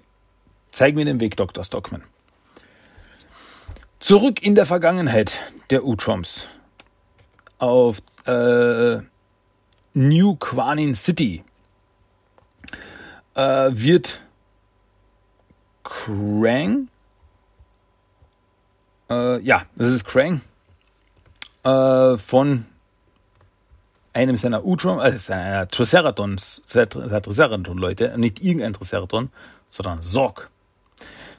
zeig 0.70 0.94
mir 0.94 1.04
den 1.04 1.20
Weg, 1.20 1.36
Dr. 1.36 1.64
Stockman. 1.64 2.02
Zurück 4.01 4.42
in 4.42 4.55
der 4.55 4.66
Vergangenheit 4.66 5.40
der 5.70 5.84
Uchoms. 5.84 6.47
Auf 7.59 7.99
äh, 8.26 8.99
New 9.94 10.36
Quanin 10.36 10.94
City 10.94 11.42
äh, 13.34 13.70
wird 13.70 14.20
Krang, 15.82 16.88
äh, 19.09 19.40
ja, 19.40 19.64
das 19.76 19.88
ist 19.88 20.05
Krang, 20.05 20.42
äh, 21.64 22.18
von 22.18 22.66
einem 24.12 24.36
seiner 24.36 24.64
Utrom, 24.64 24.99
also 24.99 25.16
seiner 25.16 25.68
Triceratons, 25.68 26.62
seiner 26.66 26.88
Triceraton-Leute, 26.88 28.18
nicht 28.18 28.42
irgendein 28.42 28.72
Triceraton, 28.74 29.30
sondern 29.70 30.03
Sorg, 30.03 30.51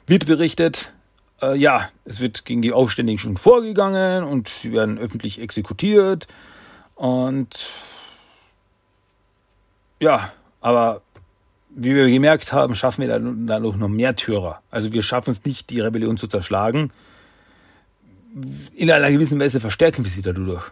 wird 0.06 0.26
berichtet, 0.26 0.92
äh, 1.42 1.56
ja, 1.56 1.90
es 2.04 2.20
wird 2.20 2.44
gegen 2.44 2.62
die 2.62 2.72
Aufständigen 2.72 3.18
schon 3.18 3.36
vorgegangen 3.36 4.24
und 4.24 4.48
sie 4.48 4.72
werden 4.72 4.98
öffentlich 4.98 5.40
exekutiert 5.40 6.26
und 6.94 7.70
ja, 10.00 10.32
aber 10.60 11.02
wie 11.70 11.94
wir 11.94 12.08
gemerkt 12.08 12.52
haben, 12.52 12.74
schaffen 12.74 13.02
wir 13.02 13.20
dadurch 13.46 13.76
noch 13.76 13.88
mehr 13.88 14.16
Türer. 14.16 14.60
Also 14.70 14.92
wir 14.92 15.02
schaffen 15.02 15.30
es 15.30 15.44
nicht, 15.44 15.70
die 15.70 15.80
Rebellion 15.80 16.16
zu 16.16 16.26
zerschlagen. 16.26 16.90
In 18.74 18.90
einer 18.90 19.10
gewissen 19.10 19.40
Weise 19.40 19.60
verstärken 19.60 20.04
wir 20.04 20.10
sie 20.10 20.22
dadurch. 20.22 20.64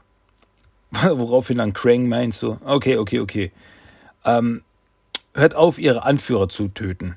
Woraufhin 0.91 1.59
dann 1.59 1.73
Krang 1.73 2.09
meint 2.09 2.35
so, 2.35 2.59
okay, 2.65 2.97
okay, 2.97 3.21
okay. 3.21 3.53
Ähm, 4.25 4.63
hört 5.35 5.55
auf, 5.55 5.79
ihre 5.79 6.05
Anführer 6.05 6.49
zu 6.49 6.69
töten. 6.69 7.17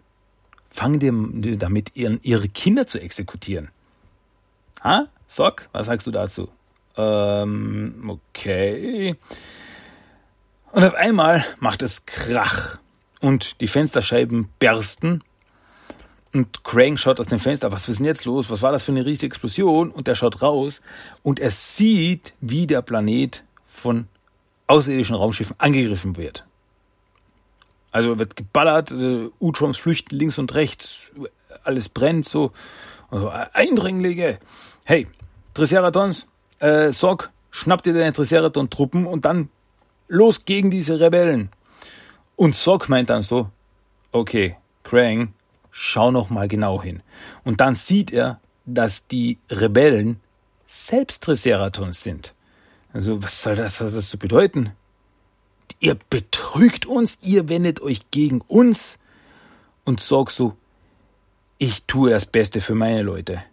Fangen 0.70 1.42
die 1.42 1.58
damit 1.58 1.96
ihren, 1.96 2.20
ihre 2.22 2.48
Kinder 2.48 2.88
zu 2.88 3.00
exekutieren. 3.00 3.70
Ha? 4.84 5.08
Sock, 5.28 5.68
was 5.72 5.88
sagst 5.88 6.08
du 6.08 6.12
dazu? 6.12 6.50
Ähm, 6.96 8.04
okay. 8.08 9.16
Und 10.72 10.84
auf 10.84 10.94
einmal 10.94 11.44
macht 11.60 11.82
es 11.82 12.06
Krach 12.06 12.80
und 13.20 13.62
die 13.62 13.68
Fensterscheiben 13.68 14.50
bersten. 14.60 15.24
Und 16.34 16.64
Krang 16.64 16.98
schaut 16.98 17.20
aus 17.20 17.28
dem 17.28 17.40
Fenster, 17.40 17.72
was 17.72 17.90
ist 17.90 18.00
denn 18.00 18.06
jetzt 18.06 18.26
los? 18.26 18.52
Was 18.52 18.62
war 18.62 18.72
das 18.72 18.84
für 18.84 18.92
eine 18.92 19.06
riesige 19.06 19.28
Explosion? 19.28 19.90
Und 19.90 20.08
er 20.08 20.16
schaut 20.16 20.42
raus 20.42 20.82
und 21.24 21.40
er 21.40 21.50
sieht, 21.50 22.34
wie 22.40 22.68
der 22.68 22.84
Planet 22.84 23.44
von 23.66 24.08
außerirdischen 24.68 25.16
Raumschiffen 25.16 25.56
angegriffen 25.58 26.18
wird. 26.18 26.46
Also 27.92 28.20
wird 28.20 28.36
geballert, 28.36 28.92
äh, 28.92 29.30
U-Trons 29.40 29.78
flüchten 29.78 30.16
links 30.18 30.38
und 30.38 30.54
rechts, 30.54 31.12
alles 31.64 31.90
brennt 31.90 32.26
so. 32.26 32.52
Also 33.10 33.30
Eindringlinge. 33.30 34.40
Hey, 34.84 35.08
Triceratons, 35.54 36.28
äh, 36.60 36.92
Sorg, 36.92 37.32
schnapp 37.52 37.82
dir 37.82 37.94
deine 37.94 38.14
Triceraton-Truppen 38.14 39.06
und 39.06 39.26
dann 39.26 39.50
los 40.08 40.46
gegen 40.46 40.70
diese 40.70 41.00
Rebellen. 41.00 41.50
Und 42.36 42.56
Sorg 42.56 42.90
meint 42.90 43.10
dann 43.10 43.22
so, 43.22 43.50
okay, 44.12 44.56
Krang, 44.84 45.34
schau 45.72 46.12
noch 46.12 46.30
mal 46.30 46.48
genau 46.48 46.82
hin. 46.82 47.02
Und 47.44 47.62
dann 47.62 47.76
sieht 47.76 48.12
er, 48.12 48.40
dass 48.66 49.08
die 49.08 49.40
Rebellen 49.50 50.20
selbst 50.68 51.24
Triceratons 51.24 52.04
sind. 52.04 52.34
Also, 52.94 53.22
was 53.22 53.44
soll 53.44 53.56
das, 53.56 53.82
was 53.82 53.94
das 53.94 54.10
so 54.10 54.18
bedeuten? 54.18 54.72
Ihr 55.80 55.96
betrügt 56.10 56.86
uns, 56.86 57.20
ihr 57.22 57.50
wendet 57.50 57.82
euch 57.82 58.10
gegen 58.12 58.42
uns 58.42 58.98
und 59.86 60.00
sorgt 60.00 60.32
so, 60.32 60.56
ich 61.58 61.84
tue 61.86 62.10
das 62.10 62.26
Beste 62.26 62.62
für 62.62 62.76
meine 62.76 63.02
Leute. 63.02 63.44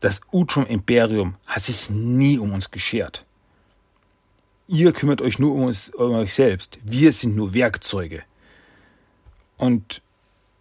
Das 0.00 0.20
Utrum 0.32 0.66
Imperium 0.66 1.36
hat 1.46 1.62
sich 1.62 1.88
nie 1.88 2.38
um 2.38 2.52
uns 2.52 2.70
geschert. 2.70 3.24
Ihr 4.66 4.92
kümmert 4.92 5.20
euch 5.20 5.38
nur 5.38 5.54
um, 5.54 5.64
uns, 5.64 5.90
um 5.90 6.14
euch 6.14 6.34
selbst. 6.34 6.78
Wir 6.82 7.12
sind 7.12 7.36
nur 7.36 7.54
Werkzeuge. 7.54 8.22
Und 9.56 10.02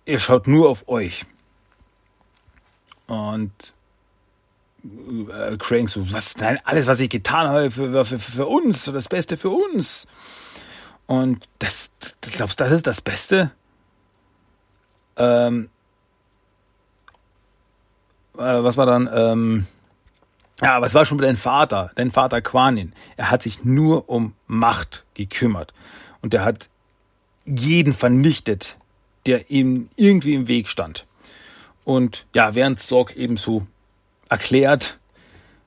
ihr 0.06 0.20
schaut 0.20 0.48
nur 0.48 0.70
auf 0.70 0.88
euch. 0.88 1.26
Und 3.08 3.74
äh, 4.84 5.58
Crank 5.58 5.90
so, 5.90 6.12
was, 6.12 6.38
nein, 6.38 6.60
alles, 6.64 6.88
was 6.88 7.00
ich 7.00 7.10
getan 7.10 7.48
habe 7.48 7.72
für, 7.72 8.06
für, 8.06 8.20
für 8.20 8.46
uns, 8.46 8.86
das 8.86 9.08
Beste 9.08 9.38
für 9.38 9.50
uns. 9.50 10.08
Und 11.06 11.48
das, 11.60 11.92
glaubst 12.22 12.60
du, 12.60 12.64
das 12.64 12.74
ist 12.74 12.88
das 12.88 13.02
Beste? 13.02 13.52
Ähm, 15.18 15.70
äh, 18.36 18.40
was 18.40 18.78
war 18.78 18.86
dann? 18.86 19.10
Ähm, 19.14 19.68
ja, 20.62 20.76
aber 20.76 20.86
es 20.86 20.94
war 20.94 21.06
schon 21.06 21.18
dein 21.18 21.36
Vater, 21.36 21.92
dein 21.96 22.12
Vater 22.12 22.42
Quanin. 22.42 22.94
Er 23.18 23.32
hat 23.32 23.44
sich 23.44 23.64
nur 23.64 24.10
um 24.10 24.34
Macht 24.48 25.04
gekümmert. 25.14 25.74
Und 26.22 26.34
er 26.34 26.46
hat 26.46 26.70
jeden 27.46 27.94
vernichtet, 27.94 28.78
der 29.26 29.50
ihm 29.52 29.90
irgendwie 29.96 30.36
im 30.36 30.48
Weg 30.48 30.70
stand. 30.70 31.06
Und 31.84 32.26
ja, 32.34 32.56
während 32.56 32.82
Sorg 32.82 33.16
eben 33.16 33.36
so 33.38 33.68
erklärt, 34.30 35.00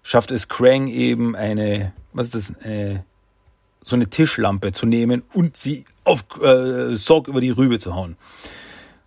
schafft 0.02 0.30
es 0.30 0.48
Krang 0.48 0.86
eben 0.88 1.36
eine, 1.36 1.92
was 2.12 2.34
ist 2.34 2.34
das, 2.34 2.64
eine, 2.64 3.04
so 3.86 3.94
eine 3.94 4.10
Tischlampe 4.10 4.72
zu 4.72 4.84
nehmen 4.84 5.22
und 5.32 5.56
sie 5.56 5.84
auf 6.02 6.24
äh, 6.42 6.96
Sorg 6.96 7.28
über 7.28 7.40
die 7.40 7.50
Rübe 7.50 7.78
zu 7.78 7.94
hauen. 7.94 8.16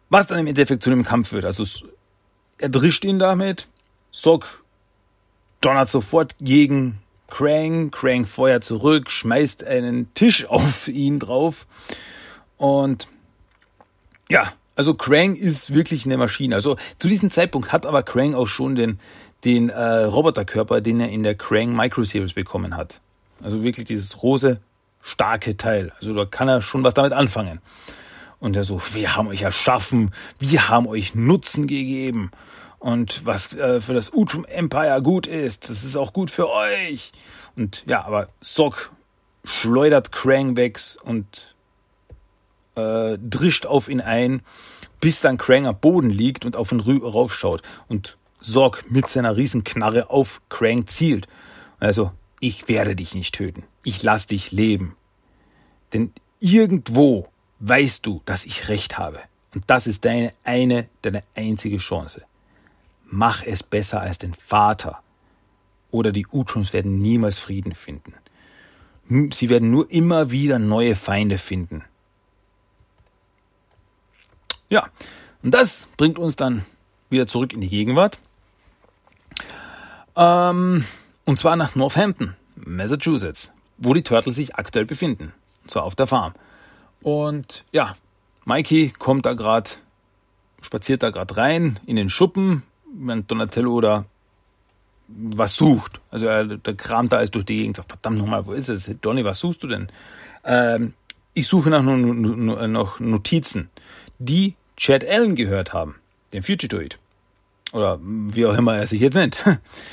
Was 0.09 0.27
dann 0.27 0.39
im 0.39 0.47
Endeffekt 0.47 0.83
zu 0.83 0.89
einem 0.89 1.03
Kampf 1.03 1.29
führt. 1.29 1.43
Also 1.43 1.65
er 2.57 2.69
drischt 2.69 3.03
ihn 3.03 3.19
damit, 3.19 3.67
Sorg 4.11 4.63
donnert 5.59 5.89
sofort 5.89 6.37
gegen 6.39 6.99
Krang. 7.27 7.91
Krang 7.91 8.25
feuert 8.25 8.63
zurück, 8.63 9.11
schmeißt 9.11 9.65
einen 9.65 10.13
Tisch 10.13 10.45
auf 10.49 10.87
ihn 10.87 11.19
drauf. 11.19 11.67
Und 12.55 13.09
ja, 14.29 14.53
also 14.77 14.93
Krang 14.93 15.35
ist 15.35 15.75
wirklich 15.75 16.05
eine 16.05 16.15
Maschine. 16.15 16.55
Also 16.55 16.77
zu 16.99 17.09
diesem 17.09 17.31
Zeitpunkt 17.31 17.73
hat 17.73 17.85
aber 17.85 18.01
Krang 18.03 18.33
auch 18.33 18.47
schon 18.47 18.75
den, 18.75 18.97
den 19.43 19.67
äh, 19.67 20.03
Roboterkörper, 20.03 20.79
den 20.79 21.01
er 21.01 21.09
in 21.09 21.23
der 21.23 21.35
Krang 21.35 21.75
Micro 21.75 22.05
Series 22.05 22.31
bekommen 22.31 22.77
hat. 22.77 23.01
Also 23.41 23.61
wirklich 23.61 23.85
dieses 23.85 24.23
rose, 24.23 24.61
starke 25.09 25.57
Teil. 25.57 25.91
Also 25.99 26.13
da 26.13 26.25
kann 26.25 26.47
er 26.47 26.61
schon 26.61 26.83
was 26.83 26.93
damit 26.93 27.13
anfangen. 27.13 27.59
Und 28.39 28.55
er 28.55 28.63
so, 28.63 28.81
wir 28.93 29.15
haben 29.15 29.27
euch 29.27 29.41
erschaffen, 29.41 30.11
wir 30.37 30.69
haben 30.69 30.87
euch 30.87 31.15
Nutzen 31.15 31.67
gegeben. 31.67 32.31
Und 32.79 33.25
was 33.25 33.53
äh, 33.53 33.81
für 33.81 33.93
das 33.93 34.13
Utrum 34.13 34.45
Empire 34.45 35.01
gut 35.01 35.27
ist, 35.27 35.69
das 35.69 35.83
ist 35.83 35.97
auch 35.97 36.13
gut 36.13 36.31
für 36.31 36.49
euch. 36.49 37.11
Und 37.57 37.83
ja, 37.85 38.05
aber 38.05 38.27
Sock 38.39 38.91
schleudert 39.43 40.13
Krang 40.13 40.55
weg 40.55 40.79
und 41.03 41.55
äh, 42.75 43.17
drischt 43.17 43.65
auf 43.65 43.89
ihn 43.89 43.99
ein, 43.99 44.41
bis 45.01 45.19
dann 45.19 45.37
Krang 45.37 45.65
am 45.65 45.77
Boden 45.77 46.09
liegt 46.09 46.45
und 46.45 46.55
auf 46.55 46.71
ihn 46.71 46.79
raufschaut. 46.79 47.61
Und 47.89 48.17
Sorg 48.39 48.89
mit 48.89 49.07
seiner 49.09 49.35
Riesenknarre 49.35 50.09
auf 50.09 50.41
Krang 50.47 50.87
zielt. 50.87 51.27
Also, 51.81 52.11
ich 52.39 52.69
werde 52.69 52.95
dich 52.95 53.13
nicht 53.13 53.35
töten. 53.35 53.63
Ich 53.83 54.01
lass 54.03 54.27
dich 54.27 54.53
leben. 54.53 54.95
Denn 55.93 56.13
irgendwo 56.39 57.29
weißt 57.59 58.05
du, 58.05 58.21
dass 58.25 58.45
ich 58.45 58.69
recht 58.69 58.97
habe. 58.97 59.19
Und 59.53 59.63
das 59.67 59.87
ist 59.87 60.05
deine 60.05 60.33
eine, 60.43 60.87
deine 61.01 61.23
einzige 61.35 61.77
Chance. 61.77 62.23
Mach 63.05 63.43
es 63.43 63.63
besser 63.63 64.01
als 64.01 64.19
den 64.19 64.33
Vater. 64.33 65.01
Oder 65.91 66.11
die 66.11 66.27
Utrons 66.27 66.73
werden 66.73 66.99
niemals 66.99 67.39
Frieden 67.39 67.73
finden. 67.73 68.13
Sie 69.33 69.49
werden 69.49 69.71
nur 69.71 69.89
immer 69.89 70.29
wieder 70.29 70.59
neue 70.59 70.95
Feinde 70.95 71.39
finden. 71.39 71.83
Ja, 74.69 74.89
und 75.41 75.51
das 75.51 75.87
bringt 75.97 76.19
uns 76.19 76.35
dann 76.35 76.63
wieder 77.09 77.25
zurück 77.25 77.53
in 77.53 77.61
die 77.61 77.67
Gegenwart. 77.67 78.19
Ähm, 80.15 80.85
und 81.25 81.39
zwar 81.39 81.55
nach 81.55 81.75
Northampton, 81.75 82.35
Massachusetts, 82.55 83.51
wo 83.77 83.95
die 83.95 84.03
Turtles 84.03 84.35
sich 84.35 84.55
aktuell 84.55 84.85
befinden. 84.85 85.33
Zwar 85.69 85.83
auf 85.83 85.95
der 85.95 86.07
Farm. 86.07 86.33
Und 87.01 87.63
ja, 87.71 87.95
Mikey 88.45 88.93
kommt 88.97 89.25
da 89.25 89.33
gerade, 89.33 89.69
spaziert 90.61 91.03
da 91.03 91.11
gerade 91.11 91.37
rein 91.37 91.79
in 91.85 91.95
den 91.95 92.09
Schuppen, 92.09 92.63
wenn 92.93 93.27
Donatello 93.27 93.79
da 93.79 94.05
was 95.07 95.55
sucht. 95.55 95.99
Also 96.11 96.27
er, 96.27 96.45
der 96.45 96.75
kramt 96.75 97.11
da 97.11 97.17
alles 97.17 97.31
durch 97.31 97.45
die 97.45 97.57
Gegend, 97.57 97.77
sagt, 97.77 97.89
verdammt 97.89 98.17
nochmal, 98.17 98.45
wo 98.45 98.53
ist 98.53 98.69
es? 98.69 98.91
Donny, 99.01 99.23
was 99.23 99.39
suchst 99.39 99.63
du 99.63 99.67
denn? 99.67 99.87
Ähm, 100.43 100.93
ich 101.33 101.47
suche 101.47 101.69
nach 101.69 101.83
noch 101.83 102.99
Notizen, 102.99 103.69
die 104.17 104.55
Chad 104.77 105.07
Allen 105.07 105.35
gehört 105.35 105.73
haben, 105.73 105.95
den 106.33 106.43
Fugitoid. 106.43 106.97
Oder 107.71 107.99
wie 108.01 108.45
auch 108.45 108.57
immer 108.57 108.77
er 108.77 108.87
sich 108.87 109.01
jetzt 109.01 109.13
nennt. 109.13 109.43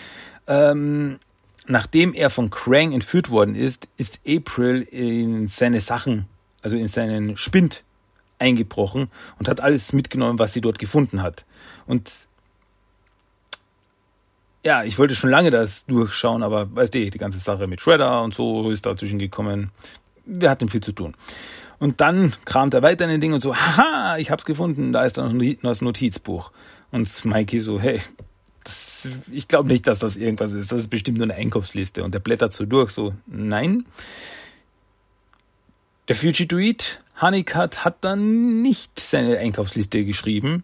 ähm, 0.47 1.19
nachdem 1.67 2.15
er 2.15 2.31
von 2.31 2.51
Krang 2.51 2.93
entführt 2.93 3.31
worden 3.31 3.55
ist, 3.55 3.89
ist 3.97 4.21
April 4.27 4.83
in 4.83 5.47
seine 5.47 5.81
Sachen, 5.81 6.27
also 6.63 6.77
in 6.77 6.89
seinen 6.89 7.37
Spind 7.37 7.85
eingebrochen 8.39 9.09
und 9.39 9.49
hat 9.49 9.61
alles 9.61 9.93
mitgenommen, 9.93 10.39
was 10.39 10.53
sie 10.53 10.61
dort 10.61 10.79
gefunden 10.79 11.23
hat. 11.23 11.45
Und 11.87 12.13
ja, 14.65 14.83
ich 14.83 14.99
wollte 14.99 15.15
schon 15.15 15.31
lange 15.31 15.51
das 15.51 15.87
durchschauen, 15.87 16.43
aber 16.43 16.75
weißt 16.75 16.95
du, 16.95 17.11
die 17.11 17.19
ganze 17.19 17.39
Sache 17.39 17.67
mit 17.67 17.81
Shredder 17.81 18.23
und 18.23 18.35
so 18.35 18.71
ist 18.71 18.85
dazwischen 18.85 19.19
gekommen. 19.19 19.71
Wir 20.25 20.51
hatten 20.51 20.69
viel 20.69 20.83
zu 20.83 20.93
tun. 20.93 21.15
Und 21.79 22.01
dann 22.01 22.33
kramt 22.45 22.75
er 22.75 22.83
weiter 22.83 23.05
in 23.05 23.11
den 23.11 23.21
Ding 23.21 23.33
und 23.33 23.43
so, 23.43 23.55
haha, 23.55 24.17
ich 24.19 24.31
hab's 24.31 24.45
gefunden, 24.45 24.93
da 24.93 25.05
ist 25.05 25.19
dann 25.19 25.37
noch 25.37 25.57
das 25.63 25.83
Notizbuch. 25.83 26.51
Und 26.91 27.25
Mikey 27.25 27.61
so, 27.61 27.79
hey, 27.79 28.01
das, 28.67 29.09
ich 29.31 29.49
glaube 29.49 29.69
nicht, 29.69 29.87
dass 29.87 29.99
das 29.99 30.17
irgendwas 30.17 30.53
ist. 30.53 30.73
Das 30.73 30.81
ist 30.81 30.89
bestimmt 30.89 31.19
nur 31.19 31.27
eine 31.27 31.35
Einkaufsliste. 31.35 32.05
Und 32.05 32.15
der 32.15 32.21
blättert 32.21 32.53
so 32.53 32.67
durch, 32.67 32.91
so, 32.91 33.15
nein. 33.27 33.87
Der 36.09 36.17
Fugitoid 36.17 37.01
Honeycutt 37.21 37.85
hat 37.85 37.97
dann 38.03 38.63
nicht 38.63 39.01
seine 39.01 39.39
Einkaufsliste 39.39 40.05
geschrieben, 40.05 40.63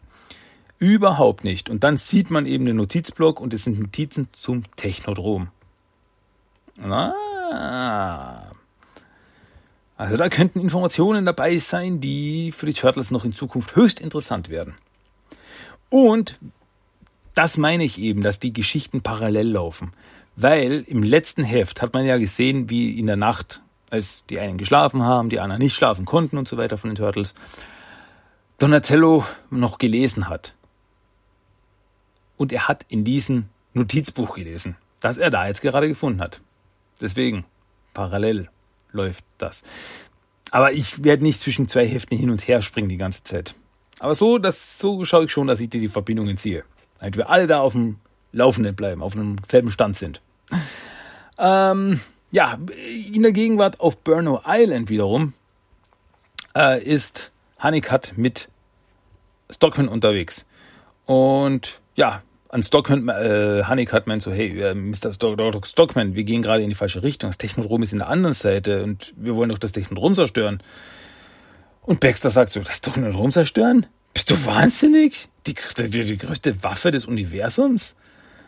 Überhaupt 0.82 1.44
nicht. 1.44 1.70
Und 1.70 1.84
dann 1.84 1.96
sieht 1.96 2.32
man 2.32 2.44
eben 2.44 2.64
den 2.66 2.74
Notizblock 2.74 3.40
und 3.40 3.54
es 3.54 3.62
sind 3.62 3.78
Notizen 3.78 4.26
zum 4.32 4.64
Technodrom. 4.74 5.46
Ah. 6.82 8.50
Also 9.96 10.16
da 10.16 10.28
könnten 10.28 10.58
Informationen 10.58 11.24
dabei 11.24 11.58
sein, 11.58 12.00
die 12.00 12.50
für 12.50 12.66
die 12.66 12.72
Turtles 12.72 13.12
noch 13.12 13.24
in 13.24 13.32
Zukunft 13.32 13.76
höchst 13.76 14.00
interessant 14.00 14.48
werden. 14.48 14.74
Und 15.88 16.40
das 17.34 17.56
meine 17.56 17.84
ich 17.84 17.98
eben, 17.98 18.22
dass 18.22 18.38
die 18.38 18.52
Geschichten 18.52 19.02
parallel 19.02 19.48
laufen. 19.52 19.92
Weil 20.36 20.84
im 20.86 21.02
letzten 21.02 21.44
Heft 21.44 21.82
hat 21.82 21.92
man 21.92 22.06
ja 22.06 22.18
gesehen, 22.18 22.70
wie 22.70 22.98
in 22.98 23.06
der 23.06 23.16
Nacht, 23.16 23.62
als 23.90 24.24
die 24.30 24.38
einen 24.38 24.58
geschlafen 24.58 25.02
haben, 25.02 25.28
die 25.28 25.40
anderen 25.40 25.62
nicht 25.62 25.74
schlafen 25.74 26.04
konnten 26.04 26.38
und 26.38 26.48
so 26.48 26.56
weiter 26.56 26.78
von 26.78 26.90
den 26.90 26.96
Turtles, 26.96 27.34
Donatello 28.58 29.24
noch 29.50 29.78
gelesen 29.78 30.28
hat 30.28 30.54
und 32.36 32.52
er 32.52 32.68
hat 32.68 32.84
in 32.88 33.04
diesem 33.04 33.46
Notizbuch 33.74 34.34
gelesen, 34.34 34.76
das 35.00 35.18
er 35.18 35.30
da 35.30 35.46
jetzt 35.46 35.62
gerade 35.62 35.88
gefunden 35.88 36.20
hat. 36.20 36.40
Deswegen, 37.00 37.44
parallel 37.94 38.48
läuft 38.92 39.24
das. 39.38 39.62
Aber 40.50 40.72
ich 40.72 41.02
werde 41.02 41.22
nicht 41.22 41.40
zwischen 41.40 41.68
zwei 41.68 41.86
Heften 41.86 42.18
hin 42.18 42.30
und 42.30 42.46
her 42.46 42.62
springen 42.62 42.88
die 42.88 42.98
ganze 42.98 43.22
Zeit. 43.22 43.54
Aber 43.98 44.14
so, 44.14 44.38
das, 44.38 44.78
so 44.78 45.04
schaue 45.04 45.24
ich 45.24 45.32
schon, 45.32 45.46
dass 45.46 45.60
ich 45.60 45.70
dir 45.70 45.80
die 45.80 45.88
Verbindungen 45.88 46.36
ziehe. 46.36 46.64
Damit 47.02 47.16
wir 47.16 47.28
alle 47.30 47.48
da 47.48 47.58
auf 47.58 47.72
dem 47.72 47.96
Laufenden 48.30 48.76
bleiben, 48.76 49.02
auf 49.02 49.16
einem 49.16 49.36
selben 49.48 49.72
Stand 49.72 49.98
sind. 49.98 50.22
Ähm, 51.36 52.00
ja, 52.30 52.58
in 53.12 53.24
der 53.24 53.32
Gegenwart 53.32 53.80
auf 53.80 53.98
Burno 53.98 54.40
Island 54.46 54.88
wiederum 54.88 55.34
äh, 56.56 56.80
ist 56.80 57.32
Honeycutt 57.60 58.12
mit 58.14 58.48
Stockman 59.50 59.88
unterwegs. 59.88 60.46
Und 61.04 61.80
ja, 61.96 62.22
an 62.50 62.62
Stockman, 62.62 63.08
äh, 63.08 63.64
Honeycutt 63.66 64.06
meint 64.06 64.22
so, 64.22 64.30
hey, 64.30 64.60
äh, 64.60 64.72
Mr. 64.72 65.12
Stock, 65.12 65.66
Stockman, 65.66 66.14
wir 66.14 66.22
gehen 66.22 66.40
gerade 66.40 66.62
in 66.62 66.68
die 66.68 66.76
falsche 66.76 67.02
Richtung. 67.02 67.30
Das 67.30 67.38
Technodrom 67.38 67.82
ist 67.82 67.92
in 67.92 67.98
der 67.98 68.08
anderen 68.08 68.34
Seite 68.34 68.84
und 68.84 69.12
wir 69.16 69.34
wollen 69.34 69.48
doch 69.48 69.58
das 69.58 69.72
Technodrom 69.72 70.14
zerstören. 70.14 70.62
Und 71.80 71.98
Baxter 71.98 72.30
sagt 72.30 72.50
so, 72.50 72.60
das 72.60 72.80
Technodrom 72.80 73.32
zerstören? 73.32 73.86
Bist 74.14 74.30
du 74.30 74.44
wahnsinnig? 74.44 75.28
Die, 75.46 75.54
die, 75.54 76.04
die 76.04 76.18
größte 76.18 76.62
Waffe 76.62 76.90
des 76.90 77.06
Universums? 77.06 77.94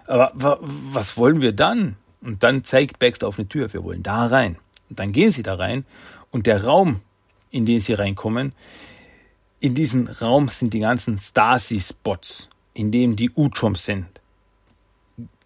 Aber 0.06 0.32
wa, 0.34 0.58
was 0.60 1.16
wollen 1.16 1.40
wir 1.40 1.52
dann? 1.52 1.96
Und 2.20 2.42
dann 2.42 2.64
zeigt 2.64 2.98
Baxter 2.98 3.28
auf 3.28 3.38
eine 3.38 3.48
Tür, 3.48 3.72
wir 3.72 3.84
wollen 3.84 4.02
da 4.02 4.26
rein. 4.26 4.58
Und 4.90 4.98
dann 4.98 5.12
gehen 5.12 5.30
sie 5.30 5.42
da 5.42 5.54
rein 5.54 5.84
und 6.30 6.46
der 6.46 6.64
Raum, 6.64 7.00
in 7.50 7.66
den 7.66 7.80
sie 7.80 7.94
reinkommen, 7.94 8.52
in 9.60 9.74
diesem 9.74 10.08
Raum 10.08 10.48
sind 10.48 10.74
die 10.74 10.80
ganzen 10.80 11.18
Stasi-Spots 11.18 12.48
in 12.74 12.90
dem 12.90 13.16
die 13.16 13.30
U-Trumps 13.30 13.86
sind. 13.86 14.06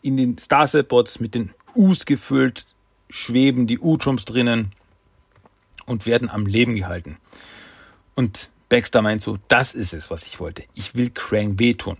In 0.02 0.16
den 0.16 0.38
Starcell-Bots 0.38 1.20
mit 1.20 1.34
den 1.34 1.52
U's 1.76 2.06
gefüllt 2.06 2.66
schweben 3.10 3.66
die 3.66 3.78
U-Trumps 3.78 4.24
drinnen 4.24 4.72
und 5.86 6.06
werden 6.06 6.30
am 6.30 6.46
Leben 6.46 6.74
gehalten. 6.74 7.18
Und 8.14 8.50
Baxter 8.68 9.02
meint 9.02 9.22
so, 9.22 9.38
das 9.48 9.74
ist 9.74 9.94
es, 9.94 10.10
was 10.10 10.26
ich 10.26 10.40
wollte. 10.40 10.64
Ich 10.74 10.94
will 10.94 11.10
Krang 11.10 11.58
wehtun. 11.58 11.96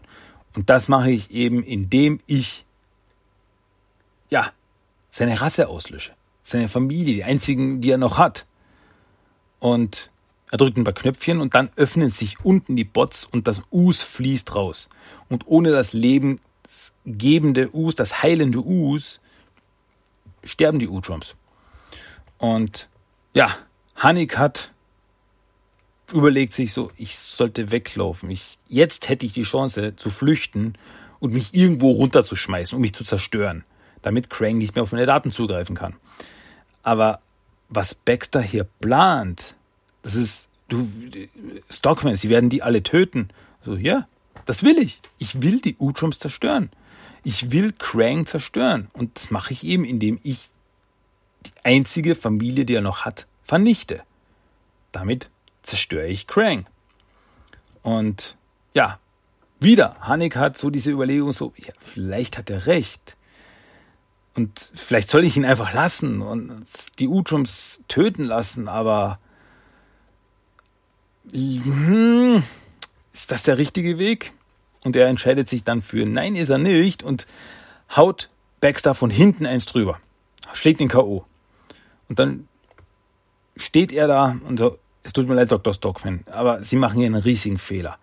Und 0.54 0.70
das 0.70 0.88
mache 0.88 1.10
ich 1.10 1.30
eben, 1.30 1.62
indem 1.62 2.20
ich, 2.26 2.66
ja, 4.30 4.52
seine 5.10 5.40
Rasse 5.40 5.68
auslösche. 5.68 6.12
Seine 6.42 6.68
Familie, 6.68 7.14
die 7.14 7.24
einzigen, 7.24 7.80
die 7.80 7.90
er 7.90 7.98
noch 7.98 8.18
hat. 8.18 8.46
Und 9.60 10.10
er 10.50 10.58
drückt 10.58 10.78
ein 10.78 10.84
paar 10.84 10.94
Knöpfchen 10.94 11.40
und 11.40 11.54
dann 11.54 11.70
öffnen 11.76 12.08
sich 12.08 12.44
unten 12.44 12.76
die 12.76 12.84
Bots 12.84 13.24
und 13.24 13.48
das 13.48 13.62
Us 13.70 14.02
fließt 14.02 14.54
raus. 14.54 14.88
Und 15.28 15.46
ohne 15.46 15.72
das 15.72 15.92
lebensgebende 15.92 17.74
Us, 17.74 17.94
das 17.94 18.22
heilende 18.22 18.60
Us, 18.60 19.20
sterben 20.44 20.78
die 20.78 20.88
U-Trumps. 20.88 21.34
Und 22.38 22.88
ja, 23.34 23.54
Honeycutt 24.02 24.72
überlegt 26.12 26.52
sich 26.52 26.72
so, 26.72 26.90
ich 26.96 27.18
sollte 27.18 27.70
weglaufen. 27.70 28.30
Ich, 28.30 28.58
jetzt 28.68 29.08
hätte 29.08 29.26
ich 29.26 29.32
die 29.32 29.42
Chance 29.42 29.94
zu 29.96 30.10
flüchten 30.10 30.74
und 31.20 31.32
mich 31.32 31.54
irgendwo 31.54 31.92
runterzuschmeißen, 31.92 32.76
um 32.76 32.82
mich 32.82 32.94
zu 32.94 33.04
zerstören, 33.04 33.64
damit 34.02 34.30
Krang 34.30 34.58
nicht 34.58 34.74
mehr 34.74 34.82
auf 34.82 34.92
meine 34.92 35.06
Daten 35.06 35.30
zugreifen 35.30 35.76
kann. 35.76 35.96
Aber 36.82 37.20
was 37.68 37.94
Baxter 37.94 38.40
hier 38.40 38.64
plant, 38.80 39.54
das 40.02 40.14
ist, 40.14 40.48
du, 40.68 40.88
Stockman, 41.68 42.16
sie 42.16 42.30
werden 42.30 42.50
die 42.50 42.62
alle 42.62 42.82
töten. 42.82 43.28
So, 43.64 43.74
ja, 43.74 44.06
das 44.46 44.62
will 44.62 44.78
ich. 44.78 45.00
Ich 45.18 45.42
will 45.42 45.60
die 45.60 45.76
Utrums 45.78 46.18
zerstören. 46.18 46.70
Ich 47.24 47.50
will 47.50 47.74
Krang 47.76 48.24
zerstören. 48.24 48.88
Und 48.92 49.16
das 49.16 49.30
mache 49.30 49.52
ich 49.52 49.64
eben, 49.64 49.84
indem 49.84 50.18
ich 50.22 50.48
die 51.44 51.52
einzige 51.64 52.14
Familie, 52.14 52.64
die 52.64 52.74
er 52.74 52.80
noch 52.80 53.04
hat, 53.04 53.26
vernichte. 53.44 54.02
Damit 54.92 55.28
zerstöre 55.68 56.06
ich 56.06 56.26
Krang. 56.26 56.66
Und 57.82 58.36
ja, 58.74 58.98
wieder, 59.60 59.96
Hanik 60.00 60.36
hat 60.36 60.56
so 60.56 60.70
diese 60.70 60.90
Überlegung 60.90 61.32
so, 61.32 61.52
ja, 61.56 61.72
vielleicht 61.78 62.38
hat 62.38 62.50
er 62.50 62.66
recht. 62.66 63.16
Und 64.34 64.70
vielleicht 64.74 65.10
soll 65.10 65.24
ich 65.24 65.36
ihn 65.36 65.44
einfach 65.44 65.72
lassen 65.72 66.22
und 66.22 66.64
die 66.98 67.08
Utrums 67.08 67.80
töten 67.88 68.24
lassen, 68.24 68.68
aber 68.68 69.18
hm, 71.32 72.42
ist 73.12 73.30
das 73.30 73.42
der 73.42 73.58
richtige 73.58 73.98
Weg? 73.98 74.32
Und 74.84 74.94
er 74.94 75.08
entscheidet 75.08 75.48
sich 75.48 75.64
dann 75.64 75.82
für 75.82 76.06
Nein, 76.06 76.36
ist 76.36 76.50
er 76.50 76.58
nicht 76.58 77.02
und 77.02 77.26
haut 77.96 78.30
Baxter 78.60 78.94
von 78.94 79.10
hinten 79.10 79.44
eins 79.44 79.66
drüber. 79.66 80.00
Schlägt 80.52 80.80
den 80.80 80.88
K.O. 80.88 81.24
Und 82.08 82.18
dann 82.18 82.48
steht 83.56 83.92
er 83.92 84.06
da 84.06 84.36
und 84.46 84.58
so, 84.58 84.78
es 85.08 85.14
tut 85.14 85.26
mir 85.26 85.36
leid, 85.36 85.50
Dr. 85.50 85.72
Stockman, 85.72 86.22
aber 86.30 86.62
Sie 86.62 86.76
machen 86.76 86.98
hier 86.98 87.06
einen 87.06 87.14
riesigen 87.14 87.56
Fehler. 87.56 87.96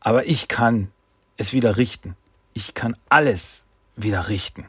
Aber 0.00 0.26
ich 0.26 0.48
kann 0.48 0.92
es 1.38 1.54
wieder 1.54 1.78
richten. 1.78 2.14
Ich 2.52 2.74
kann 2.74 2.94
alles 3.08 3.66
wieder 3.96 4.28
richten. 4.28 4.66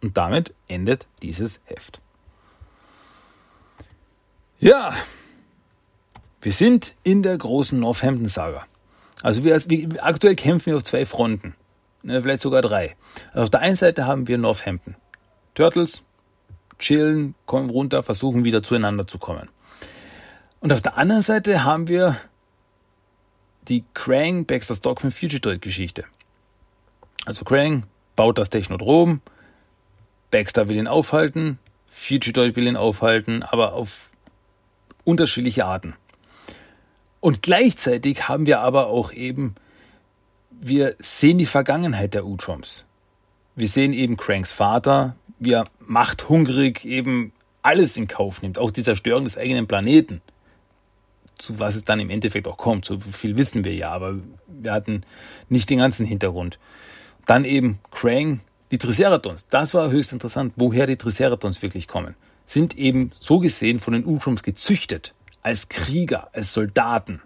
Und 0.00 0.16
damit 0.16 0.54
endet 0.68 1.06
dieses 1.20 1.60
Heft. 1.66 2.00
Ja, 4.58 4.94
wir 6.40 6.52
sind 6.54 6.94
in 7.02 7.22
der 7.22 7.36
großen 7.36 7.78
Northampton-Saga. 7.78 8.64
Also 9.22 9.44
wir, 9.44 9.54
wir, 9.68 10.02
aktuell 10.02 10.34
kämpfen 10.34 10.68
wir 10.70 10.76
auf 10.78 10.84
zwei 10.84 11.04
Fronten, 11.04 11.54
ne, 12.02 12.22
vielleicht 12.22 12.40
sogar 12.40 12.62
drei. 12.62 12.96
Also 13.32 13.42
auf 13.42 13.50
der 13.50 13.60
einen 13.60 13.76
Seite 13.76 14.06
haben 14.06 14.28
wir 14.28 14.38
Northampton. 14.38 14.96
Turtles 15.54 16.02
chillen, 16.78 17.34
kommen 17.44 17.68
runter, 17.68 18.02
versuchen 18.02 18.44
wieder 18.44 18.62
zueinander 18.62 19.06
zu 19.06 19.18
kommen. 19.18 19.50
Und 20.60 20.72
auf 20.72 20.80
der 20.80 20.96
anderen 20.96 21.22
Seite 21.22 21.64
haben 21.64 21.88
wir 21.88 22.16
die 23.68 23.84
Krang 23.94 24.46
Baxter 24.46 24.74
Stockman 24.74 25.12
Fugitive 25.12 25.58
Geschichte. 25.58 26.04
Also 27.24 27.44
Krang 27.44 27.84
baut 28.14 28.38
das 28.38 28.50
Technodrom, 28.50 29.20
Baxter 30.30 30.68
will 30.68 30.76
ihn 30.76 30.86
aufhalten, 30.86 31.58
Fugitive 31.86 32.56
will 32.56 32.66
ihn 32.66 32.76
aufhalten, 32.76 33.42
aber 33.42 33.74
auf 33.74 34.10
unterschiedliche 35.04 35.66
Arten. 35.66 35.94
Und 37.20 37.42
gleichzeitig 37.42 38.28
haben 38.28 38.46
wir 38.46 38.60
aber 38.60 38.86
auch 38.86 39.12
eben, 39.12 39.56
wir 40.50 40.94
sehen 40.98 41.38
die 41.38 41.46
Vergangenheit 41.46 42.14
der 42.14 42.26
Utroms. 42.26 42.84
Wir 43.56 43.68
sehen 43.68 43.92
eben 43.92 44.16
Cranks 44.16 44.52
Vater, 44.52 45.16
wie 45.38 45.52
er 45.52 45.64
machthungrig 45.80 46.84
eben 46.84 47.32
alles 47.62 47.96
in 47.96 48.06
Kauf 48.06 48.42
nimmt, 48.42 48.58
auch 48.58 48.70
die 48.70 48.82
Zerstörung 48.82 49.24
des 49.24 49.36
eigenen 49.36 49.66
Planeten 49.66 50.22
zu 51.38 51.60
was 51.60 51.74
es 51.74 51.84
dann 51.84 52.00
im 52.00 52.10
Endeffekt 52.10 52.48
auch 52.48 52.56
kommt. 52.56 52.84
So 52.84 52.98
viel 53.00 53.36
wissen 53.36 53.64
wir 53.64 53.74
ja, 53.74 53.90
aber 53.90 54.16
wir 54.46 54.72
hatten 54.72 55.02
nicht 55.48 55.70
den 55.70 55.78
ganzen 55.78 56.06
Hintergrund. 56.06 56.58
Dann 57.26 57.44
eben 57.44 57.78
Krang, 57.90 58.40
die 58.70 58.78
Triceratons. 58.78 59.46
Das 59.48 59.74
war 59.74 59.90
höchst 59.90 60.12
interessant, 60.12 60.54
woher 60.56 60.86
die 60.86 60.96
Triceratons 60.96 61.62
wirklich 61.62 61.88
kommen. 61.88 62.14
Sind 62.46 62.76
eben 62.76 63.10
so 63.18 63.38
gesehen 63.38 63.78
von 63.78 63.92
den 63.92 64.06
Utroms 64.06 64.42
gezüchtet. 64.42 65.14
Als 65.42 65.68
Krieger, 65.68 66.28
als 66.32 66.52
Soldaten. 66.52 67.20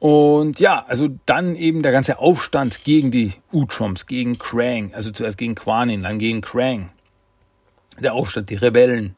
Und 0.00 0.58
ja, 0.60 0.84
also 0.86 1.08
dann 1.26 1.54
eben 1.56 1.82
der 1.82 1.92
ganze 1.92 2.18
Aufstand 2.18 2.84
gegen 2.84 3.10
die 3.10 3.34
Utroms, 3.52 4.06
gegen 4.06 4.38
Krang, 4.38 4.94
also 4.94 5.10
zuerst 5.10 5.36
gegen 5.36 5.54
Quanin, 5.54 6.02
dann 6.02 6.18
gegen 6.18 6.40
Krang. 6.40 6.90
Der 7.98 8.14
Aufstand, 8.14 8.48
die 8.48 8.54
Rebellen, 8.54 9.14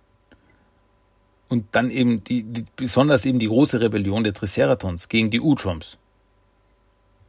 und 1.52 1.66
dann 1.72 1.90
eben 1.90 2.24
die, 2.24 2.44
die, 2.44 2.64
besonders 2.76 3.26
eben 3.26 3.38
die 3.38 3.46
große 3.46 3.78
Rebellion 3.78 4.24
der 4.24 4.32
Triceratons 4.32 5.10
gegen 5.10 5.30
die 5.30 5.38
Utroms. 5.38 5.98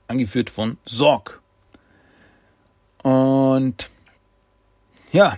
Angeführt 0.07 0.49
von 0.49 0.77
Sorg. 0.85 1.41
Und 3.01 3.89
ja, 5.11 5.37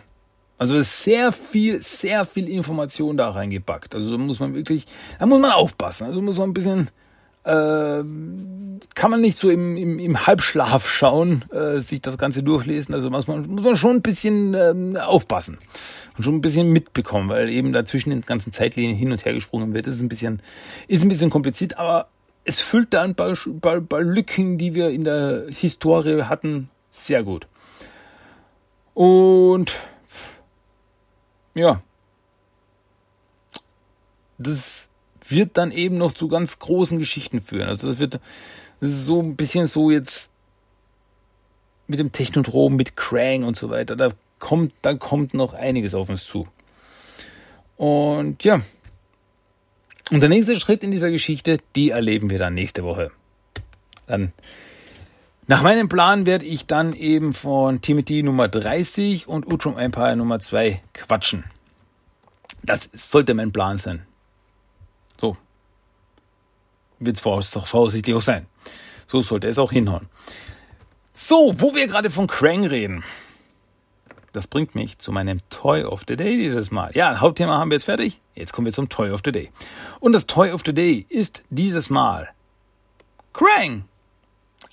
also 0.60 0.80
sehr 0.84 1.32
viel, 1.32 1.82
sehr 1.82 2.26
viel 2.26 2.48
Information 2.48 3.18
da 3.18 3.32
reingepackt. 3.32 3.96
Also 3.96 4.12
da 4.12 4.18
muss 4.20 4.40
man 4.40 4.54
wirklich, 4.54 4.86
da 5.18 5.26
muss 5.26 5.40
man 5.42 5.50
aufpassen. 5.50 6.06
Also 6.06 6.22
muss 6.22 6.38
man 6.38 6.52
ein 6.52 6.54
bisschen 6.54 6.92
äh, 7.46 8.04
kann 8.96 9.12
man 9.12 9.22
nicht 9.22 9.38
so 9.38 9.50
im, 9.50 9.78
im, 9.78 10.00
im 10.00 10.28
Halbschlaf 10.28 10.90
schauen, 10.90 11.46
äh, 11.52 11.80
sich 11.80 12.02
das 12.02 12.18
Ganze 12.18 12.44
durchlesen. 12.44 12.94
Also 12.94 13.10
muss 13.10 13.28
man, 13.28 13.48
muss 13.48 13.64
man 13.64 13.76
schon 13.76 13.98
ein 13.98 14.02
bisschen 14.02 14.54
ähm, 14.54 14.98
aufpassen 14.98 15.60
und 16.18 16.24
schon 16.24 16.36
ein 16.36 16.42
bisschen 16.42 16.72
mitbekommen, 16.72 17.30
weil 17.30 17.50
eben 17.50 17.72
dazwischen 17.72 18.10
den 18.10 18.22
ganzen 18.22 18.52
Zeitlinien 18.52 18.96
hin 18.96 19.12
und 19.12 19.24
her 19.26 19.34
gesprungen 19.34 19.74
wird. 19.74 19.88
Das 19.88 19.96
ist 19.96 20.02
ein 20.02 20.10
bisschen, 20.10 20.42
ist 20.88 21.04
ein 21.04 21.10
bisschen 21.10 21.30
kompliziert, 21.30 21.78
aber 21.78 22.10
es 22.46 22.62
füllt 22.62 22.94
da 22.94 23.04
ein 23.04 23.16
paar, 23.16 23.34
paar, 23.62 23.82
paar 23.82 24.02
Lücken, 24.02 24.58
die 24.58 24.76
wir 24.76 24.90
in 24.90 25.04
der 25.04 25.46
Historie 25.50 26.24
hatten, 26.24 26.70
sehr 26.90 27.24
gut. 27.24 27.48
Und 28.94 29.74
ja, 31.54 31.82
das 34.38 34.85
wird 35.30 35.58
dann 35.58 35.72
eben 35.72 35.98
noch 35.98 36.14
zu 36.14 36.28
ganz 36.28 36.60
großen 36.60 37.00
Geschichten 37.00 37.42
führen. 37.42 37.68
Also 37.68 37.88
das 37.88 38.00
wird 38.00 38.20
das 38.80 38.90
ist 38.90 39.06
so 39.06 39.22
ein 39.22 39.36
bisschen 39.36 39.68
so 39.68 39.92
jetzt 39.92 40.32
mit 41.88 42.00
dem 42.00 42.12
Technodrom, 42.12 42.76
mit 42.76 42.96
Krang 42.96 43.44
und 43.44 43.58
so 43.58 43.70
weiter. 43.70 43.96
Da 43.96 44.10
kommt, 44.40 44.74
da 44.82 44.94
kommt 44.94 45.34
noch 45.34 45.54
einiges 45.54 45.96
auf 45.96 46.10
uns 46.10 46.26
zu. 46.26 46.48
Und 47.78 48.44
ja. 48.44 48.62
Und 50.12 50.20
der 50.20 50.30
nächste 50.30 50.60
Schritt 50.60 50.84
in 50.84 50.92
dieser 50.92 51.10
Geschichte, 51.10 51.58
die 51.76 51.90
erleben 51.90 52.30
wir 52.30 52.38
dann 52.38 52.54
nächste 52.54 52.84
Woche. 52.84 53.12
Dann 54.08 54.34
nach 55.48 55.62
meinem 55.62 55.90
Plan 55.90 56.26
werde 56.26 56.46
ich 56.46 56.66
dann 56.66 56.94
eben 56.94 57.34
von 57.34 57.82
Timothy 57.82 58.24
Nummer 58.24 58.48
30 58.48 59.28
und 59.28 59.52
Utrum 59.52 59.78
Empire 59.78 60.16
Nummer 60.16 60.40
2 60.40 60.82
quatschen. 60.94 61.44
Das 62.64 62.90
sollte 62.94 63.34
mein 63.36 63.52
Plan 63.52 63.78
sein. 63.78 64.06
Wird 67.00 67.26
doch 67.26 67.68
vorsichtig 67.68 68.16
auch 68.16 68.22
sein. 68.22 68.48
So 69.08 69.22
sollte 69.22 69.48
es 69.48 69.60
auch 69.60 69.72
hinhauen. 69.72 70.08
So, 71.14 71.54
wo 71.58 71.74
wir 71.76 71.88
gerade 71.88 72.10
von 72.10 72.28
Krang 72.28 72.66
reden. 72.66 73.04
Das 74.32 74.48
bringt 74.48 74.76
mich 74.76 75.00
zu 75.00 75.14
meinem 75.14 75.40
Toy 75.50 75.86
of 75.86 76.04
the 76.08 76.18
Day 76.18 76.36
dieses 76.36 76.70
Mal. 76.70 76.92
Ja, 76.94 77.22
Hauptthema 77.22 77.58
haben 77.58 77.72
wir 77.72 77.76
jetzt 77.76 77.86
fertig. 77.86 78.20
Jetzt 78.34 78.52
kommen 78.52 78.66
wir 78.66 78.74
zum 78.74 78.90
Toy 78.90 79.12
of 79.12 79.22
the 79.24 79.32
Day. 79.32 79.50
Und 80.02 80.12
das 80.12 80.26
Toy 80.26 80.52
of 80.52 80.64
the 80.66 80.74
Day 80.74 81.06
ist 81.08 81.44
dieses 81.50 81.90
Mal 81.90 82.30
Krang. 83.32 83.86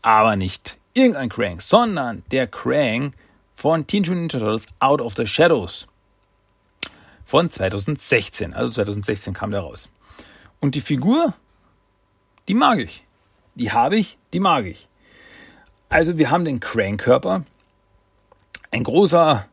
Aber 0.03 0.35
nicht 0.35 0.79
irgendein 0.95 1.29
Krang, 1.29 1.61
sondern 1.61 2.25
der 2.33 2.49
Krang 2.49 3.13
von 3.55 3.87
Teen 3.87 4.03
Mutant 4.03 4.33
Ninja 4.33 4.39
Turtles 4.41 4.67
Out 4.81 5.01
of 5.01 5.15
the 5.15 5.27
Shadows 5.27 5.87
von 7.25 7.49
2016. 7.49 8.53
Also 8.53 8.73
2016 8.73 9.33
kam 9.33 9.53
der 9.53 9.61
raus. 9.61 9.89
Und 10.59 10.75
die 10.75 10.81
Figur, 10.81 11.35
die 12.49 12.55
mag 12.55 12.79
ich. 12.79 13.05
Die 13.55 13.73
habe 13.73 13.97
ich, 13.97 14.19
die 14.33 14.41
mag 14.41 14.67
ich. 14.67 14.89
Also 15.89 16.17
wir 16.19 16.31
haben 16.31 16.45
den 16.45 16.61
Crane-Körper. 16.61 17.45
Ein 18.71 18.85
großer, 18.85 19.47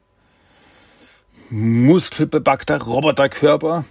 muskelbebackter 1.50 2.82
Roboterkörper 2.82 3.84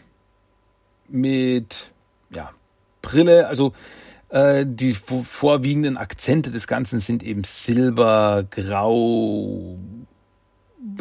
mit 1.09 1.91
ja, 2.31 2.51
Brille. 3.03 3.49
Also 3.49 3.75
äh, 4.31 4.65
die 4.67 4.95
vorwiegenden 4.95 5.97
Akzente 5.97 6.51
des 6.51 6.67
Ganzen 6.67 7.01
sind 7.01 7.23
eben 7.23 7.45
Silber, 7.45 8.45
Grau, 8.51 9.79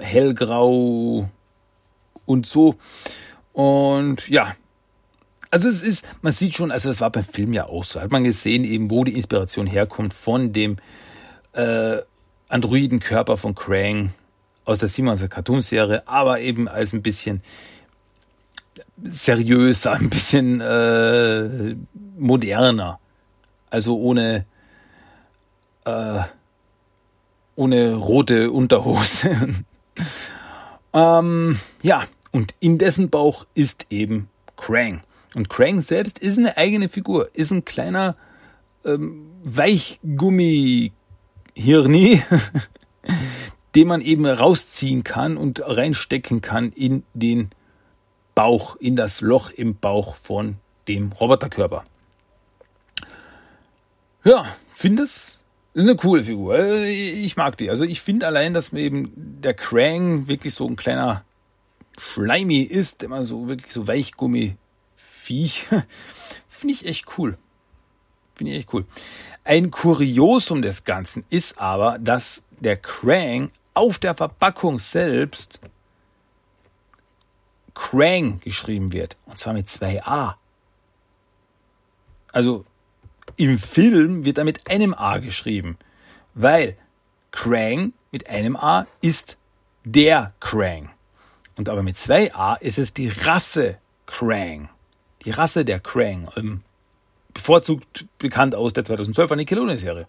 Hellgrau 0.01 1.29
und 2.25 2.45
so. 2.45 2.75
Und 3.53 4.27
ja, 4.27 4.55
also 5.49 5.69
es 5.69 5.81
ist, 5.81 6.05
man 6.21 6.33
sieht 6.33 6.55
schon, 6.55 6.71
also 6.71 6.89
das 6.89 7.01
war 7.01 7.09
beim 7.09 7.23
Film 7.23 7.53
ja 7.53 7.65
auch 7.65 7.83
so, 7.83 8.01
hat 8.01 8.11
man 8.11 8.23
gesehen 8.23 8.63
eben, 8.63 8.91
wo 8.91 9.03
die 9.03 9.15
Inspiration 9.15 9.67
herkommt 9.67 10.13
von 10.13 10.53
dem 10.53 10.77
äh, 11.53 11.97
Androidenkörper 12.49 13.37
von 13.37 13.55
Krang 13.55 14.13
aus 14.65 14.79
der 14.79 14.89
Simonser 14.89 15.27
Cartoonserie, 15.27 16.07
aber 16.07 16.41
eben 16.41 16.67
als 16.67 16.93
ein 16.93 17.01
bisschen 17.01 17.41
seriöser, 19.03 19.93
ein 19.93 20.09
bisschen 20.09 20.61
äh, 20.61 21.75
moderner. 22.17 22.99
Also 23.69 23.97
ohne 23.97 24.45
äh, 25.85 26.19
ohne 27.55 27.95
rote 27.95 28.51
Unterhose. 28.51 29.49
ähm, 30.93 31.59
ja, 31.81 32.05
und 32.31 32.53
in 32.59 32.77
dessen 32.77 33.09
Bauch 33.09 33.45
ist 33.55 33.87
eben 33.89 34.29
Krang. 34.55 35.01
Und 35.37 35.49
Krang 35.49 35.81
selbst 35.81 36.17
ist 36.17 36.39
eine 36.39 36.57
eigene 36.57 36.89
Figur, 36.89 37.29
ist 37.33 37.51
ein 37.51 37.63
kleiner 37.63 38.15
ähm, 38.83 39.29
Weichgummi 39.43 40.93
Hirni, 41.53 42.23
den 43.75 43.87
man 43.87 44.01
eben 44.01 44.25
rausziehen 44.25 45.03
kann 45.03 45.37
und 45.37 45.61
reinstecken 45.63 46.41
kann 46.41 46.71
in 46.71 47.03
den 47.13 47.51
Bauch, 48.33 48.77
in 48.77 48.95
das 48.95 49.21
Loch 49.21 49.51
im 49.51 49.75
Bauch 49.75 50.15
von 50.15 50.55
dem 50.87 51.11
Roboterkörper. 51.11 51.85
Ja, 54.23 54.43
finde 54.73 55.03
es 55.03 55.39
ist 55.75 55.83
eine 55.83 55.95
coole 55.95 56.23
Figur. 56.23 56.81
Ich 56.83 57.37
mag 57.37 57.57
die. 57.57 57.69
Also 57.69 57.83
ich 57.83 58.01
finde 58.01 58.25
allein, 58.25 58.55
dass 58.55 58.73
eben 58.73 59.13
der 59.15 59.53
Krang 59.53 60.27
wirklich 60.27 60.55
so 60.55 60.67
ein 60.67 60.77
kleiner 60.77 61.23
Schleimi 61.99 62.61
ist, 62.61 63.03
immer 63.03 63.23
so 63.23 63.47
wirklich 63.47 63.71
so 63.71 63.85
Weichgummi-Viech, 65.27 65.65
finde 66.49 66.73
ich 66.73 66.85
echt 66.85 67.05
cool. 67.17 67.37
Finde 68.35 68.53
ich 68.53 68.59
echt 68.59 68.73
cool. 68.73 68.85
Ein 69.43 69.71
Kuriosum 69.71 70.61
des 70.61 70.83
Ganzen 70.83 71.23
ist 71.29 71.59
aber, 71.59 71.97
dass 71.99 72.43
der 72.59 72.77
Krang 72.77 73.51
auf 73.73 73.99
der 73.99 74.15
Verpackung 74.15 74.79
selbst 74.79 75.59
Krang 77.73 78.39
geschrieben 78.39 78.91
wird. 78.91 79.17
Und 79.25 79.37
zwar 79.37 79.53
mit 79.53 79.69
zwei 79.69 80.03
A. 80.03 80.37
Also 82.31 82.65
im 83.35 83.59
Film 83.59 84.25
wird 84.25 84.37
er 84.37 84.43
mit 84.43 84.69
einem 84.69 84.93
A 84.93 85.17
geschrieben, 85.19 85.77
weil 86.33 86.75
Krang 87.31 87.93
mit 88.11 88.29
einem 88.29 88.55
A 88.55 88.87
ist 89.01 89.37
der 89.83 90.33
Krang. 90.39 90.89
Und 91.55 91.69
aber 91.69 91.83
mit 91.83 91.97
zwei 91.97 92.33
A 92.33 92.55
ist 92.55 92.77
es 92.77 92.93
die 92.93 93.09
Rasse 93.09 93.77
Krang. 94.05 94.69
Die 95.25 95.31
Rasse 95.31 95.65
der 95.65 95.79
Krang. 95.79 96.29
Ähm, 96.35 96.61
bevorzugt 97.33 98.05
bekannt 98.17 98.55
aus 98.55 98.73
der 98.73 98.83
2012er 98.83 99.35
Nickelodeon-Serie. 99.35 100.07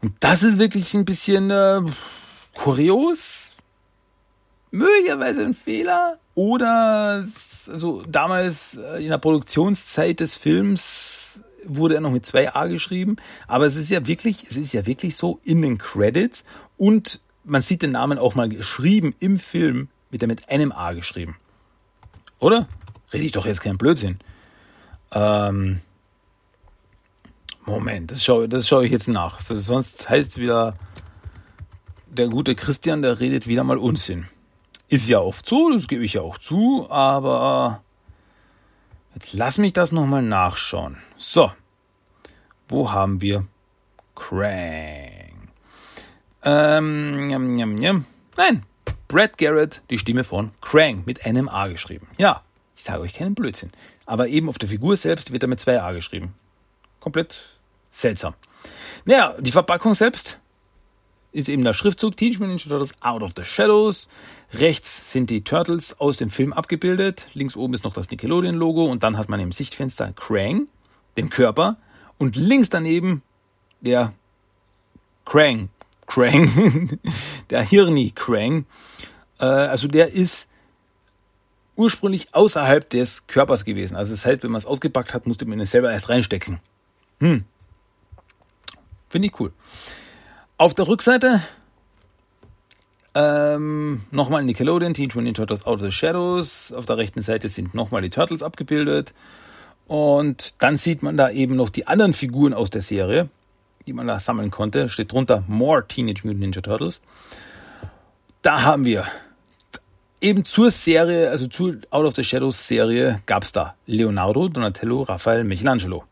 Und 0.00 0.14
das 0.20 0.42
ist 0.42 0.58
wirklich 0.58 0.94
ein 0.94 1.04
bisschen 1.04 1.50
äh, 1.50 1.82
kurios. 2.54 3.58
Möglicherweise 4.70 5.44
ein 5.44 5.54
Fehler. 5.54 6.18
Oder 6.34 7.24
also 7.68 8.02
damals 8.08 8.76
äh, 8.76 9.02
in 9.02 9.10
der 9.10 9.18
Produktionszeit 9.18 10.20
des 10.20 10.36
Films 10.36 11.42
wurde 11.64 11.96
er 11.96 12.00
noch 12.00 12.12
mit 12.12 12.24
zwei 12.24 12.54
A 12.54 12.66
geschrieben. 12.66 13.16
Aber 13.46 13.66
es 13.66 13.76
ist 13.76 13.90
ja 13.90 14.06
wirklich, 14.06 14.46
es 14.48 14.56
ist 14.56 14.72
ja 14.72 14.86
wirklich 14.86 15.16
so 15.16 15.40
in 15.44 15.62
den 15.62 15.78
Credits 15.78 16.44
und 16.76 17.20
man 17.44 17.62
sieht 17.62 17.82
den 17.82 17.92
Namen 17.92 18.18
auch 18.18 18.34
mal 18.34 18.48
geschrieben 18.48 19.14
im 19.20 19.38
Film, 19.38 19.88
wird 20.10 20.22
er 20.22 20.28
mit 20.28 20.48
einem 20.48 20.72
A 20.72 20.92
geschrieben. 20.92 21.36
Oder? 22.38 22.68
Rede 23.12 23.24
ich 23.24 23.32
doch 23.32 23.46
jetzt 23.46 23.60
keinen 23.60 23.78
Blödsinn. 23.78 24.18
Ähm, 25.12 25.80
Moment, 27.64 28.10
das 28.10 28.24
schaue, 28.24 28.48
das 28.48 28.66
schaue 28.66 28.86
ich 28.86 28.92
jetzt 28.92 29.08
nach. 29.08 29.40
Sonst 29.40 30.08
heißt 30.08 30.32
es 30.32 30.38
wieder, 30.38 30.74
der 32.06 32.28
gute 32.28 32.54
Christian, 32.54 33.02
der 33.02 33.20
redet 33.20 33.46
wieder 33.46 33.64
mal 33.64 33.78
Unsinn. 33.78 34.26
Ist 34.88 35.08
ja 35.08 35.20
oft 35.20 35.46
so, 35.46 35.70
das 35.70 35.86
gebe 35.86 36.04
ich 36.04 36.14
ja 36.14 36.22
auch 36.22 36.38
zu, 36.38 36.86
aber 36.90 37.82
jetzt 39.14 39.34
lass 39.34 39.58
mich 39.58 39.74
das 39.74 39.92
nochmal 39.92 40.22
nachschauen. 40.22 40.96
So, 41.18 41.52
wo 42.68 42.90
haben 42.90 43.20
wir 43.20 43.46
Krang? 44.14 45.50
Ähm, 46.42 47.30
jam, 47.30 47.56
jam, 47.56 47.78
jam. 47.78 48.04
Nein, 48.36 48.62
Brad 49.08 49.36
Garrett, 49.36 49.82
die 49.90 49.98
Stimme 49.98 50.24
von 50.24 50.52
Krang 50.62 51.02
mit 51.04 51.26
einem 51.26 51.48
A 51.48 51.68
geschrieben. 51.68 52.08
Ja, 52.16 52.42
ich 52.78 52.84
sage 52.84 53.00
euch 53.00 53.12
keinen 53.12 53.34
Blödsinn. 53.34 53.72
Aber 54.06 54.28
eben 54.28 54.48
auf 54.48 54.56
der 54.56 54.68
Figur 54.68 54.96
selbst 54.96 55.32
wird 55.32 55.42
er 55.42 55.48
mit 55.48 55.58
zwei 55.58 55.82
A 55.82 55.90
geschrieben. 55.90 56.34
Komplett 57.00 57.58
seltsam. 57.90 58.34
Naja, 59.04 59.34
die 59.40 59.50
Verpackung 59.50 59.94
selbst 59.94 60.38
ist 61.32 61.48
eben 61.48 61.64
der 61.64 61.72
Schriftzug 61.72 62.16
Teenage 62.16 62.38
Mutant 62.38 62.64
Ninja 62.64 62.68
Turtles 62.68 63.02
Out 63.02 63.22
of 63.22 63.32
the 63.36 63.44
Shadows. 63.44 64.08
Rechts 64.52 65.12
sind 65.12 65.28
die 65.28 65.42
Turtles 65.42 65.98
aus 65.98 66.18
dem 66.18 66.30
Film 66.30 66.52
abgebildet. 66.52 67.26
Links 67.34 67.56
oben 67.56 67.74
ist 67.74 67.82
noch 67.82 67.92
das 67.92 68.10
Nickelodeon-Logo 68.12 68.84
und 68.84 69.02
dann 69.02 69.18
hat 69.18 69.28
man 69.28 69.40
im 69.40 69.50
Sichtfenster 69.50 70.12
Krang, 70.12 70.68
den 71.16 71.30
Körper, 71.30 71.78
und 72.16 72.36
links 72.36 72.68
daneben 72.70 73.22
der 73.80 74.12
Krang, 75.24 75.68
Krang, 76.06 77.00
der 77.50 77.62
Hirni 77.62 78.12
Krang. 78.14 78.66
Äh, 79.40 79.46
also 79.46 79.88
der 79.88 80.12
ist 80.12 80.47
ursprünglich 81.78 82.34
außerhalb 82.34 82.90
des 82.90 83.26
Körpers 83.28 83.64
gewesen. 83.64 83.96
Also 83.96 84.10
das 84.10 84.26
heißt, 84.26 84.42
wenn 84.42 84.50
man 84.50 84.58
es 84.58 84.66
ausgepackt 84.66 85.14
hat, 85.14 85.26
musste 85.26 85.46
man 85.46 85.60
es 85.60 85.70
selber 85.70 85.92
erst 85.92 86.08
reinstecken. 86.08 86.58
Hm. 87.20 87.44
Finde 89.08 89.28
ich 89.28 89.40
cool. 89.40 89.52
Auf 90.58 90.74
der 90.74 90.88
Rückseite 90.88 91.40
ähm, 93.14 94.02
nochmal 94.10 94.44
Nickelodeon, 94.44 94.92
Teenage 94.92 95.16
Mutant 95.16 95.24
Ninja 95.24 95.46
Turtles 95.46 95.66
Out 95.66 95.76
of 95.76 95.80
the 95.80 95.92
Shadows. 95.92 96.72
Auf 96.72 96.86
der 96.86 96.98
rechten 96.98 97.22
Seite 97.22 97.48
sind 97.48 97.74
nochmal 97.74 98.02
die 98.02 98.10
Turtles 98.10 98.42
abgebildet. 98.42 99.14
Und 99.86 100.60
dann 100.62 100.76
sieht 100.76 101.02
man 101.02 101.16
da 101.16 101.30
eben 101.30 101.56
noch 101.56 101.70
die 101.70 101.86
anderen 101.86 102.12
Figuren 102.12 102.54
aus 102.54 102.70
der 102.70 102.82
Serie, 102.82 103.28
die 103.86 103.92
man 103.92 104.06
da 104.06 104.18
sammeln 104.18 104.50
konnte. 104.50 104.88
Steht 104.88 105.12
drunter 105.12 105.44
More 105.46 105.86
Teenage 105.86 106.22
Mutant 106.24 106.40
Ninja 106.40 106.60
Turtles. 106.60 107.00
Da 108.42 108.62
haben 108.62 108.84
wir 108.84 109.04
eben 110.20 110.44
zur 110.44 110.70
Serie, 110.70 111.30
also 111.30 111.46
zur 111.46 111.78
Out 111.90 112.06
of 112.06 112.14
the 112.14 112.24
Shadows 112.24 112.66
Serie, 112.66 113.22
gab 113.26 113.44
es 113.44 113.52
da 113.52 113.74
Leonardo, 113.86 114.48
Donatello, 114.48 115.02
Raphael, 115.02 115.44
Michelangelo. 115.44 116.04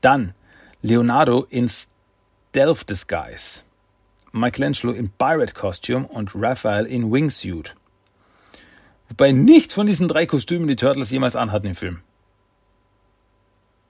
Dann 0.00 0.34
Leonardo 0.82 1.46
in 1.50 1.68
Stealth 1.68 2.88
Disguise, 2.88 3.62
Michelangelo 4.32 4.92
in 4.92 5.10
Pirate 5.10 5.54
Costume 5.54 6.06
und 6.06 6.30
Raphael 6.34 6.86
in 6.86 7.10
Wingsuit. 7.10 7.74
Wobei 9.08 9.32
nichts 9.32 9.74
von 9.74 9.86
diesen 9.86 10.08
drei 10.08 10.26
Kostümen 10.26 10.68
die 10.68 10.76
Turtles 10.76 11.10
jemals 11.10 11.36
anhatten 11.36 11.68
im 11.68 11.74
Film. 11.74 12.00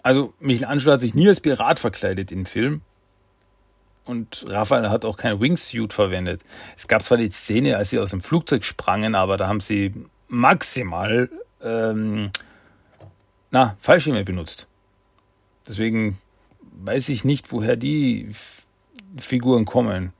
Also 0.02 0.34
Michelangelo 0.38 0.92
hat 0.92 1.00
sich 1.00 1.14
nie 1.14 1.28
als 1.28 1.40
Pirat 1.40 1.80
verkleidet 1.80 2.30
im 2.30 2.46
Film, 2.46 2.82
und 4.06 4.44
Raphael 4.48 4.88
hat 4.88 5.04
auch 5.04 5.16
kein 5.16 5.40
Wingsuit 5.40 5.92
verwendet. 5.92 6.42
Es 6.76 6.88
gab 6.88 7.02
zwar 7.02 7.18
die 7.18 7.30
Szene, 7.30 7.76
als 7.76 7.90
sie 7.90 7.98
aus 7.98 8.10
dem 8.10 8.20
Flugzeug 8.20 8.64
sprangen, 8.64 9.14
aber 9.14 9.36
da 9.36 9.48
haben 9.48 9.60
sie 9.60 9.92
maximal 10.28 11.28
ähm, 11.62 12.30
na, 13.50 13.76
Fallschirme 13.80 14.24
benutzt. 14.24 14.66
Deswegen 15.66 16.18
weiß 16.60 17.08
ich 17.08 17.24
nicht, 17.24 17.52
woher 17.52 17.76
die 17.76 18.30
Figuren 19.18 19.64
kommen. 19.64 20.12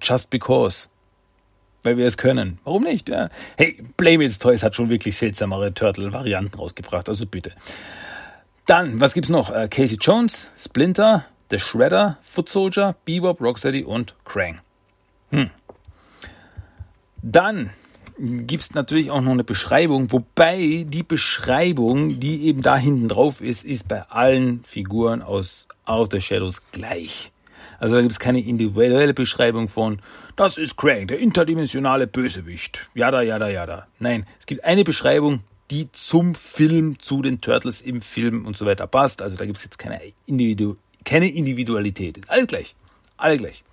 Just 0.00 0.30
because. 0.30 0.88
Weil 1.82 1.96
wir 1.96 2.06
es 2.06 2.16
können. 2.16 2.58
Warum 2.64 2.84
nicht? 2.84 3.08
Ja. 3.08 3.28
Hey, 3.56 3.82
Playmates 3.96 4.38
Toys 4.38 4.62
hat 4.62 4.76
schon 4.76 4.88
wirklich 4.88 5.16
seltsamere 5.16 5.74
Turtle-Varianten 5.74 6.56
rausgebracht, 6.56 7.08
also 7.08 7.26
bitte. 7.26 7.52
Dann, 8.66 9.00
was 9.00 9.14
gibt's 9.14 9.30
noch? 9.30 9.50
Äh, 9.50 9.68
Casey 9.68 9.98
Jones, 10.00 10.48
Splinter, 10.56 11.26
The 11.52 11.58
Shredder, 11.58 12.16
Foot 12.22 12.48
Soldier, 12.48 12.96
Bebop, 13.04 13.38
Rocksteady 13.42 13.84
und 13.84 14.14
Krang. 14.24 14.60
Hm. 15.30 15.50
Dann 17.20 17.70
gibt 18.18 18.62
es 18.62 18.72
natürlich 18.72 19.10
auch 19.10 19.20
noch 19.20 19.32
eine 19.32 19.44
Beschreibung, 19.44 20.10
wobei 20.12 20.86
die 20.88 21.02
Beschreibung, 21.02 22.18
die 22.18 22.46
eben 22.46 22.62
da 22.62 22.78
hinten 22.78 23.06
drauf 23.06 23.42
ist, 23.42 23.66
ist 23.66 23.86
bei 23.86 24.00
allen 24.04 24.64
Figuren 24.64 25.20
aus 25.20 25.66
Out 25.84 26.14
of 26.14 26.22
Shadows 26.22 26.62
gleich. 26.72 27.32
Also 27.78 27.96
da 27.96 28.00
gibt 28.00 28.12
es 28.12 28.18
keine 28.18 28.40
individuelle 28.40 29.12
Beschreibung 29.12 29.68
von, 29.68 30.00
das 30.36 30.56
ist 30.56 30.78
Krang, 30.78 31.06
der 31.06 31.18
interdimensionale 31.18 32.06
Bösewicht. 32.06 32.88
Jada, 32.94 33.20
jada, 33.20 33.50
jada. 33.50 33.88
Nein, 33.98 34.24
es 34.40 34.46
gibt 34.46 34.64
eine 34.64 34.84
Beschreibung, 34.84 35.40
die 35.70 35.92
zum 35.92 36.34
Film, 36.34 36.98
zu 36.98 37.20
den 37.20 37.42
Turtles 37.42 37.82
im 37.82 38.00
Film 38.00 38.46
und 38.46 38.56
so 38.56 38.64
weiter 38.64 38.86
passt. 38.86 39.20
Also 39.20 39.36
da 39.36 39.44
gibt 39.44 39.58
es 39.58 39.64
jetzt 39.64 39.78
keine 39.78 40.00
individu 40.24 40.78
keine 41.04 41.30
Individualität. 41.30 42.20
Alles 42.28 42.46
gleich. 42.46 42.74
Alle 43.16 43.36
gleich. 43.36 43.64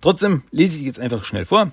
Trotzdem 0.00 0.42
lese 0.50 0.78
ich 0.78 0.84
jetzt 0.84 1.00
einfach 1.00 1.24
schnell 1.24 1.44
vor. 1.44 1.72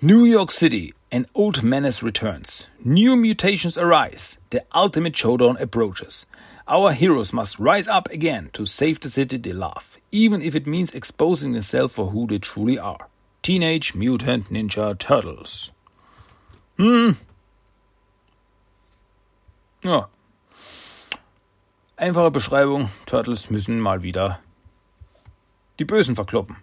New 0.00 0.24
York 0.24 0.52
City, 0.52 0.92
an 1.10 1.26
old 1.32 1.62
menace 1.62 2.02
returns. 2.02 2.68
New 2.84 3.16
mutations 3.16 3.78
arise. 3.78 4.36
The 4.50 4.62
ultimate 4.74 5.16
showdown 5.16 5.56
approaches. 5.56 6.26
Our 6.66 6.92
heroes 6.92 7.32
must 7.32 7.58
rise 7.58 7.88
up 7.88 8.10
again 8.10 8.50
to 8.52 8.66
save 8.66 9.00
the 9.00 9.10
city 9.10 9.38
they 9.38 9.52
love, 9.52 9.98
even 10.10 10.42
if 10.42 10.54
it 10.54 10.66
means 10.66 10.94
exposing 10.94 11.52
themselves 11.52 11.94
for 11.94 12.10
who 12.10 12.26
they 12.26 12.38
truly 12.38 12.78
are. 12.78 13.08
Teenage 13.42 13.94
Mutant 13.94 14.50
Ninja 14.50 14.98
Turtles. 14.98 15.72
Hm. 16.78 17.16
Ja, 19.82 20.08
Einfache 21.96 22.32
Beschreibung, 22.32 22.90
Turtles 23.06 23.50
müssen 23.50 23.78
mal 23.78 24.02
wieder 24.02 24.40
die 25.78 25.84
Bösen 25.84 26.16
verkloppen. 26.16 26.56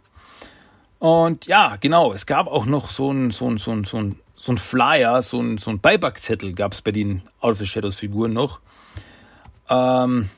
Und 1.00 1.46
ja, 1.46 1.78
genau, 1.80 2.12
es 2.12 2.26
gab 2.26 2.48
auch 2.48 2.66
noch 2.66 2.90
so 2.90 3.12
ein, 3.12 3.32
so 3.32 3.50
ein, 3.50 3.58
so 3.58 3.72
ein, 3.72 3.86
so 3.86 3.98
ein, 3.98 4.20
so 4.36 4.52
ein 4.52 4.58
Flyer, 4.58 5.22
so 5.22 5.40
ein, 5.40 5.58
so 5.58 5.72
ein 5.72 5.80
Beipackzettel 5.80 6.54
gab 6.54 6.74
es 6.74 6.82
bei 6.82 6.92
den 6.92 7.22
Out 7.40 7.54
of 7.54 7.58
the 7.60 7.66
Shadows 7.66 7.96
Figuren 7.96 8.34
noch, 8.34 8.60
ähm, 9.70 10.30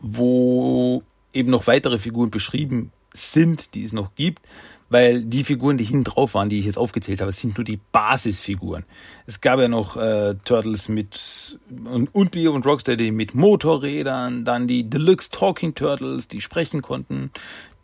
wo 0.00 1.04
eben 1.32 1.50
noch 1.50 1.68
weitere 1.68 2.00
Figuren 2.00 2.30
beschrieben 2.30 2.90
sind, 3.14 3.74
die 3.74 3.84
es 3.84 3.92
noch 3.92 4.16
gibt, 4.16 4.42
weil 4.88 5.22
die 5.22 5.44
Figuren, 5.44 5.78
die 5.78 5.84
hinten 5.84 6.04
drauf 6.04 6.34
waren, 6.34 6.48
die 6.48 6.58
ich 6.58 6.66
jetzt 6.66 6.78
aufgezählt 6.78 7.20
habe, 7.20 7.32
sind 7.32 7.56
nur 7.56 7.64
die 7.64 7.80
Basisfiguren. 7.92 8.84
Es 9.26 9.40
gab 9.40 9.58
ja 9.58 9.68
noch 9.68 9.96
äh, 9.96 10.36
Turtles 10.44 10.88
mit 10.88 11.58
und, 11.84 12.14
und 12.14 12.30
Bio 12.30 12.52
und 12.52 12.66
Rocksteady 12.66 13.10
mit 13.10 13.34
Motorrädern, 13.34 14.44
dann 14.44 14.66
die 14.66 14.88
Deluxe 14.88 15.30
Talking 15.30 15.74
Turtles, 15.74 16.28
die 16.28 16.40
sprechen 16.40 16.82
konnten, 16.82 17.30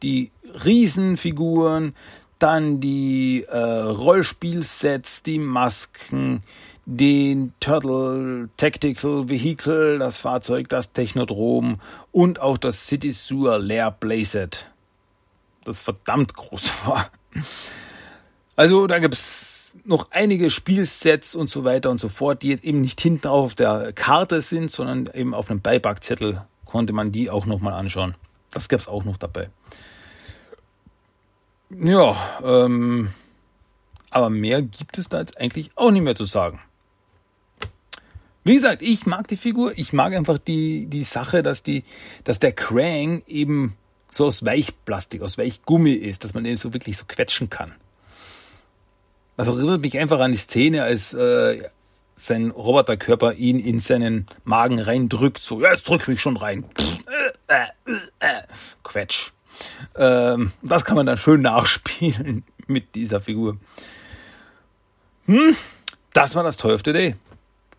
die 0.03 0.31
Riesenfiguren, 0.65 1.95
dann 2.39 2.81
die 2.81 3.45
äh, 3.49 3.57
Rollspielsets, 3.57 5.23
die 5.23 5.39
Masken, 5.39 6.43
den 6.85 7.53
Turtle 7.61 8.49
Tactical 8.57 9.29
Vehicle, 9.29 9.99
das 9.99 10.19
Fahrzeug, 10.19 10.69
das 10.69 10.93
Technodrom 10.93 11.81
und 12.11 12.41
auch 12.41 12.59
das 12.59 12.87
City 12.87 13.13
Sewer 13.13 13.59
Lair 13.59 13.93
Playset, 13.93 14.72
das 15.65 15.81
verdammt 15.81 16.35
groß 16.35 16.73
war. 16.87 17.11
Also 18.57 18.87
da 18.87 18.99
gibt's 18.99 19.79
noch 19.85 20.11
einige 20.11 20.51
Spielsets 20.51 21.35
und 21.35 21.51
so 21.51 21.65
weiter 21.65 21.91
und 21.91 22.01
so 22.01 22.09
fort, 22.09 22.43
die 22.43 22.49
jetzt 22.49 22.65
eben 22.65 22.81
nicht 22.81 23.01
hinten 23.01 23.29
auf 23.29 23.55
der 23.55 23.93
Karte 23.93 24.41
sind, 24.43 24.71
sondern 24.71 25.09
eben 25.15 25.35
auf 25.35 25.51
einem 25.51 25.61
Beipackzettel 25.61 26.43
konnte 26.67 26.93
man 26.93 27.13
die 27.13 27.31
auch 27.31 27.47
nochmal 27.47 27.75
anschauen. 27.75 28.15
Das 28.51 28.69
gab's 28.69 28.89
auch 28.89 29.05
noch 29.05 29.17
dabei. 29.17 29.51
Ja, 31.71 32.17
ähm, 32.43 33.11
aber 34.11 34.29
mehr 34.29 34.61
gibt 34.63 34.99
es 34.99 35.09
da 35.09 35.21
jetzt 35.21 35.39
eigentlich 35.39 35.71
auch 35.75 35.91
nicht 35.91 36.03
mehr 36.03 36.15
zu 36.15 36.27
sagen. 36.27 36.61
Wie 38.45 38.55
gesagt, 38.55 38.83
ich 38.83 39.07
mag 39.07 39.29
die 39.29 39.37
Figur, 39.37 39.73
ich 39.77 39.93
mag 39.93 40.15
einfach 40.15 40.39
die, 40.39 40.87
die 40.87 41.05
Sache, 41.05 41.43
dass 41.43 41.63
die, 41.63 41.85
dass 42.25 42.41
der 42.41 42.53
Krang 42.53 43.23
eben 43.27 43.77
so 44.13 44.27
aus 44.27 44.45
Weichplastik, 44.45 45.23
aus 45.23 45.39
Weichgummi 45.39 45.93
ist, 45.93 46.23
dass 46.23 46.35
man 46.35 46.45
den 46.45 46.57
so 46.57 46.73
wirklich 46.75 46.99
so 46.99 47.05
quetschen 47.09 47.49
kann. 47.49 47.73
Das 49.39 49.49
erinnert 49.49 49.81
mich 49.81 49.99
einfach 49.99 50.21
an 50.21 50.33
die 50.33 50.39
Szene, 50.39 50.83
als 50.83 51.15
äh, 51.15 51.63
sein 52.15 52.51
Roboterkörper 52.51 53.33
ihn 53.35 53.59
in 53.59 53.81
seinen 53.81 54.27
Magen 54.45 54.79
reindrückt, 54.79 55.43
so, 55.43 55.61
ja, 55.63 55.71
jetzt 55.71 55.89
drück 55.89 56.07
mich 56.07 56.21
schon 56.21 56.37
rein. 56.37 56.67
Quetsch. 58.85 59.33
Ähm, 59.97 60.53
das 60.61 60.85
kann 60.85 60.97
man 60.97 61.07
dann 61.07 61.17
schön 61.17 61.41
nachspielen 61.41 62.45
mit 62.67 62.95
dieser 62.95 63.21
Figur. 63.21 63.57
Hm, 65.25 65.57
das 66.13 66.35
war 66.35 66.43
das 66.43 66.59
Toy 66.59 66.75
of 66.75 66.83
the 66.85 66.93
Day. 66.93 67.17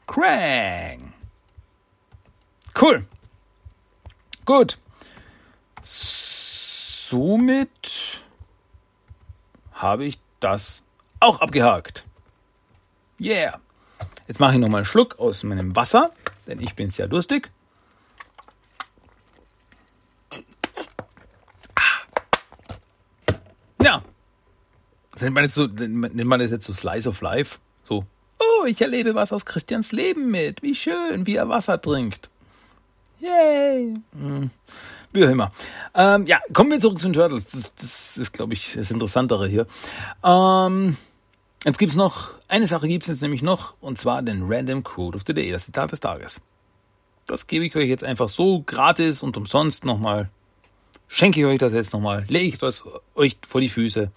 Krang. 0.07 1.13
Cool. 2.79 3.05
Gut. 4.45 4.79
Somit 7.13 8.23
habe 9.71 10.05
ich 10.05 10.17
das 10.39 10.81
auch 11.19 11.41
abgehakt. 11.41 12.05
Yeah. 13.21 13.59
Jetzt 14.27 14.39
mache 14.39 14.53
ich 14.53 14.59
noch 14.59 14.69
mal 14.69 14.77
einen 14.77 14.85
Schluck 14.85 15.19
aus 15.19 15.43
meinem 15.43 15.75
Wasser, 15.75 16.09
denn 16.47 16.59
ich 16.59 16.73
bin 16.73 16.89
sehr 16.89 17.07
durstig. 17.07 17.51
nennt 25.21 25.35
man, 25.35 25.43
jetzt 25.43 25.53
so, 25.53 25.67
nennt 25.67 26.25
man 26.25 26.39
das 26.39 26.49
jetzt 26.49 26.65
so 26.65 26.73
Slice 26.73 27.07
of 27.07 27.21
Life? 27.21 27.59
So, 27.87 28.05
oh, 28.39 28.65
ich 28.65 28.81
erlebe 28.81 29.13
was 29.15 29.31
aus 29.31 29.45
Christians 29.45 29.91
Leben 29.91 30.31
mit. 30.31 30.63
Wie 30.63 30.73
schön, 30.73 31.27
wie 31.27 31.35
er 31.35 31.47
Wasser 31.47 31.79
trinkt. 31.79 32.31
Yay. 33.19 33.93
Hm. 34.19 34.49
Wie 35.13 35.25
auch 35.25 35.29
immer. 35.29 35.51
Ähm, 35.93 36.25
ja, 36.25 36.41
kommen 36.53 36.71
wir 36.71 36.79
zurück 36.79 36.99
zu 36.99 37.07
den 37.07 37.13
Turtles. 37.13 37.45
Das, 37.47 37.75
das 37.75 38.17
ist, 38.17 38.33
glaube 38.33 38.53
ich, 38.53 38.73
das 38.73 38.89
Interessantere 38.89 39.47
hier. 39.47 39.67
Ähm, 40.23 40.97
jetzt 41.63 41.77
gibt's 41.77 41.95
noch, 41.95 42.31
eine 42.47 42.65
Sache 42.65 42.87
gibt's 42.87 43.07
jetzt 43.07 43.21
nämlich 43.21 43.43
noch, 43.43 43.75
und 43.79 43.99
zwar 43.99 44.23
den 44.23 44.51
Random 44.51 44.83
Quote 44.83 45.15
of 45.15 45.23
the 45.27 45.33
Day, 45.33 45.51
das 45.51 45.65
Zitat 45.65 45.91
des 45.91 45.99
Tages. 45.99 46.41
Das 47.27 47.45
gebe 47.45 47.65
ich 47.65 47.75
euch 47.75 47.87
jetzt 47.87 48.03
einfach 48.03 48.27
so 48.27 48.63
gratis 48.65 49.21
und 49.21 49.37
umsonst 49.37 49.85
nochmal. 49.85 50.29
Schenke 51.07 51.41
ich 51.41 51.45
euch 51.45 51.59
das 51.59 51.73
jetzt 51.73 51.93
nochmal, 51.93 52.25
lege 52.27 52.47
ich 52.47 52.57
das 52.57 52.83
euch 53.13 53.37
vor 53.47 53.61
die 53.61 53.69
Füße. 53.69 54.11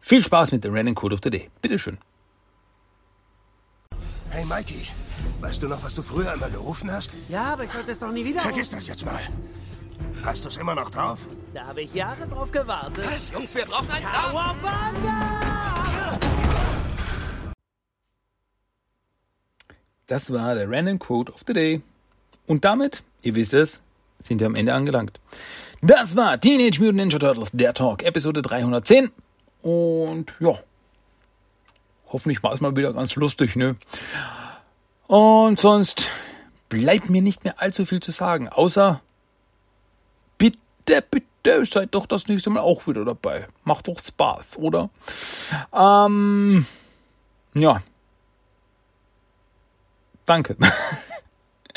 Viel 0.00 0.22
Spaß 0.22 0.52
mit 0.52 0.62
dem 0.62 0.72
Random 0.72 0.94
Code 0.94 1.14
of 1.14 1.20
the 1.24 1.30
Day. 1.30 1.50
Bitteschön. 1.60 1.98
Hey 4.30 4.44
Mikey, 4.44 4.86
weißt 5.40 5.62
du 5.62 5.68
noch, 5.68 5.82
was 5.82 5.96
du 5.96 6.02
früher 6.02 6.30
einmal 6.30 6.50
gerufen 6.50 6.92
hast? 6.92 7.10
Ja, 7.28 7.54
aber 7.54 7.64
ich 7.64 7.70
sollte 7.70 7.90
es 7.90 7.98
doch 7.98 8.12
nie 8.12 8.24
wieder. 8.24 8.40
Vergiss 8.40 8.70
das 8.70 8.86
jetzt 8.86 9.04
mal. 9.04 9.20
Hast 10.22 10.44
du 10.44 10.48
es 10.48 10.56
immer 10.56 10.74
noch 10.74 10.90
drauf? 10.90 11.26
Da 11.54 11.66
habe 11.66 11.82
ich 11.82 11.94
Jahre 11.94 12.26
drauf 12.26 12.50
gewartet. 12.50 13.04
Was, 13.06 13.30
Jungs, 13.30 13.54
wir 13.54 13.64
brauchen 13.64 13.90
einen 13.90 14.04
Kawabanga! 14.04 15.38
Das 20.06 20.32
war 20.32 20.54
der 20.54 20.70
Random 20.70 20.98
Quote 20.98 21.32
of 21.32 21.42
the 21.46 21.52
Day. 21.52 21.82
Und 22.46 22.64
damit, 22.64 23.02
ihr 23.22 23.34
wisst 23.34 23.52
es, 23.52 23.82
sind 24.22 24.40
wir 24.40 24.46
am 24.46 24.54
Ende 24.54 24.74
angelangt. 24.74 25.20
Das 25.82 26.16
war 26.16 26.40
Teenage 26.40 26.80
Mutant 26.80 26.96
Ninja 26.96 27.18
Turtles, 27.18 27.50
der 27.52 27.74
Talk, 27.74 28.02
Episode 28.02 28.42
310. 28.42 29.10
Und 29.62 30.32
ja, 30.40 30.54
hoffentlich 32.08 32.42
war 32.42 32.52
es 32.52 32.60
mal 32.60 32.76
wieder 32.76 32.92
ganz 32.92 33.14
lustig, 33.16 33.54
ne? 33.54 33.76
Und 35.06 35.60
sonst 35.60 36.08
bleibt 36.68 37.10
mir 37.10 37.22
nicht 37.22 37.44
mehr 37.44 37.60
allzu 37.60 37.84
viel 37.84 38.00
zu 38.00 38.10
sagen, 38.10 38.48
außer 38.48 39.00
bitte, 40.88 41.02
bitte 41.42 41.64
seid 41.64 41.94
doch 41.94 42.06
das 42.06 42.28
nächste 42.28 42.50
Mal 42.50 42.60
auch 42.60 42.86
wieder 42.86 43.04
dabei. 43.04 43.46
Macht 43.64 43.88
doch 43.88 43.98
Spaß, 43.98 44.56
oder? 44.58 44.90
Ähm, 45.72 46.66
ja. 47.54 47.82
Danke. 50.26 50.56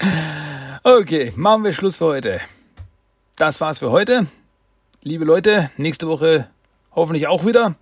okay, 0.84 1.34
machen 1.36 1.64
wir 1.64 1.74
Schluss 1.74 1.98
für 1.98 2.06
heute. 2.06 2.42
Das 3.36 3.62
war's 3.62 3.80
für 3.80 3.92
heute. 3.92 4.28
Liebe 5.02 5.26
Leute, 5.26 5.72
nächste 5.78 6.08
Woche 6.08 6.48
hoffentlich 6.94 7.28
auch 7.28 7.46
wieder. 7.46 7.76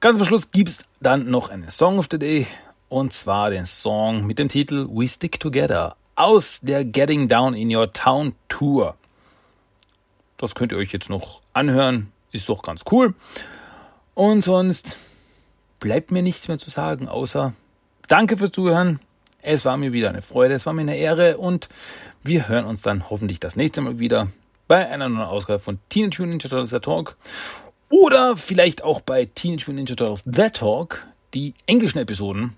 Ganz 0.00 0.18
am 0.18 0.26
Schluss 0.26 0.50
gibt 0.50 0.68
es 0.68 0.84
dann 1.00 1.30
noch 1.30 1.48
einen 1.48 1.70
Song 1.70 1.98
of 1.98 2.08
the 2.10 2.18
Day 2.18 2.46
und 2.88 3.12
zwar 3.12 3.50
den 3.50 3.66
Song 3.66 4.26
mit 4.26 4.38
dem 4.38 4.48
Titel 4.48 4.86
We 4.90 5.08
Stick 5.08 5.40
Together 5.40 5.96
aus 6.14 6.60
der 6.60 6.84
Getting 6.84 7.28
Down 7.28 7.54
in 7.54 7.74
Your 7.74 7.92
Town 7.92 8.34
Tour. 8.48 8.94
Das 10.44 10.54
könnt 10.54 10.72
ihr 10.72 10.78
euch 10.78 10.92
jetzt 10.92 11.08
noch 11.08 11.40
anhören, 11.54 12.12
ist 12.30 12.50
doch 12.50 12.60
ganz 12.60 12.82
cool. 12.90 13.14
Und 14.12 14.44
sonst 14.44 14.98
bleibt 15.80 16.10
mir 16.10 16.22
nichts 16.22 16.48
mehr 16.48 16.58
zu 16.58 16.68
sagen, 16.68 17.08
außer 17.08 17.54
danke 18.08 18.36
fürs 18.36 18.52
Zuhören. 18.52 19.00
Es 19.40 19.64
war 19.64 19.78
mir 19.78 19.94
wieder 19.94 20.10
eine 20.10 20.20
Freude, 20.20 20.52
es 20.52 20.66
war 20.66 20.74
mir 20.74 20.82
eine 20.82 20.98
Ehre 20.98 21.38
und 21.38 21.70
wir 22.22 22.46
hören 22.46 22.66
uns 22.66 22.82
dann 22.82 23.08
hoffentlich 23.08 23.40
das 23.40 23.56
nächste 23.56 23.80
Mal 23.80 23.98
wieder 23.98 24.28
bei 24.68 24.86
einer 24.86 25.08
neuen 25.08 25.26
Ausgabe 25.26 25.60
von 25.60 25.78
Teenage 25.88 26.20
Mutant 26.20 26.44
Ninja 26.44 26.50
Turtles 26.50 26.82
Talk. 26.82 27.16
Oder 27.88 28.36
vielleicht 28.36 28.84
auch 28.84 29.00
bei 29.00 29.24
Teenage 29.24 29.64
Mutant 29.70 29.76
Ninja 29.76 29.94
Turtles 29.94 30.24
The 30.26 30.50
Talk, 30.50 31.06
die 31.32 31.54
englischen 31.64 32.00
Episoden. 32.00 32.52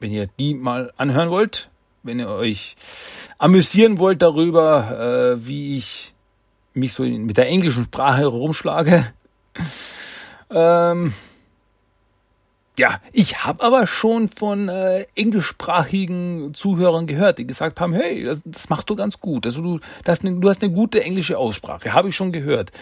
Wenn 0.00 0.10
ihr 0.10 0.28
die 0.40 0.54
mal 0.54 0.92
anhören 0.96 1.30
wollt, 1.30 1.70
wenn 2.02 2.18
ihr 2.18 2.28
euch 2.28 2.74
amüsieren 3.38 4.00
wollt 4.00 4.20
darüber, 4.20 5.36
äh, 5.36 5.46
wie 5.46 5.76
ich 5.76 6.13
mich 6.74 6.92
so 6.92 7.04
mit 7.04 7.36
der 7.36 7.46
englischen 7.46 7.84
Sprache 7.84 8.18
herumschlage. 8.18 9.06
ähm, 10.50 11.14
ja, 12.76 13.00
ich 13.12 13.44
habe 13.44 13.62
aber 13.62 13.86
schon 13.86 14.28
von 14.28 14.68
äh, 14.68 15.06
englischsprachigen 15.14 16.54
Zuhörern 16.54 17.06
gehört, 17.06 17.38
die 17.38 17.46
gesagt 17.46 17.80
haben, 17.80 17.92
hey, 17.92 18.24
das, 18.24 18.42
das 18.44 18.68
machst 18.68 18.90
du 18.90 18.96
ganz 18.96 19.20
gut. 19.20 19.46
Also 19.46 19.62
du, 19.62 19.80
das, 20.02 20.20
du 20.20 20.48
hast 20.48 20.62
eine 20.62 20.72
gute 20.72 21.02
englische 21.04 21.38
Aussprache, 21.38 21.92
habe 21.92 22.08
ich 22.08 22.16
schon 22.16 22.32
gehört. 22.32 22.72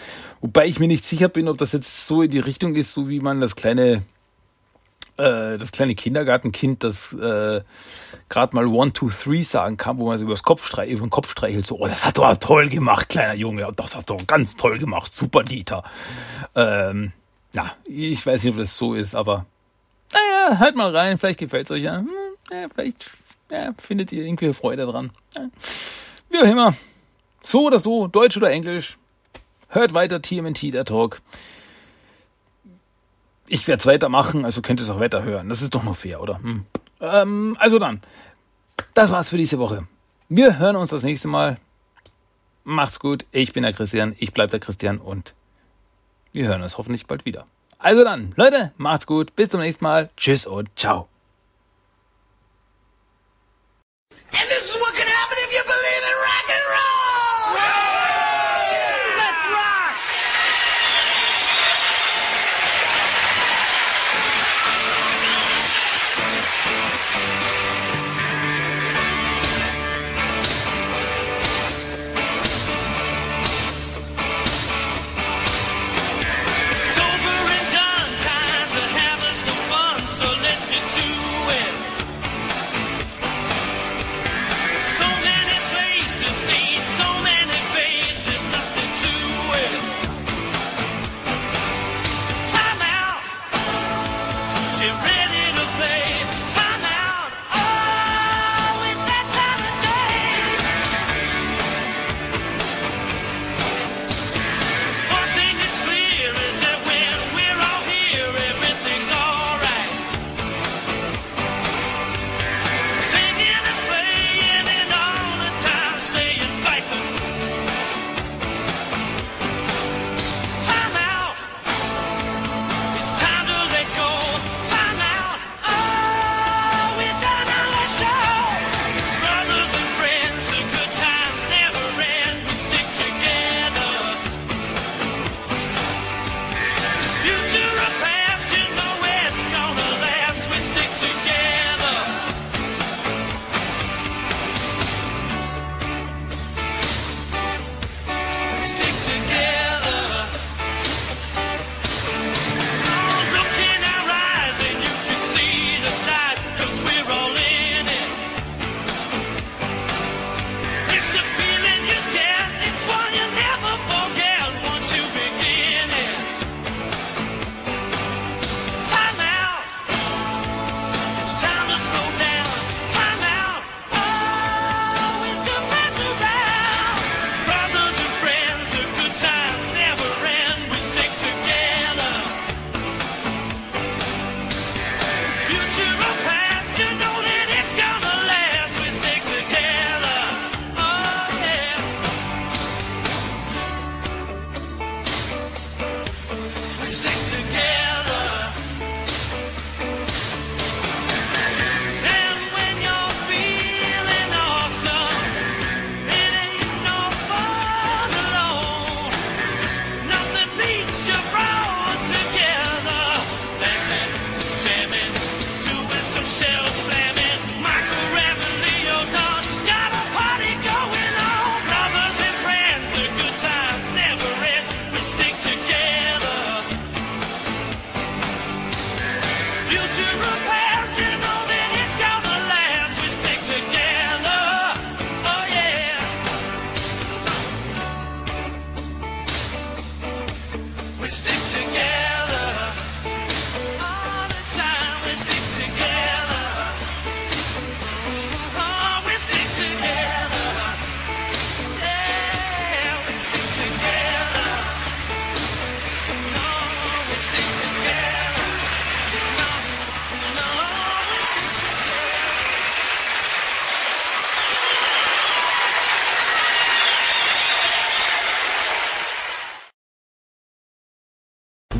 Wobei 0.41 0.65
ich 0.65 0.79
mir 0.79 0.87
nicht 0.87 1.05
sicher 1.05 1.29
bin, 1.29 1.47
ob 1.47 1.59
das 1.59 1.73
jetzt 1.73 2.07
so 2.07 2.23
in 2.23 2.31
die 2.31 2.39
Richtung 2.39 2.75
ist, 2.75 2.91
so 2.91 3.07
wie 3.07 3.19
man 3.19 3.39
das 3.39 3.55
kleine 3.55 4.01
äh, 5.17 5.57
das 5.57 5.71
kleine 5.71 5.95
Kindergartenkind, 5.95 6.83
das 6.83 7.13
äh, 7.13 7.61
gerade 8.29 8.55
mal 8.55 8.65
one, 8.65 8.93
two, 8.93 9.09
three 9.09 9.41
sagen 9.41 9.77
kann, 9.77 9.97
wo 9.97 10.07
man 10.07 10.17
so 10.17 10.25
über 10.25 10.35
den 10.35 10.41
Kopf 10.41 10.65
streichelt, 10.65 11.67
so, 11.67 11.79
oh, 11.79 11.87
das 11.87 12.05
hat 12.05 12.17
doch 12.17 12.37
toll 12.37 12.69
gemacht, 12.69 13.09
kleiner 13.09 13.35
Junge, 13.35 13.67
das 13.75 13.95
hat 13.95 14.09
doch 14.09 14.25
ganz 14.27 14.55
toll 14.55 14.79
gemacht, 14.79 15.13
super 15.15 15.43
Dieter. 15.43 15.83
Ähm, 16.55 17.11
na, 17.53 17.71
ich 17.85 18.25
weiß 18.25 18.43
nicht, 18.43 18.53
ob 18.53 18.59
das 18.59 18.75
so 18.75 18.93
ist, 18.95 19.15
aber 19.15 19.45
naja, 20.11 20.59
hört 20.59 20.75
mal 20.75 20.95
rein, 20.95 21.17
vielleicht 21.17 21.39
gefällt 21.39 21.67
es 21.67 21.71
euch 21.71 21.83
ja. 21.83 21.97
Hm, 21.97 22.09
ja 22.51 22.67
vielleicht 22.73 23.11
ja, 23.51 23.73
findet 23.77 24.11
ihr 24.11 24.25
irgendwie 24.25 24.53
Freude 24.53 24.85
dran. 24.85 25.11
Ja. 25.35 25.49
Wie 26.29 26.39
auch 26.39 26.51
immer. 26.51 26.75
So 27.41 27.67
oder 27.67 27.79
so, 27.79 28.07
Deutsch 28.07 28.37
oder 28.37 28.49
Englisch. 28.49 28.97
Hört 29.69 29.93
weiter 29.93 30.21
TMNT, 30.21 30.73
der 30.73 30.85
Talk 30.85 31.21
ich 33.53 33.67
werde 33.67 33.79
es 33.79 33.85
weitermachen, 33.85 34.45
also 34.45 34.63
könnt 34.63 34.79
ihr 34.79 34.83
es 34.83 34.89
auch 34.89 34.99
weiterhören. 34.99 35.47
Das 35.47 35.61
ist 35.61 35.75
doch 35.75 35.83
nur 35.83 35.93
fair, 35.93 36.21
oder? 36.21 36.39
Hm. 36.39 36.65
Ähm, 36.99 37.55
also 37.59 37.77
dann, 37.77 38.01
das 38.95 39.11
war's 39.11 39.29
für 39.29 39.37
diese 39.37 39.59
Woche. 39.59 39.87
Wir 40.27 40.57
hören 40.57 40.75
uns 40.75 40.89
das 40.89 41.03
nächste 41.03 41.27
Mal. 41.27 41.57
Macht's 42.63 42.99
gut. 42.99 43.27
Ich 43.31 43.53
bin 43.53 43.61
der 43.61 43.73
Christian, 43.73 44.15
ich 44.17 44.33
bleib 44.33 44.49
der 44.49 44.59
Christian 44.59 44.97
und 44.97 45.35
wir 46.31 46.47
hören 46.47 46.63
uns 46.63 46.79
hoffentlich 46.79 47.05
bald 47.05 47.25
wieder. 47.25 47.45
Also 47.77 48.03
dann, 48.03 48.33
Leute, 48.37 48.71
macht's 48.77 49.05
gut. 49.05 49.35
Bis 49.35 49.49
zum 49.49 49.59
nächsten 49.59 49.83
Mal. 49.83 50.09
Tschüss 50.17 50.47
und 50.47 50.69
ciao. 50.75 51.12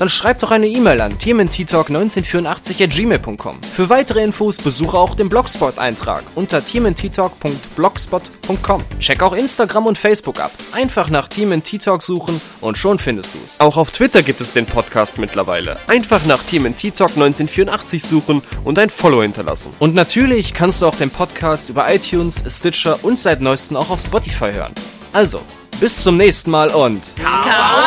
Dann 0.00 0.08
schreib 0.08 0.40
doch 0.40 0.50
eine 0.50 0.66
E-Mail 0.66 1.00
an 1.02 1.18
tmnttalk1984@gmail.com. 1.18 3.62
Für 3.62 3.90
weitere 3.90 4.24
Infos 4.24 4.56
besuche 4.56 4.96
auch 4.96 5.14
den 5.14 5.28
Blogspot-Eintrag 5.28 6.24
unter 6.34 6.64
tmnttalk.blogspot.com. 6.64 8.82
Check 8.98 9.22
auch 9.22 9.34
Instagram 9.34 9.84
und 9.84 9.98
Facebook 9.98 10.40
ab. 10.40 10.52
Einfach 10.72 11.10
nach 11.10 11.28
TMNT 11.28 11.82
suchen 12.00 12.40
und 12.62 12.78
schon 12.78 12.98
findest 12.98 13.34
du's. 13.34 13.60
Auch 13.60 13.76
auf 13.76 13.90
Twitter 13.90 14.22
gibt 14.22 14.40
es 14.40 14.54
den 14.54 14.64
Podcast 14.64 15.18
mittlerweile. 15.18 15.76
Einfach 15.86 16.24
nach 16.24 16.42
TMNT 16.44 16.96
Talk 16.96 17.10
1984 17.10 18.02
suchen 18.02 18.40
und 18.64 18.78
ein 18.78 18.88
Follow 18.88 19.20
hinterlassen. 19.20 19.74
Und 19.80 19.94
natürlich 19.94 20.54
kannst 20.54 20.80
du 20.80 20.86
auch 20.86 20.94
den 20.94 21.10
Podcast 21.10 21.68
über 21.68 21.94
iTunes, 21.94 22.42
Stitcher 22.48 22.98
und 23.02 23.18
seit 23.18 23.42
neuestem 23.42 23.76
auch 23.76 23.90
auf 23.90 24.00
Spotify 24.00 24.50
hören. 24.50 24.72
Also, 25.12 25.42
bis 25.78 26.02
zum 26.02 26.16
nächsten 26.16 26.50
Mal 26.50 26.70
und... 26.70 27.02
Kau 27.22 27.79